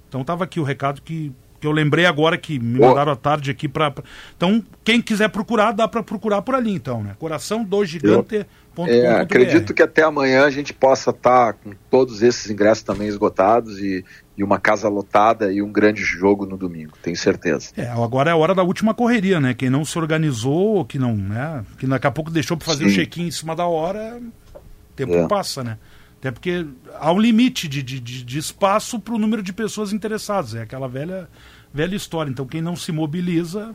Então 0.08 0.22
tava 0.22 0.44
aqui 0.44 0.60
o 0.60 0.62
recado 0.62 1.02
que, 1.02 1.32
que 1.60 1.66
eu 1.66 1.72
lembrei 1.72 2.06
agora 2.06 2.38
que 2.38 2.56
me 2.56 2.78
mandaram 2.78 3.10
à 3.10 3.16
tarde 3.16 3.50
aqui 3.50 3.66
para. 3.66 3.92
Então, 4.36 4.64
quem 4.84 5.02
quiser 5.02 5.28
procurar, 5.30 5.72
dá 5.72 5.88
para 5.88 6.04
procurar 6.04 6.40
por 6.42 6.54
ali, 6.54 6.72
então, 6.72 7.02
né? 7.02 7.16
Coração 7.18 7.64
do 7.64 7.84
gigante. 7.84 8.46
É, 8.86 9.08
acredito 9.08 9.74
que 9.74 9.82
até 9.82 10.04
amanhã 10.04 10.44
a 10.44 10.50
gente 10.50 10.72
possa 10.72 11.10
estar 11.10 11.52
tá 11.52 11.58
com 11.64 11.72
todos 11.90 12.22
esses 12.22 12.48
ingressos 12.48 12.84
também 12.84 13.08
esgotados 13.08 13.80
e, 13.80 14.04
e 14.40 14.42
uma 14.42 14.58
casa 14.58 14.88
lotada 14.88 15.52
e 15.52 15.60
um 15.60 15.70
grande 15.70 16.02
jogo 16.02 16.46
no 16.46 16.56
domingo, 16.56 16.94
tenho 17.02 17.14
certeza. 17.14 17.72
É, 17.76 17.86
agora 17.88 18.30
é 18.30 18.32
a 18.32 18.36
hora 18.36 18.54
da 18.54 18.62
última 18.62 18.94
correria, 18.94 19.38
né? 19.38 19.52
Quem 19.52 19.68
não 19.68 19.84
se 19.84 19.98
organizou, 19.98 20.82
que 20.86 20.98
não, 20.98 21.14
né? 21.14 21.62
Que 21.76 21.86
daqui 21.86 22.06
a 22.06 22.10
pouco 22.10 22.30
deixou 22.30 22.56
para 22.56 22.64
fazer 22.64 22.86
o 22.86 22.90
check-in 22.90 23.26
em 23.26 23.30
cima 23.30 23.54
da 23.54 23.66
hora, 23.66 24.18
o 24.54 24.94
tempo 24.96 25.12
é. 25.12 25.28
passa, 25.28 25.62
né? 25.62 25.76
Até 26.18 26.30
porque 26.30 26.66
há 26.98 27.12
um 27.12 27.20
limite 27.20 27.68
de, 27.68 27.82
de, 27.82 28.00
de 28.00 28.38
espaço 28.38 28.98
para 28.98 29.12
o 29.12 29.18
número 29.18 29.42
de 29.42 29.52
pessoas 29.52 29.92
interessadas. 29.92 30.54
É 30.54 30.62
aquela 30.62 30.88
velha, 30.88 31.28
velha 31.72 31.94
história. 31.94 32.30
Então 32.30 32.46
quem 32.46 32.62
não 32.62 32.74
se 32.74 32.90
mobiliza 32.92 33.74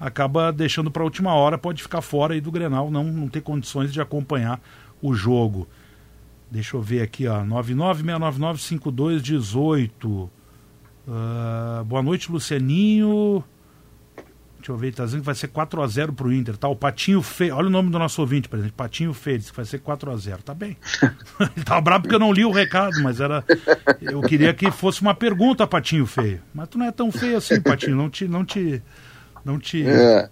acaba 0.00 0.50
deixando 0.50 0.90
para 0.90 1.02
a 1.02 1.04
última 1.04 1.34
hora, 1.34 1.58
pode 1.58 1.82
ficar 1.82 2.00
fora 2.00 2.32
aí 2.32 2.40
do 2.40 2.50
Grenal, 2.50 2.90
não, 2.90 3.04
não 3.04 3.28
ter 3.28 3.42
condições 3.42 3.92
de 3.92 4.00
acompanhar 4.00 4.60
o 5.02 5.12
jogo. 5.12 5.68
Deixa 6.50 6.76
eu 6.76 6.82
ver 6.82 7.02
aqui, 7.02 7.26
ó. 7.26 7.42
996995218. 7.44 10.04
Uh, 10.04 10.30
ah, 11.08 11.82
boa 11.86 12.02
noite, 12.02 12.30
Lucianinho. 12.30 13.42
Deixa 14.66 14.72
eu 14.72 14.76
ver, 14.76 14.92
tá 14.92 15.04
dizendo 15.04 15.20
que 15.20 15.26
vai 15.26 15.34
ser 15.36 15.48
4x0 15.48 16.12
pro 16.12 16.32
Inter, 16.32 16.56
tá? 16.56 16.66
O 16.66 16.74
Patinho 16.74 17.22
Feio. 17.22 17.54
Olha 17.54 17.68
o 17.68 17.70
nome 17.70 17.88
do 17.88 18.00
nosso 18.00 18.20
ouvinte, 18.20 18.48
presidente. 18.48 18.72
Patinho 18.72 19.12
Feio, 19.12 19.40
que 19.40 19.54
vai 19.54 19.64
ser 19.64 19.78
4x0. 19.78 20.42
Tá 20.42 20.52
bem. 20.52 20.76
ele 21.54 21.64
tava 21.64 21.80
bravo 21.80 22.02
porque 22.02 22.16
eu 22.16 22.18
não 22.18 22.32
li 22.32 22.44
o 22.44 22.50
recado, 22.50 23.00
mas 23.00 23.20
era. 23.20 23.44
Eu 24.00 24.20
queria 24.22 24.52
que 24.52 24.68
fosse 24.72 25.02
uma 25.02 25.14
pergunta, 25.14 25.68
Patinho 25.68 26.04
Feio. 26.04 26.42
Mas 26.52 26.68
tu 26.68 26.78
não 26.78 26.86
é 26.86 26.90
tão 26.90 27.12
feio 27.12 27.36
assim, 27.36 27.60
Patinho. 27.60 27.96
Não 27.96 28.10
te. 28.10 28.26
Não 28.26 28.44
te, 28.44 28.82
não 29.44 29.58
te 29.58 29.86
é. 29.86 30.28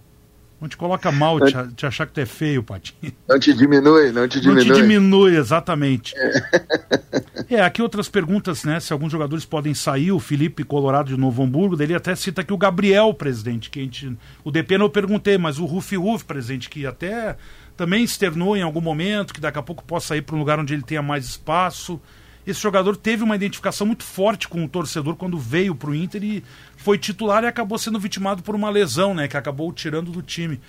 Não 0.64 0.68
te 0.70 0.79
coloca 0.79 1.12
mal 1.12 1.38
te, 1.40 1.74
te, 1.74 1.85
achar 1.85 2.07
que 2.07 2.14
tu 2.14 2.20
é 2.20 2.24
feio, 2.24 2.62
Patinho. 2.62 3.12
Não 3.29 3.38
te 3.38 3.53
diminui, 3.53 4.11
não 4.12 4.27
te 4.27 4.40
diminui. 4.40 4.64
Não 4.64 4.74
te 4.74 4.81
diminui, 4.81 5.37
exatamente. 5.37 6.14
É. 6.16 7.57
é, 7.57 7.61
aqui 7.61 7.83
outras 7.83 8.09
perguntas, 8.09 8.64
né? 8.64 8.81
Se 8.81 8.90
alguns 8.90 9.12
jogadores 9.12 9.44
podem 9.44 9.74
sair, 9.74 10.11
o 10.11 10.18
Felipe 10.18 10.64
Colorado 10.64 11.09
de 11.09 11.18
Novo 11.18 11.42
Hamburgo, 11.42 11.77
dele 11.77 11.94
até 11.94 12.14
cita 12.16 12.40
aqui 12.40 12.50
o 12.50 12.57
Gabriel, 12.57 13.12
presidente, 13.12 13.68
que 13.68 13.79
a 13.79 13.83
gente. 13.83 14.16
O 14.42 14.50
DP 14.50 14.79
não 14.79 14.88
perguntei, 14.88 15.37
mas 15.37 15.59
o 15.59 15.66
Rufi 15.66 15.96
Ruf, 15.96 16.24
presidente, 16.24 16.70
que 16.70 16.87
até 16.87 17.37
também 17.77 18.03
externou 18.03 18.57
em 18.57 18.62
algum 18.62 18.81
momento, 18.81 19.35
que 19.35 19.42
daqui 19.42 19.59
a 19.59 19.62
pouco 19.62 19.85
possa 19.85 20.16
ir 20.16 20.22
para 20.22 20.35
um 20.35 20.38
lugar 20.38 20.59
onde 20.59 20.72
ele 20.72 20.83
tenha 20.83 21.03
mais 21.03 21.27
espaço 21.27 22.00
esse 22.47 22.61
jogador 22.61 22.97
teve 22.97 23.23
uma 23.23 23.37
identificação 23.37 23.87
muito 23.87 24.05
forte 24.05 24.49
com 24.49 24.65
o 24.65 24.69
torcedor 24.69 25.17
quando 25.17 25.39
veio 25.39 25.75
para 25.75 25.91
o 25.91 25.95
Inter 25.95 26.23
e 26.23 26.45
foi 26.77 26.99
titular 26.99 27.45
e 27.45 27.47
acabou 27.47 27.79
sendo 27.79 27.99
vitimado 27.99 28.43
por 28.43 28.55
uma 28.55 28.71
lesão, 28.71 29.15
né? 29.15 29.27
Que 29.27 29.37
acabou 29.37 29.73
tirando 29.73 30.11
do 30.11 30.23
time. 30.23 30.61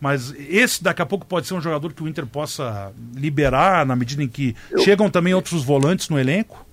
Mas 0.00 0.34
esse 0.36 0.82
daqui 0.82 1.02
a 1.02 1.06
pouco 1.06 1.26
pode 1.26 1.46
ser 1.46 1.54
um 1.54 1.60
jogador 1.60 1.92
que 1.92 2.02
o 2.02 2.08
Inter 2.08 2.26
possa 2.26 2.92
liberar 3.14 3.86
na 3.86 3.96
medida 3.96 4.22
em 4.22 4.28
que 4.28 4.54
eu, 4.70 4.78
chegam 4.80 5.08
também 5.08 5.34
outros 5.34 5.64
volantes 5.64 6.08
no 6.08 6.18
elenco? 6.18 6.66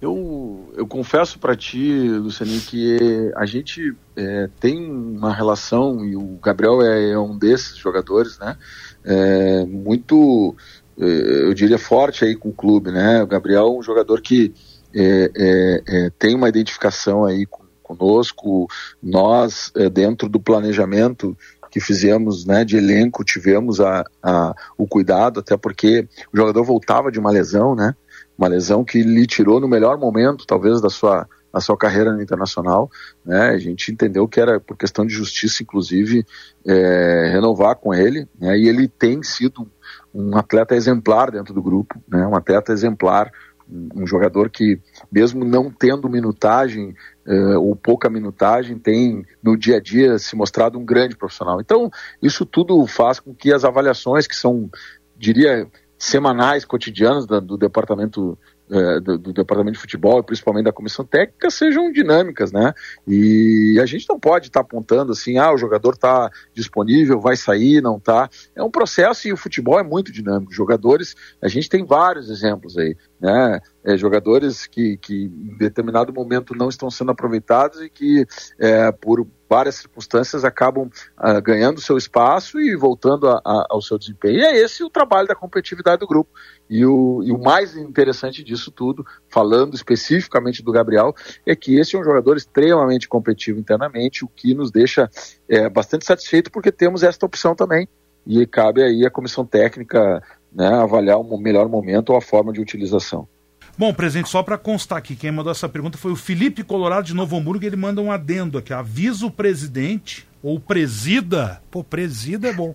Eu, 0.00 0.72
eu 0.74 0.86
confesso 0.86 1.38
para 1.38 1.54
ti, 1.54 2.08
Lucianinho, 2.08 2.62
que 2.62 3.30
a 3.36 3.44
gente 3.44 3.94
é, 4.16 4.48
tem 4.58 4.90
uma 4.90 5.34
relação, 5.34 6.02
e 6.06 6.16
o 6.16 6.38
Gabriel 6.42 6.80
é, 6.80 7.10
é 7.10 7.18
um 7.18 7.36
desses 7.36 7.76
jogadores, 7.76 8.38
né? 8.38 8.56
É, 9.04 9.64
muito 9.66 10.54
eh, 10.58 10.79
eu 11.06 11.54
diria, 11.54 11.78
forte 11.78 12.24
aí 12.24 12.36
com 12.36 12.50
o 12.50 12.54
clube, 12.54 12.90
né? 12.90 13.22
O 13.22 13.26
Gabriel 13.26 13.66
é 13.66 13.78
um 13.78 13.82
jogador 13.82 14.20
que 14.20 14.52
é, 14.94 15.30
é, 15.34 15.82
é, 15.86 16.10
tem 16.18 16.34
uma 16.34 16.48
identificação 16.48 17.24
aí 17.24 17.46
com, 17.46 17.64
conosco. 17.82 18.66
Nós, 19.02 19.72
é, 19.76 19.88
dentro 19.88 20.28
do 20.28 20.40
planejamento 20.40 21.36
que 21.70 21.80
fizemos 21.80 22.44
né, 22.44 22.64
de 22.64 22.76
elenco, 22.76 23.24
tivemos 23.24 23.80
a, 23.80 24.04
a, 24.22 24.54
o 24.76 24.88
cuidado, 24.88 25.40
até 25.40 25.56
porque 25.56 26.06
o 26.32 26.36
jogador 26.36 26.64
voltava 26.64 27.12
de 27.12 27.18
uma 27.18 27.30
lesão, 27.30 27.74
né? 27.74 27.94
Uma 28.36 28.48
lesão 28.48 28.84
que 28.84 29.02
lhe 29.02 29.26
tirou 29.26 29.60
no 29.60 29.68
melhor 29.68 29.98
momento, 29.98 30.46
talvez, 30.46 30.80
da 30.80 30.90
sua, 30.90 31.28
da 31.52 31.60
sua 31.60 31.76
carreira 31.76 32.12
no 32.12 32.22
internacional. 32.22 32.90
Né? 33.24 33.50
A 33.50 33.58
gente 33.58 33.92
entendeu 33.92 34.26
que 34.26 34.40
era 34.40 34.58
por 34.58 34.76
questão 34.76 35.06
de 35.06 35.12
justiça, 35.12 35.62
inclusive, 35.62 36.26
é, 36.66 37.30
renovar 37.32 37.76
com 37.76 37.94
ele, 37.94 38.26
né? 38.40 38.58
e 38.58 38.66
ele 38.66 38.88
tem 38.88 39.22
sido 39.22 39.70
um 40.14 40.36
atleta 40.36 40.74
exemplar 40.74 41.30
dentro 41.30 41.54
do 41.54 41.62
grupo, 41.62 42.00
né? 42.08 42.26
um 42.26 42.36
atleta 42.36 42.72
exemplar, 42.72 43.30
um, 43.68 44.06
jogador 44.06 44.50
que, 44.50 44.80
mesmo 45.10 45.44
não 45.44 45.70
tendo 45.70 46.08
minutagem 46.08 46.94
uh, 47.26 47.60
ou 47.60 47.76
pouca 47.76 48.10
minutagem, 48.10 48.78
tem 48.78 49.24
no 49.42 49.56
dia 49.56 49.76
a 49.76 49.80
dia 49.80 50.18
se 50.18 50.34
mostrado 50.34 50.78
um 50.78 50.84
grande 50.84 51.16
profissional. 51.16 51.60
Então, 51.60 51.90
isso 52.20 52.44
tudo 52.44 52.84
faz 52.86 53.20
com 53.20 53.32
que 53.32 53.52
as 53.52 53.64
avaliações, 53.64 54.26
que 54.26 54.34
são, 54.34 54.68
diria, 55.16 55.68
semanais, 55.96 56.64
cotidianas 56.64 57.26
da, 57.26 57.38
do 57.38 57.56
departamento 57.56 58.36
é, 58.70 59.00
do, 59.00 59.18
do, 59.18 59.32
departamento 59.32 59.74
de 59.74 59.80
futebol 59.80 60.20
e 60.20 60.22
principalmente 60.22 60.64
da 60.64 60.72
comissão 60.72 61.04
técnica 61.04 61.50
sejam 61.50 61.90
dinâmicas, 61.90 62.52
né? 62.52 62.72
E 63.06 63.78
a 63.82 63.86
gente 63.86 64.08
não 64.08 64.18
pode 64.18 64.46
estar 64.46 64.60
tá 64.60 64.66
apontando 64.66 65.12
assim, 65.12 65.38
ah, 65.38 65.52
o 65.52 65.58
jogador 65.58 65.94
está 65.94 66.30
disponível, 66.54 67.20
vai 67.20 67.36
sair, 67.36 67.80
não 67.82 67.96
está. 67.96 68.30
É 68.54 68.62
um 68.62 68.70
processo 68.70 69.26
e 69.26 69.32
o 69.32 69.36
futebol 69.36 69.78
é 69.78 69.82
muito 69.82 70.12
dinâmico. 70.12 70.52
Jogadores, 70.52 71.14
a 71.42 71.48
gente 71.48 71.68
tem 71.68 71.84
vários 71.84 72.30
exemplos 72.30 72.78
aí, 72.78 72.96
né? 73.20 73.60
É, 73.84 73.96
jogadores 73.96 74.66
que, 74.66 74.96
que 74.96 75.24
em 75.24 75.56
determinado 75.56 76.12
momento 76.12 76.54
não 76.54 76.68
estão 76.68 76.90
sendo 76.90 77.10
aproveitados 77.10 77.80
e 77.80 77.88
que 77.88 78.26
é, 78.58 78.92
por 78.92 79.26
várias 79.50 79.74
circunstâncias 79.74 80.44
acabam 80.44 80.88
uh, 81.18 81.42
ganhando 81.42 81.80
seu 81.80 81.98
espaço 81.98 82.60
e 82.60 82.76
voltando 82.76 83.28
a, 83.28 83.40
a, 83.44 83.66
ao 83.68 83.82
seu 83.82 83.98
desempenho. 83.98 84.38
E 84.38 84.44
é 84.44 84.56
esse 84.56 84.84
o 84.84 84.88
trabalho 84.88 85.26
da 85.26 85.34
competitividade 85.34 85.98
do 85.98 86.06
grupo. 86.06 86.30
E 86.68 86.86
o, 86.86 87.20
e 87.24 87.32
o, 87.32 87.38
mais 87.38 87.76
interessante 87.76 88.44
disso 88.44 88.70
tudo, 88.70 89.04
falando 89.28 89.74
especificamente 89.74 90.62
do 90.62 90.70
Gabriel, 90.70 91.12
é 91.44 91.56
que 91.56 91.76
esse 91.76 91.96
é 91.96 91.98
um 91.98 92.04
jogador 92.04 92.36
extremamente 92.36 93.08
competitivo 93.08 93.58
internamente, 93.58 94.24
o 94.24 94.28
que 94.28 94.54
nos 94.54 94.70
deixa 94.70 95.10
é, 95.48 95.68
bastante 95.68 96.04
satisfeito 96.04 96.48
porque 96.52 96.70
temos 96.70 97.02
esta 97.02 97.26
opção 97.26 97.56
também. 97.56 97.88
E 98.24 98.46
cabe 98.46 98.84
aí 98.84 99.04
a 99.04 99.10
comissão 99.10 99.44
técnica 99.44 100.22
né, 100.52 100.68
avaliar 100.68 101.18
o 101.18 101.38
melhor 101.38 101.68
momento 101.68 102.10
ou 102.10 102.16
a 102.16 102.20
forma 102.20 102.52
de 102.52 102.60
utilização. 102.60 103.26
Bom, 103.80 103.94
presidente, 103.94 104.28
só 104.28 104.42
para 104.42 104.58
constar 104.58 104.98
aqui, 104.98 105.16
quem 105.16 105.32
mandou 105.32 105.50
essa 105.50 105.66
pergunta 105.66 105.96
foi 105.96 106.12
o 106.12 106.16
Felipe 106.16 106.62
Colorado 106.62 107.06
de 107.06 107.14
Novo 107.14 107.34
Hamburgo. 107.34 107.64
Ele 107.64 107.76
manda 107.76 108.02
um 108.02 108.12
adendo 108.12 108.58
aqui: 108.58 108.74
avisa 108.74 109.24
o 109.24 109.30
presidente, 109.30 110.28
ou 110.42 110.60
presida, 110.60 111.62
pô, 111.70 111.82
presida 111.82 112.48
é 112.48 112.52
bom, 112.52 112.74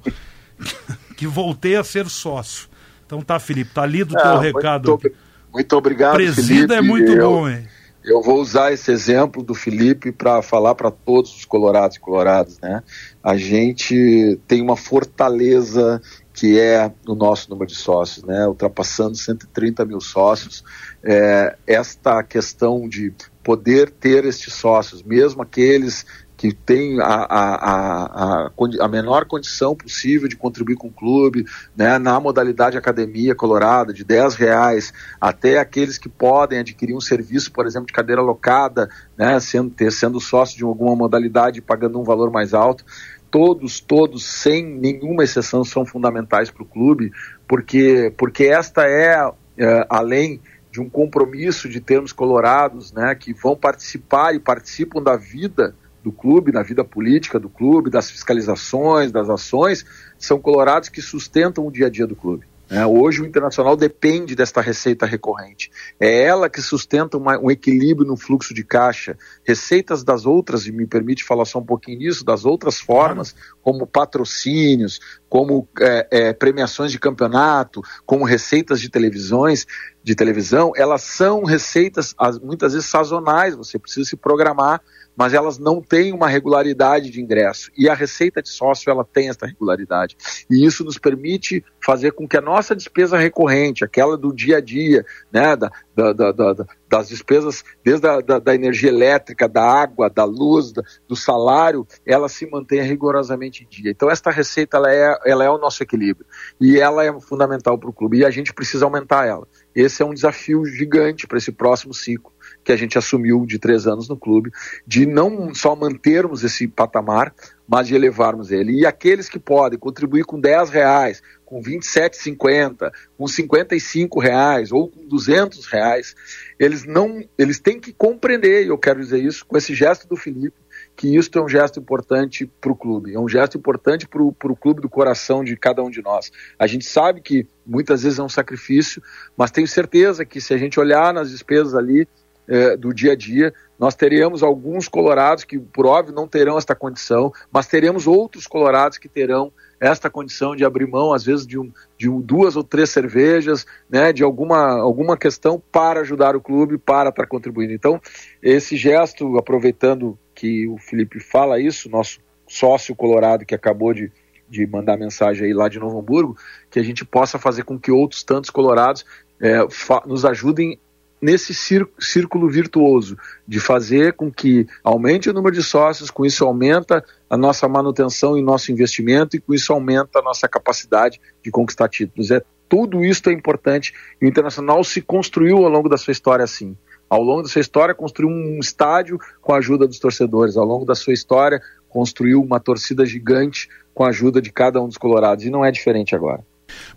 que 1.16 1.28
voltei 1.28 1.76
a 1.76 1.84
ser 1.84 2.10
sócio. 2.10 2.68
Então 3.06 3.22
tá, 3.22 3.38
Felipe, 3.38 3.70
tá 3.72 3.86
lido 3.86 4.16
o 4.16 4.18
teu 4.18 4.39
recado. 4.39 4.89
Muito, 4.89 5.12
muito 5.53 5.78
obrigado, 5.78 6.16
Presida 6.16 6.43
Felipe. 6.43 6.74
é 6.74 6.82
muito 6.82 7.12
eu, 7.12 7.30
bom, 7.30 7.47
hein? 7.47 7.68
Eu 8.06 8.22
vou 8.22 8.39
usar 8.39 8.72
esse 8.72 8.91
exemplo 8.91 9.41
do 9.41 9.56
Felipe 9.56 10.12
para 10.12 10.39
falar 10.43 10.76
para 10.76 10.91
todos 10.91 11.36
os 11.36 11.43
colorados 11.43 11.97
e 11.97 11.99
colorados, 11.99 12.60
né? 12.60 12.84
A 13.24 13.36
gente 13.36 14.39
tem 14.47 14.62
uma 14.62 14.78
fortaleza 14.78 15.99
que 16.32 16.60
é 16.60 16.91
o 17.08 17.16
nosso 17.16 17.49
número 17.49 17.72
de 17.72 17.76
sócios, 17.76 18.24
né? 18.24 18.45
ultrapassando 18.47 19.16
130 19.16 19.86
mil 19.86 19.99
sócios. 19.99 20.64
É, 21.03 21.58
esta 21.66 22.22
questão 22.22 22.88
de 22.88 23.12
poder 23.41 23.89
ter 23.89 24.24
estes 24.26 24.53
sócios, 24.53 25.01
mesmo 25.01 25.41
aqueles 25.41 26.06
que 26.38 26.54
têm 26.54 27.00
a, 27.00 27.06
a, 27.06 28.46
a, 28.46 28.52
a, 28.82 28.88
menor 28.88 29.26
condição 29.26 29.76
possível 29.76 30.28
de 30.28 30.36
contribuir 30.36 30.76
com 30.76 30.88
o 30.88 30.92
clube, 30.92 31.46
né, 31.76 31.98
na 31.98 32.20
modalidade 32.20 32.78
Academia 32.78 33.34
Colorada, 33.34 33.94
de 33.94 34.04
10 34.04 34.36
reais, 34.36 34.94
até 35.20 35.58
aqueles 35.58 35.98
que 35.98 36.10
podem 36.10 36.60
adquirir 36.60 36.96
um 36.96 37.02
serviço, 37.02 37.52
por 37.52 37.66
exemplo, 37.66 37.88
de 37.88 37.94
cadeira 37.94 38.22
locada, 38.22 38.90
né, 39.18 39.40
sendo, 39.40 39.70
ter, 39.70 39.92
sendo 39.92 40.20
sócio 40.20 40.58
de 40.58 40.64
alguma 40.64 40.96
modalidade 40.96 41.62
pagando 41.62 42.00
um 42.00 42.04
valor 42.04 42.30
mais 42.32 42.54
alto 42.54 42.86
todos, 43.32 43.82
todos, 43.82 44.26
sem 44.26 44.66
nenhuma 44.66 45.26
exceção, 45.26 45.66
são 45.66 45.86
fundamentais 45.86 46.50
para 46.50 46.64
o 46.64 46.66
clube, 46.66 47.12
porque, 47.46 48.14
porque 48.18 48.46
esta 48.46 48.88
é, 48.88 49.30
é, 49.58 49.86
além 49.90 50.40
de 50.72 50.80
um 50.80 50.90
compromisso 50.90 51.68
de 51.68 51.82
termos 51.82 52.14
colorados 52.14 52.94
né, 52.94 53.14
que 53.14 53.34
vão 53.34 53.56
participar 53.56 54.34
e 54.36 54.40
participam 54.40 55.02
da 55.02 55.18
vida 55.18 55.76
do 56.06 56.12
clube, 56.12 56.51
na 56.51 56.62
vida 56.62 56.84
política 56.86 57.39
do 57.39 57.49
clube, 57.49 57.89
das 57.89 58.12
fiscalizações, 58.12 59.12
das 59.12 59.28
ações, 59.28 59.84
são 60.20 60.39
colorados 60.39 60.88
que 60.88 61.01
sustentam 61.01 61.66
o 61.66 61.72
dia 61.72 61.88
a 61.88 61.89
dia 61.89 62.06
do 62.06 62.16
clube. 62.16 62.45
É, 62.70 62.86
hoje 62.86 63.22
o 63.22 63.26
internacional 63.26 63.76
depende 63.76 64.36
desta 64.36 64.60
receita 64.60 65.06
recorrente. 65.06 65.72
É 65.99 66.24
ela 66.24 66.49
que 66.49 66.62
sustenta 66.62 67.18
uma, 67.18 67.38
um 67.39 67.51
equilíbrio 67.51 68.08
no 68.08 68.18
fluxo 68.18 68.53
de 68.53 68.64
caixa. 68.64 69.18
Receitas 69.43 70.03
das 70.03 70.26
outras, 70.26 70.66
e 70.66 70.72
me 70.72 70.88
permite 70.88 71.24
falar 71.24 71.45
só 71.45 71.60
um 71.60 71.66
pouquinho 71.66 71.99
nisso, 71.99 72.26
das 72.26 72.43
outras 72.43 72.80
formas, 72.80 73.36
como 73.62 73.86
patrocínios, 73.86 74.99
como 75.30 75.68
é, 75.80 76.08
é, 76.12 76.34
premiações 76.34 76.91
de 76.91 76.99
campeonato, 76.99 77.82
como 78.06 78.26
receitas 78.26 78.80
de 78.80 78.89
televisões, 78.89 79.66
de 80.03 80.16
televisão, 80.16 80.72
elas 80.76 81.01
são 81.01 81.43
receitas 81.43 82.16
muitas 82.41 82.74
vezes 82.74 82.88
sazonais. 82.88 83.56
Você 83.56 83.78
precisa 83.78 84.10
se 84.10 84.16
programar 84.16 84.82
mas 85.16 85.34
elas 85.34 85.57
não 85.57 85.82
têm 85.82 86.13
uma 86.13 86.28
regularidade 86.28 87.09
de 87.09 87.22
ingresso. 87.22 87.72
E 87.78 87.89
a 87.89 87.93
receita 87.93 88.41
de 88.41 88.49
sócio 88.49 88.89
ela 88.89 89.03
tem 89.03 89.30
essa 89.30 89.45
regularidade. 89.45 90.18
E 90.49 90.66
isso 90.66 90.84
nos 90.84 90.97
permite 90.97 91.63
fazer 91.84 92.11
com 92.11 92.28
que 92.28 92.38
a 92.38 92.41
nossa 92.41 92.76
despesa 92.76 93.18
recorrente, 93.18 93.84
aquela 93.84 94.18
do 94.18 94.34
dia 94.34 94.57
a 94.57 94.61
dia, 94.61 95.05
né, 95.32 95.55
da, 95.55 95.72
da, 95.95 96.13
da, 96.13 96.32
da 96.32 96.66
das 96.88 97.09
despesas, 97.09 97.63
desde 97.84 98.07
a 98.07 98.22
da, 98.22 98.55
energia 98.55 98.89
elétrica, 98.89 99.47
da 99.47 99.63
água, 99.63 100.09
da 100.09 100.24
luz, 100.24 100.72
do 101.07 101.16
salário, 101.16 101.86
ela 102.05 102.30
se 102.30 102.49
mantenha 102.49 102.84
rigorosamente 102.84 103.63
em 103.63 103.68
dia. 103.68 103.91
Então, 103.91 104.09
esta 104.09 104.30
receita 104.30 104.78
ela 104.78 104.91
é, 104.91 105.20
ela 105.26 105.43
é 105.43 105.49
o 105.49 105.57
nosso 105.57 105.82
equilíbrio. 105.82 106.26
E 106.61 106.80
ela 106.80 107.03
é 107.03 107.20
fundamental 107.20 107.78
para 107.78 107.89
o 107.89 107.93
clube. 107.93 108.20
E 108.20 108.26
a 108.26 108.30
gente 108.30 108.53
precisa 108.53 108.86
aumentar 108.86 109.26
ela. 109.26 109.47
Esse 109.76 110.03
é 110.03 110.05
um 110.05 110.13
desafio 110.13 110.63
gigante 110.66 111.28
para 111.28 111.38
esse 111.38 111.51
próximo 111.51 111.93
ciclo 111.93 112.32
que 112.66 112.72
a 112.72 112.76
gente 112.76 112.97
assumiu 112.97 113.45
de 113.45 113.59
três 113.59 113.86
anos 113.86 114.09
no 114.09 114.18
clube, 114.18 114.51
de 114.88 115.05
não 115.05 115.53
só 115.53 115.76
mantermos 115.76 116.43
esse 116.43 116.68
patamar, 116.68 117.32
mas 117.68 117.88
de 117.88 117.93
elevarmos 117.93 118.51
ele. 118.51 118.80
E 118.80 118.86
aqueles 118.88 119.30
que 119.30 119.38
podem 119.38 119.78
contribuir 119.78 120.26
com 120.26 120.39
10 120.39 120.72
reais, 120.72 121.22
com 121.45 121.61
27,50, 121.61 122.91
com 123.16 123.28
55 123.28 124.20
reais 124.20 124.72
ou 124.72 124.89
com 124.89 125.07
200 125.07 125.66
reais, 125.68 126.16
eles 126.59 126.86
não, 126.86 127.24
eles 127.38 127.59
têm 127.59 127.80
que 127.80 127.93
compreender, 127.93 128.66
e 128.66 128.70
eu 128.70 128.78
quero 128.80 128.99
dizer 128.99 129.24
isso, 129.24 129.45
com 129.45 129.55
esse 129.55 129.76
gesto 129.76 130.07
do 130.07 130.16
Felipe, 130.16 130.57
que 130.95 131.16
isso 131.16 131.30
é 131.36 131.41
um 131.41 131.49
gesto 131.49 131.80
importante 131.80 132.49
para 132.59 132.72
o 132.72 132.76
clube, 132.76 133.13
é 133.13 133.20
um 133.20 133.30
gesto 133.30 133.57
importante 133.57 134.07
para 134.07 134.24
o 134.24 134.55
clube 134.55 134.82
do 134.82 134.89
coração 134.89 135.43
de 135.43 135.55
cada 135.55 135.84
um 135.84 135.89
de 135.89 136.01
nós. 136.01 136.32
A 136.57 136.66
gente 136.66 136.86
sabe 136.86 137.22
que 137.22 137.47
muitas 137.66 138.03
vezes 138.03 138.18
é 138.18 138.24
um 138.24 138.30
sacrifício, 138.30 139.03
mas 139.38 139.51
tenho 139.51 139.68
certeza 139.68 140.26
que 140.26 140.41
se 140.41 140.53
a 140.53 140.57
gente 140.57 140.80
olhar 140.80 141.13
nas 141.13 141.30
despesas 141.30 141.76
ali, 141.76 142.07
é, 142.48 142.78
do 142.78 142.93
dia 142.93 143.14
a 143.14 143.16
dia. 143.16 143.54
Nós 143.78 143.96
teríamos 143.96 144.41
alguns 144.41 144.88
colorados 144.88 145.43
que, 145.43 145.60
por 145.60 145.86
óbvio, 145.86 146.16
não 146.16 146.28
terão 146.28 146.58
esta 146.58 146.76
condição, 146.76 147.32
mas 147.52 147.68
teremos 147.68 148.08
outros 148.08 148.48
colorados 148.48 148.98
que 148.98 149.10
terão 149.10 149.52
esta 149.80 150.10
condição 150.10 150.56
de 150.56 150.64
abrir 150.64 150.88
mão, 150.88 151.14
às 151.14 151.26
vezes, 151.26 151.46
de, 151.46 151.60
um, 151.60 151.72
de 151.98 152.10
um, 152.10 152.22
duas 152.22 152.56
ou 152.56 152.64
três 152.64 152.89
cervejas, 152.89 153.66
né, 153.89 154.14
de 154.14 154.24
alguma, 154.24 154.80
alguma 154.80 155.18
questão 155.18 155.62
para 155.72 156.00
ajudar 156.00 156.36
o 156.36 156.41
clube, 156.41 156.78
para 156.78 157.10
estar 157.10 157.28
contribuindo. 157.28 157.74
Então, 157.74 158.00
esse 158.41 158.78
gesto, 158.78 159.38
aproveitando 159.38 160.18
que 160.34 160.68
o 160.68 160.78
Felipe 160.78 161.20
fala 161.20 161.60
isso, 161.60 161.89
nosso 161.89 162.20
sócio 162.48 162.96
colorado 162.96 163.46
que 163.46 163.56
acabou 163.56 163.93
de, 163.93 164.12
de 164.48 164.66
mandar 164.66 164.98
mensagem 164.98 165.48
aí 165.48 165.54
lá 165.54 165.68
de 165.68 165.80
Novo 165.80 166.00
Hamburgo, 166.00 166.38
que 166.70 166.80
a 166.80 166.84
gente 166.84 167.04
possa 167.04 167.38
fazer 167.38 167.64
com 167.64 167.80
que 167.80 167.91
outros 167.91 168.24
tantos 168.24 168.50
colorados 168.50 169.06
é, 169.41 169.58
nos 170.06 170.26
ajudem 170.26 170.80
nesse 171.26 171.55
círculo 171.99 172.47
virtuoso 172.47 173.17
de 173.47 173.59
fazer 173.59 174.13
com 174.13 174.32
que 174.32 174.67
aumente 174.84 175.28
o 175.28 175.34
número 175.34 175.55
de 175.55 175.63
sócios, 175.63 176.11
com 176.11 176.23
isso 176.23 176.45
aumenta 176.45 177.03
a 177.28 177.36
nossa 177.36 177.67
manutenção 177.67 178.38
e 178.38 178.43
nosso 178.43 178.71
investimento 178.71 179.36
e 179.36 179.39
com 179.39 179.51
isso 179.51 179.73
aumenta 179.73 180.19
a 180.19 180.21
nossa 180.21 180.47
capacidade 180.47 181.19
de 181.43 181.49
conquistar 181.49 181.89
títulos. 181.89 182.30
É 182.30 182.43
tudo 182.69 183.03
isso 183.03 183.28
é 183.28 183.34
importante 183.34 183.91
e 184.21 184.26
o 184.26 184.30
Internacional 184.30 184.84
se 184.84 185.01
construiu 185.01 185.57
ao 185.57 185.69
longo 185.69 185.89
da 185.89 185.97
sua 185.97 186.11
história 186.11 186.45
assim. 186.45 186.78
Ao 187.09 187.21
longo 187.21 187.41
da 187.41 187.49
sua 187.49 187.61
história 187.61 187.95
construiu 187.95 188.30
um 188.30 188.59
estádio 188.59 189.19
com 189.41 189.53
a 189.53 189.57
ajuda 189.57 189.88
dos 189.88 189.97
torcedores. 189.97 190.57
Ao 190.57 190.65
longo 190.65 190.86
da 190.86 190.93
sua 190.93 191.13
história 191.13 191.59
construiu 191.89 192.39
uma 192.39 192.59
torcida 192.59 193.03
gigante 193.03 193.67
com 193.95 194.03
a 194.03 194.09
ajuda 194.09 194.39
de 194.39 194.51
cada 194.51 194.80
um 194.80 194.88
dos 194.88 194.97
colorados 194.97 195.43
e 195.43 195.49
não 195.49 195.65
é 195.65 195.71
diferente 195.71 196.15
agora. 196.15 196.45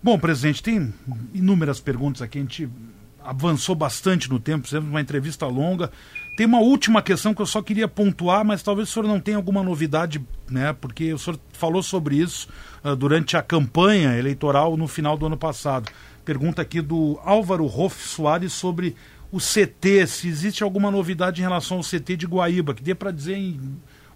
Bom, 0.03 0.19
presidente, 0.19 0.63
tem 0.63 0.93
inúmeras 1.33 1.81
perguntas 1.81 2.21
aqui. 2.21 2.39
A 2.39 2.43
gente 2.43 2.69
avançou 3.29 3.75
bastante 3.75 4.31
no 4.31 4.41
tempo, 4.41 4.65
fizemos 4.65 4.89
uma 4.89 5.01
entrevista 5.01 5.47
longa. 5.47 5.91
Tem 6.35 6.47
uma 6.47 6.61
última 6.61 7.03
questão 7.03 7.35
que 7.35 7.43
eu 7.43 7.47
só 7.47 7.61
queria 7.61 7.87
pontuar, 7.87 8.43
mas 8.43 8.63
talvez 8.63 8.89
o 8.89 8.93
senhor 8.93 9.07
não 9.07 9.21
tenha 9.21 9.37
alguma 9.37 9.63
novidade, 9.63 10.25
né? 10.51 10.73
Porque 10.73 11.13
o 11.13 11.19
senhor 11.19 11.39
falou 11.53 11.83
sobre 11.83 12.17
isso 12.17 12.49
uh, 12.83 12.97
durante 12.97 13.37
a 13.37 13.43
campanha 13.43 14.17
eleitoral 14.17 14.79
no 14.79 14.89
final 14.89 15.17
do 15.19 15.27
ano 15.27 15.37
passado. 15.37 15.91
Pergunta 16.25 16.63
aqui 16.63 16.81
do 16.81 17.21
Álvaro 17.23 17.67
Roff 17.67 18.09
Soares 18.09 18.53
sobre 18.53 18.97
o 19.31 19.39
CT, 19.39 20.07
se 20.07 20.29
existe 20.29 20.63
alguma 20.63 20.91
novidade 20.91 21.43
em 21.43 21.45
relação 21.45 21.77
ao 21.77 21.83
CT 21.83 22.17
de 22.17 22.27
Guaíba, 22.27 22.73
que 22.73 22.83
dê 22.83 22.95
para 22.95 23.11
dizer 23.11 23.37
em 23.37 23.61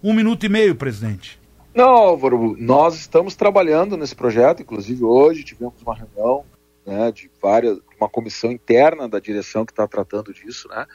um 0.01 0.11
minuto 0.11 0.43
e 0.43 0.49
meio, 0.49 0.75
presidente. 0.75 1.39
Não, 1.75 1.85
Álvaro, 1.85 2.55
nós 2.59 2.95
estamos 2.95 3.35
trabalhando 3.35 3.95
nesse 3.95 4.15
projeto, 4.15 4.63
inclusive 4.63 5.03
hoje 5.03 5.43
tivemos 5.43 5.79
uma 5.83 5.95
reunião 5.95 6.43
né, 6.85 7.11
de 7.11 7.29
várias, 7.41 7.79
uma 7.99 8.09
comissão 8.09 8.51
interna 8.51 9.07
da 9.07 9.19
direção 9.19 9.65
que 9.65 9.71
está 9.71 9.87
tratando 9.87 10.33
disso, 10.33 10.67
né, 10.69 10.85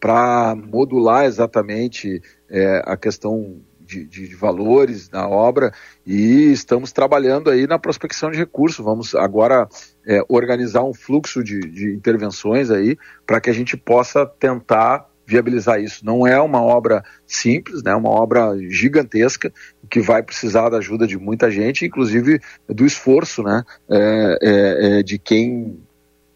para 0.00 0.54
modular 0.54 1.24
exatamente 1.24 2.22
é, 2.48 2.82
a 2.84 2.96
questão 2.96 3.60
de, 3.80 4.04
de, 4.04 4.28
de, 4.28 4.34
valores 4.34 5.08
na 5.10 5.26
obra 5.26 5.72
e 6.06 6.52
estamos 6.52 6.92
trabalhando 6.92 7.48
aí 7.48 7.66
na 7.66 7.78
prospecção 7.78 8.30
de 8.30 8.36
recursos. 8.36 8.84
Vamos 8.84 9.14
agora 9.14 9.66
é, 10.06 10.20
organizar 10.28 10.84
um 10.84 10.92
fluxo 10.92 11.42
de, 11.42 11.58
de 11.58 11.94
intervenções 11.94 12.70
aí 12.70 12.98
para 13.26 13.40
que 13.40 13.48
a 13.48 13.52
gente 13.52 13.78
possa 13.78 14.26
tentar 14.26 15.07
viabilizar 15.28 15.78
isso. 15.78 16.04
Não 16.06 16.26
é 16.26 16.40
uma 16.40 16.62
obra 16.62 17.04
simples, 17.26 17.82
né? 17.82 17.94
Uma 17.94 18.08
obra 18.08 18.56
gigantesca 18.70 19.52
que 19.90 20.00
vai 20.00 20.22
precisar 20.22 20.70
da 20.70 20.78
ajuda 20.78 21.06
de 21.06 21.18
muita 21.18 21.50
gente, 21.50 21.84
inclusive 21.84 22.40
do 22.66 22.86
esforço, 22.86 23.42
né? 23.42 23.62
É, 23.90 24.38
é, 24.42 24.98
é 24.98 25.02
de 25.02 25.18
quem 25.18 25.78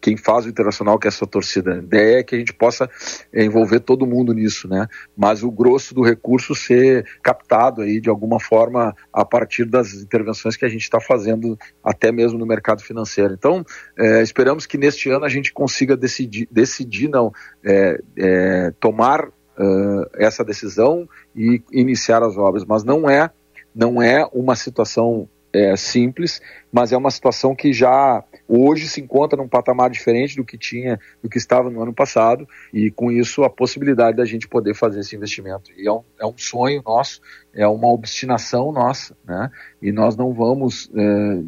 quem 0.03 0.17
faz 0.17 0.45
o 0.45 0.49
Internacional, 0.49 0.99
que 0.99 1.07
é 1.07 1.09
essa 1.09 1.25
torcida. 1.25 1.75
A 1.75 1.77
ideia 1.77 2.19
é 2.19 2.23
que 2.23 2.35
a 2.35 2.37
gente 2.37 2.53
possa 2.53 2.89
é, 3.31 3.45
envolver 3.45 3.79
todo 3.79 4.05
mundo 4.05 4.33
nisso, 4.33 4.67
né? 4.67 4.85
Mas 5.15 5.43
o 5.43 5.49
grosso 5.49 5.95
do 5.95 6.03
recurso 6.03 6.53
ser 6.53 7.05
captado 7.23 7.81
aí 7.81 8.01
de 8.01 8.09
alguma 8.09 8.37
forma 8.37 8.93
a 9.13 9.23
partir 9.23 9.63
das 9.63 9.93
intervenções 9.93 10.57
que 10.57 10.65
a 10.65 10.67
gente 10.67 10.81
está 10.81 10.99
fazendo 10.99 11.57
até 11.81 12.11
mesmo 12.11 12.37
no 12.37 12.45
mercado 12.45 12.83
financeiro. 12.83 13.33
Então, 13.33 13.63
é, 13.97 14.21
esperamos 14.21 14.65
que 14.65 14.77
neste 14.77 15.09
ano 15.09 15.23
a 15.23 15.29
gente 15.29 15.53
consiga 15.53 15.95
decidir, 15.95 16.49
decidir 16.51 17.07
não, 17.07 17.31
é, 17.63 17.97
é 18.17 18.73
tomar 18.81 19.25
uh, 19.29 20.09
essa 20.15 20.43
decisão 20.43 21.07
e 21.33 21.63
iniciar 21.71 22.21
as 22.23 22.35
obras, 22.35 22.65
mas 22.65 22.83
não 22.83 23.09
é 23.09 23.31
não 23.73 24.01
é 24.01 24.27
uma 24.33 24.55
situação 24.55 25.27
é, 25.53 25.75
simples, 25.75 26.41
mas 26.71 26.91
é 26.91 26.97
uma 26.97 27.11
situação 27.11 27.55
que 27.55 27.71
já 27.71 28.23
hoje 28.47 28.87
se 28.87 28.99
encontra 28.99 29.37
num 29.37 29.47
patamar 29.47 29.89
diferente 29.91 30.35
do 30.35 30.43
que 30.43 30.57
tinha, 30.57 30.99
do 31.21 31.29
que 31.29 31.37
estava 31.37 31.69
no 31.69 31.81
ano 31.81 31.93
passado, 31.93 32.47
e 32.73 32.89
com 32.89 33.11
isso 33.11 33.43
a 33.43 33.49
possibilidade 33.49 34.17
da 34.17 34.25
gente 34.25 34.47
poder 34.47 34.73
fazer 34.73 35.01
esse 35.01 35.15
investimento. 35.15 35.71
E 35.77 35.87
é 35.87 35.91
um, 35.91 36.01
é 36.19 36.25
um 36.25 36.33
sonho 36.35 36.81
nosso, 36.83 37.21
é 37.53 37.67
uma 37.67 37.87
obstinação 37.87 38.71
nossa, 38.71 39.15
né? 39.23 39.51
E 39.79 39.91
nós 39.91 40.15
não 40.17 40.33
vamos 40.33 40.89
é, 40.95 41.41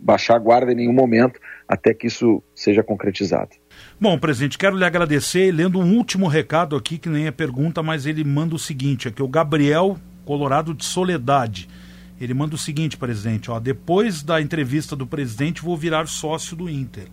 baixar 0.00 0.34
a 0.34 0.40
guarda 0.40 0.72
em 0.72 0.76
nenhum 0.76 0.92
momento 0.92 1.38
até 1.68 1.94
que 1.94 2.08
isso 2.08 2.42
seja 2.54 2.82
concretizado. 2.82 3.50
Bom, 4.00 4.18
presidente, 4.18 4.58
quero 4.58 4.76
lhe 4.76 4.84
agradecer, 4.84 5.52
lendo 5.52 5.78
um 5.78 5.96
último 5.96 6.26
recado 6.26 6.74
aqui, 6.74 6.98
que 6.98 7.08
nem 7.08 7.28
é 7.28 7.30
pergunta, 7.30 7.82
mas 7.82 8.04
ele 8.04 8.24
manda 8.24 8.56
o 8.56 8.58
seguinte, 8.58 9.06
aqui 9.06 9.22
o 9.22 9.28
Gabriel 9.28 9.96
Colorado 10.24 10.74
de 10.74 10.84
Soledade. 10.84 11.68
Ele 12.22 12.34
manda 12.34 12.54
o 12.54 12.58
seguinte, 12.58 12.96
presidente, 12.96 13.50
ó, 13.50 13.58
depois 13.58 14.22
da 14.22 14.40
entrevista 14.40 14.94
do 14.94 15.04
presidente 15.04 15.60
vou 15.60 15.76
virar 15.76 16.06
sócio 16.06 16.54
do 16.54 16.70
Inter. 16.70 17.08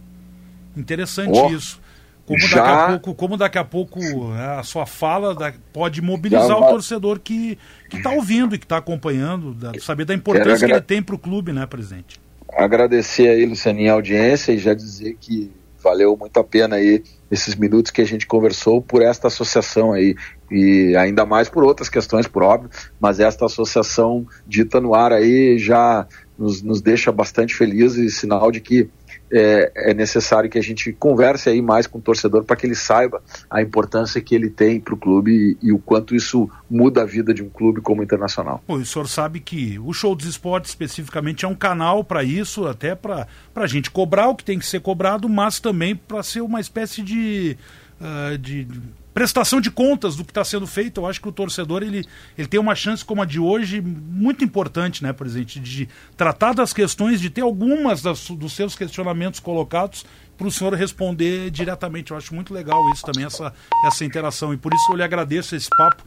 Interessante 0.77 1.31
oh, 1.33 1.49
isso. 1.49 1.81
Como 2.27 2.39
já... 2.41 2.57
daqui 2.57 2.69
a 2.69 2.87
pouco, 2.87 3.15
como 3.15 3.37
daqui 3.37 3.57
a 3.57 3.63
pouco 3.63 3.99
é, 4.35 4.59
a 4.59 4.61
sua 4.61 4.85
fala 4.85 5.33
da, 5.33 5.51
pode 5.73 5.99
mobilizar 5.99 6.55
o 6.55 6.69
torcedor 6.69 7.19
que 7.19 7.57
está 7.91 8.11
ouvindo 8.11 8.53
e 8.53 8.59
que 8.59 8.65
está 8.65 8.77
acompanhando, 8.77 9.55
da, 9.55 9.71
saber 9.79 10.05
da 10.05 10.13
importância 10.13 10.67
que 10.67 10.73
ele 10.73 10.81
tem 10.81 11.01
para 11.01 11.15
o 11.15 11.17
clube, 11.17 11.51
né, 11.51 11.65
presidente? 11.65 12.21
Agradecer 12.53 13.29
aí, 13.29 13.47
Lucianinho, 13.47 13.89
a 13.89 13.95
audiência 13.95 14.51
e 14.51 14.59
já 14.59 14.75
dizer 14.75 15.17
que 15.19 15.51
valeu 15.81 16.15
muito 16.15 16.39
a 16.39 16.43
pena 16.43 16.75
aí 16.75 17.03
esses 17.31 17.55
minutos 17.55 17.91
que 17.91 18.01
a 18.01 18.05
gente 18.05 18.27
conversou 18.27 18.79
por 18.79 19.01
esta 19.01 19.27
associação 19.27 19.91
aí 19.91 20.15
e 20.51 20.95
ainda 20.95 21.25
mais 21.25 21.49
por 21.49 21.63
outras 21.63 21.89
questões, 21.89 22.27
por 22.27 22.43
óbvio, 22.43 22.69
mas 22.99 23.19
esta 23.19 23.45
associação 23.45 24.25
dita 24.47 24.79
no 24.79 24.93
ar 24.95 25.11
aí 25.11 25.57
já 25.57 26.07
nos, 26.37 26.61
nos 26.61 26.81
deixa 26.81 27.11
bastante 27.11 27.53
felizes 27.53 28.13
e 28.13 28.15
sinal 28.15 28.51
de 28.51 28.61
que 28.61 28.89
é, 29.31 29.91
é, 29.91 29.93
necessário 29.93 30.49
que 30.49 30.57
a 30.57 30.61
gente 30.61 30.91
converse 30.93 31.49
aí 31.49 31.61
mais 31.61 31.85
com 31.85 31.99
o 31.99 32.01
torcedor 32.01 32.43
para 32.43 32.55
que 32.55 32.65
ele 32.65 32.75
saiba 32.75 33.21
a 33.49 33.61
importância 33.61 34.19
que 34.21 34.33
ele 34.33 34.49
tem 34.49 34.79
para 34.79 34.93
o 34.93 34.97
clube 34.97 35.57
e, 35.61 35.67
e, 35.67 35.71
o 35.71 35.77
quanto 35.77 36.15
isso 36.15 36.49
muda 36.69 37.03
a 37.03 37.05
vida 37.05 37.33
de 37.33 37.43
um 37.43 37.49
clube 37.49 37.81
como 37.81 38.01
o 38.01 38.03
Internacional. 38.03 38.63
Pô, 38.65 38.75
o 38.75 38.85
senhor 38.85 39.07
sabe 39.07 39.39
que 39.39 39.77
o 39.79 39.93
Show 39.93 40.15
dos 40.15 40.25
Esportes 40.25 40.71
especificamente 40.71 41.45
é 41.45 41.47
um 41.47 41.55
canal 41.55 42.03
para 42.03 42.23
isso, 42.23 42.65
até 42.65 42.95
para 42.95 43.27
a 43.55 43.67
gente 43.67 43.91
cobrar 43.91 44.29
o 44.29 44.35
que 44.35 44.43
tem 44.43 44.57
que 44.57 44.65
ser 44.65 44.81
cobrado, 44.81 45.29
mas 45.29 45.59
também 45.59 45.95
para 45.95 46.23
ser 46.23 46.41
uma 46.41 46.59
espécie 46.59 47.03
de, 47.03 47.55
uh, 48.01 48.37
de 48.37 48.67
prestação 49.13 49.59
de 49.59 49.71
contas 49.71 50.15
do 50.15 50.23
que 50.23 50.31
está 50.31 50.43
sendo 50.43 50.67
feito. 50.67 51.01
Eu 51.01 51.07
acho 51.07 51.21
que 51.21 51.27
o 51.27 51.31
torcedor 51.31 51.83
ele, 51.83 52.05
ele 52.37 52.47
tem 52.47 52.59
uma 52.59 52.75
chance 52.75 53.03
como 53.03 53.21
a 53.21 53.25
de 53.25 53.39
hoje 53.39 53.81
muito 53.81 54.43
importante, 54.43 55.03
né, 55.03 55.11
presidente, 55.13 55.59
de 55.59 55.87
tratar 56.15 56.53
das 56.53 56.73
questões, 56.73 57.19
de 57.19 57.29
ter 57.29 57.41
algumas 57.41 58.01
das, 58.01 58.29
dos 58.29 58.53
seus 58.53 58.75
questionamentos 58.75 59.39
colocados 59.39 60.05
para 60.37 60.47
o 60.47 60.51
senhor 60.51 60.73
responder 60.73 61.51
diretamente. 61.51 62.11
Eu 62.11 62.17
acho 62.17 62.33
muito 62.33 62.53
legal 62.53 62.77
isso 62.93 63.03
também, 63.03 63.25
essa, 63.25 63.53
essa 63.85 64.05
interação. 64.05 64.53
E 64.53 64.57
por 64.57 64.73
isso 64.73 64.91
eu 64.91 64.95
lhe 64.95 65.03
agradeço 65.03 65.55
esse 65.55 65.69
papo. 65.69 66.03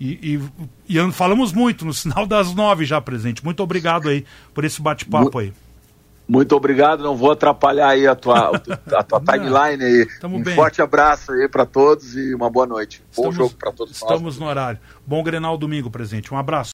E, 0.00 0.40
e, 0.88 0.98
e 0.98 1.12
falamos 1.12 1.52
muito 1.52 1.84
no 1.84 1.92
sinal 1.92 2.26
das 2.26 2.54
nove 2.54 2.84
já, 2.84 3.00
presidente. 3.00 3.44
Muito 3.44 3.62
obrigado 3.62 4.08
aí 4.08 4.24
por 4.52 4.64
esse 4.64 4.80
bate-papo 4.80 5.38
aí. 5.38 5.52
Muito 6.26 6.56
obrigado, 6.56 7.02
não 7.02 7.16
vou 7.16 7.32
atrapalhar 7.32 7.88
aí 7.88 8.06
a 8.06 8.14
tua, 8.14 8.52
a 8.92 9.02
tua 9.02 9.20
timeline 9.24 9.84
aí. 9.84 10.08
Tamo 10.20 10.36
um 10.36 10.42
bem. 10.42 10.54
forte 10.54 10.80
abraço 10.80 11.32
aí 11.32 11.48
para 11.48 11.66
todos 11.66 12.16
e 12.16 12.34
uma 12.34 12.48
boa 12.48 12.66
noite. 12.66 13.02
Estamos, 13.10 13.36
Bom 13.36 13.44
jogo 13.44 13.54
para 13.56 13.72
todos 13.72 13.92
estamos 13.94 14.10
nós. 14.10 14.32
Estamos 14.32 14.38
no 14.38 14.46
horário. 14.46 14.80
Bom 15.06 15.22
Grenal 15.22 15.58
domingo, 15.58 15.90
presente. 15.90 16.32
Um 16.32 16.38
abraço. 16.38 16.62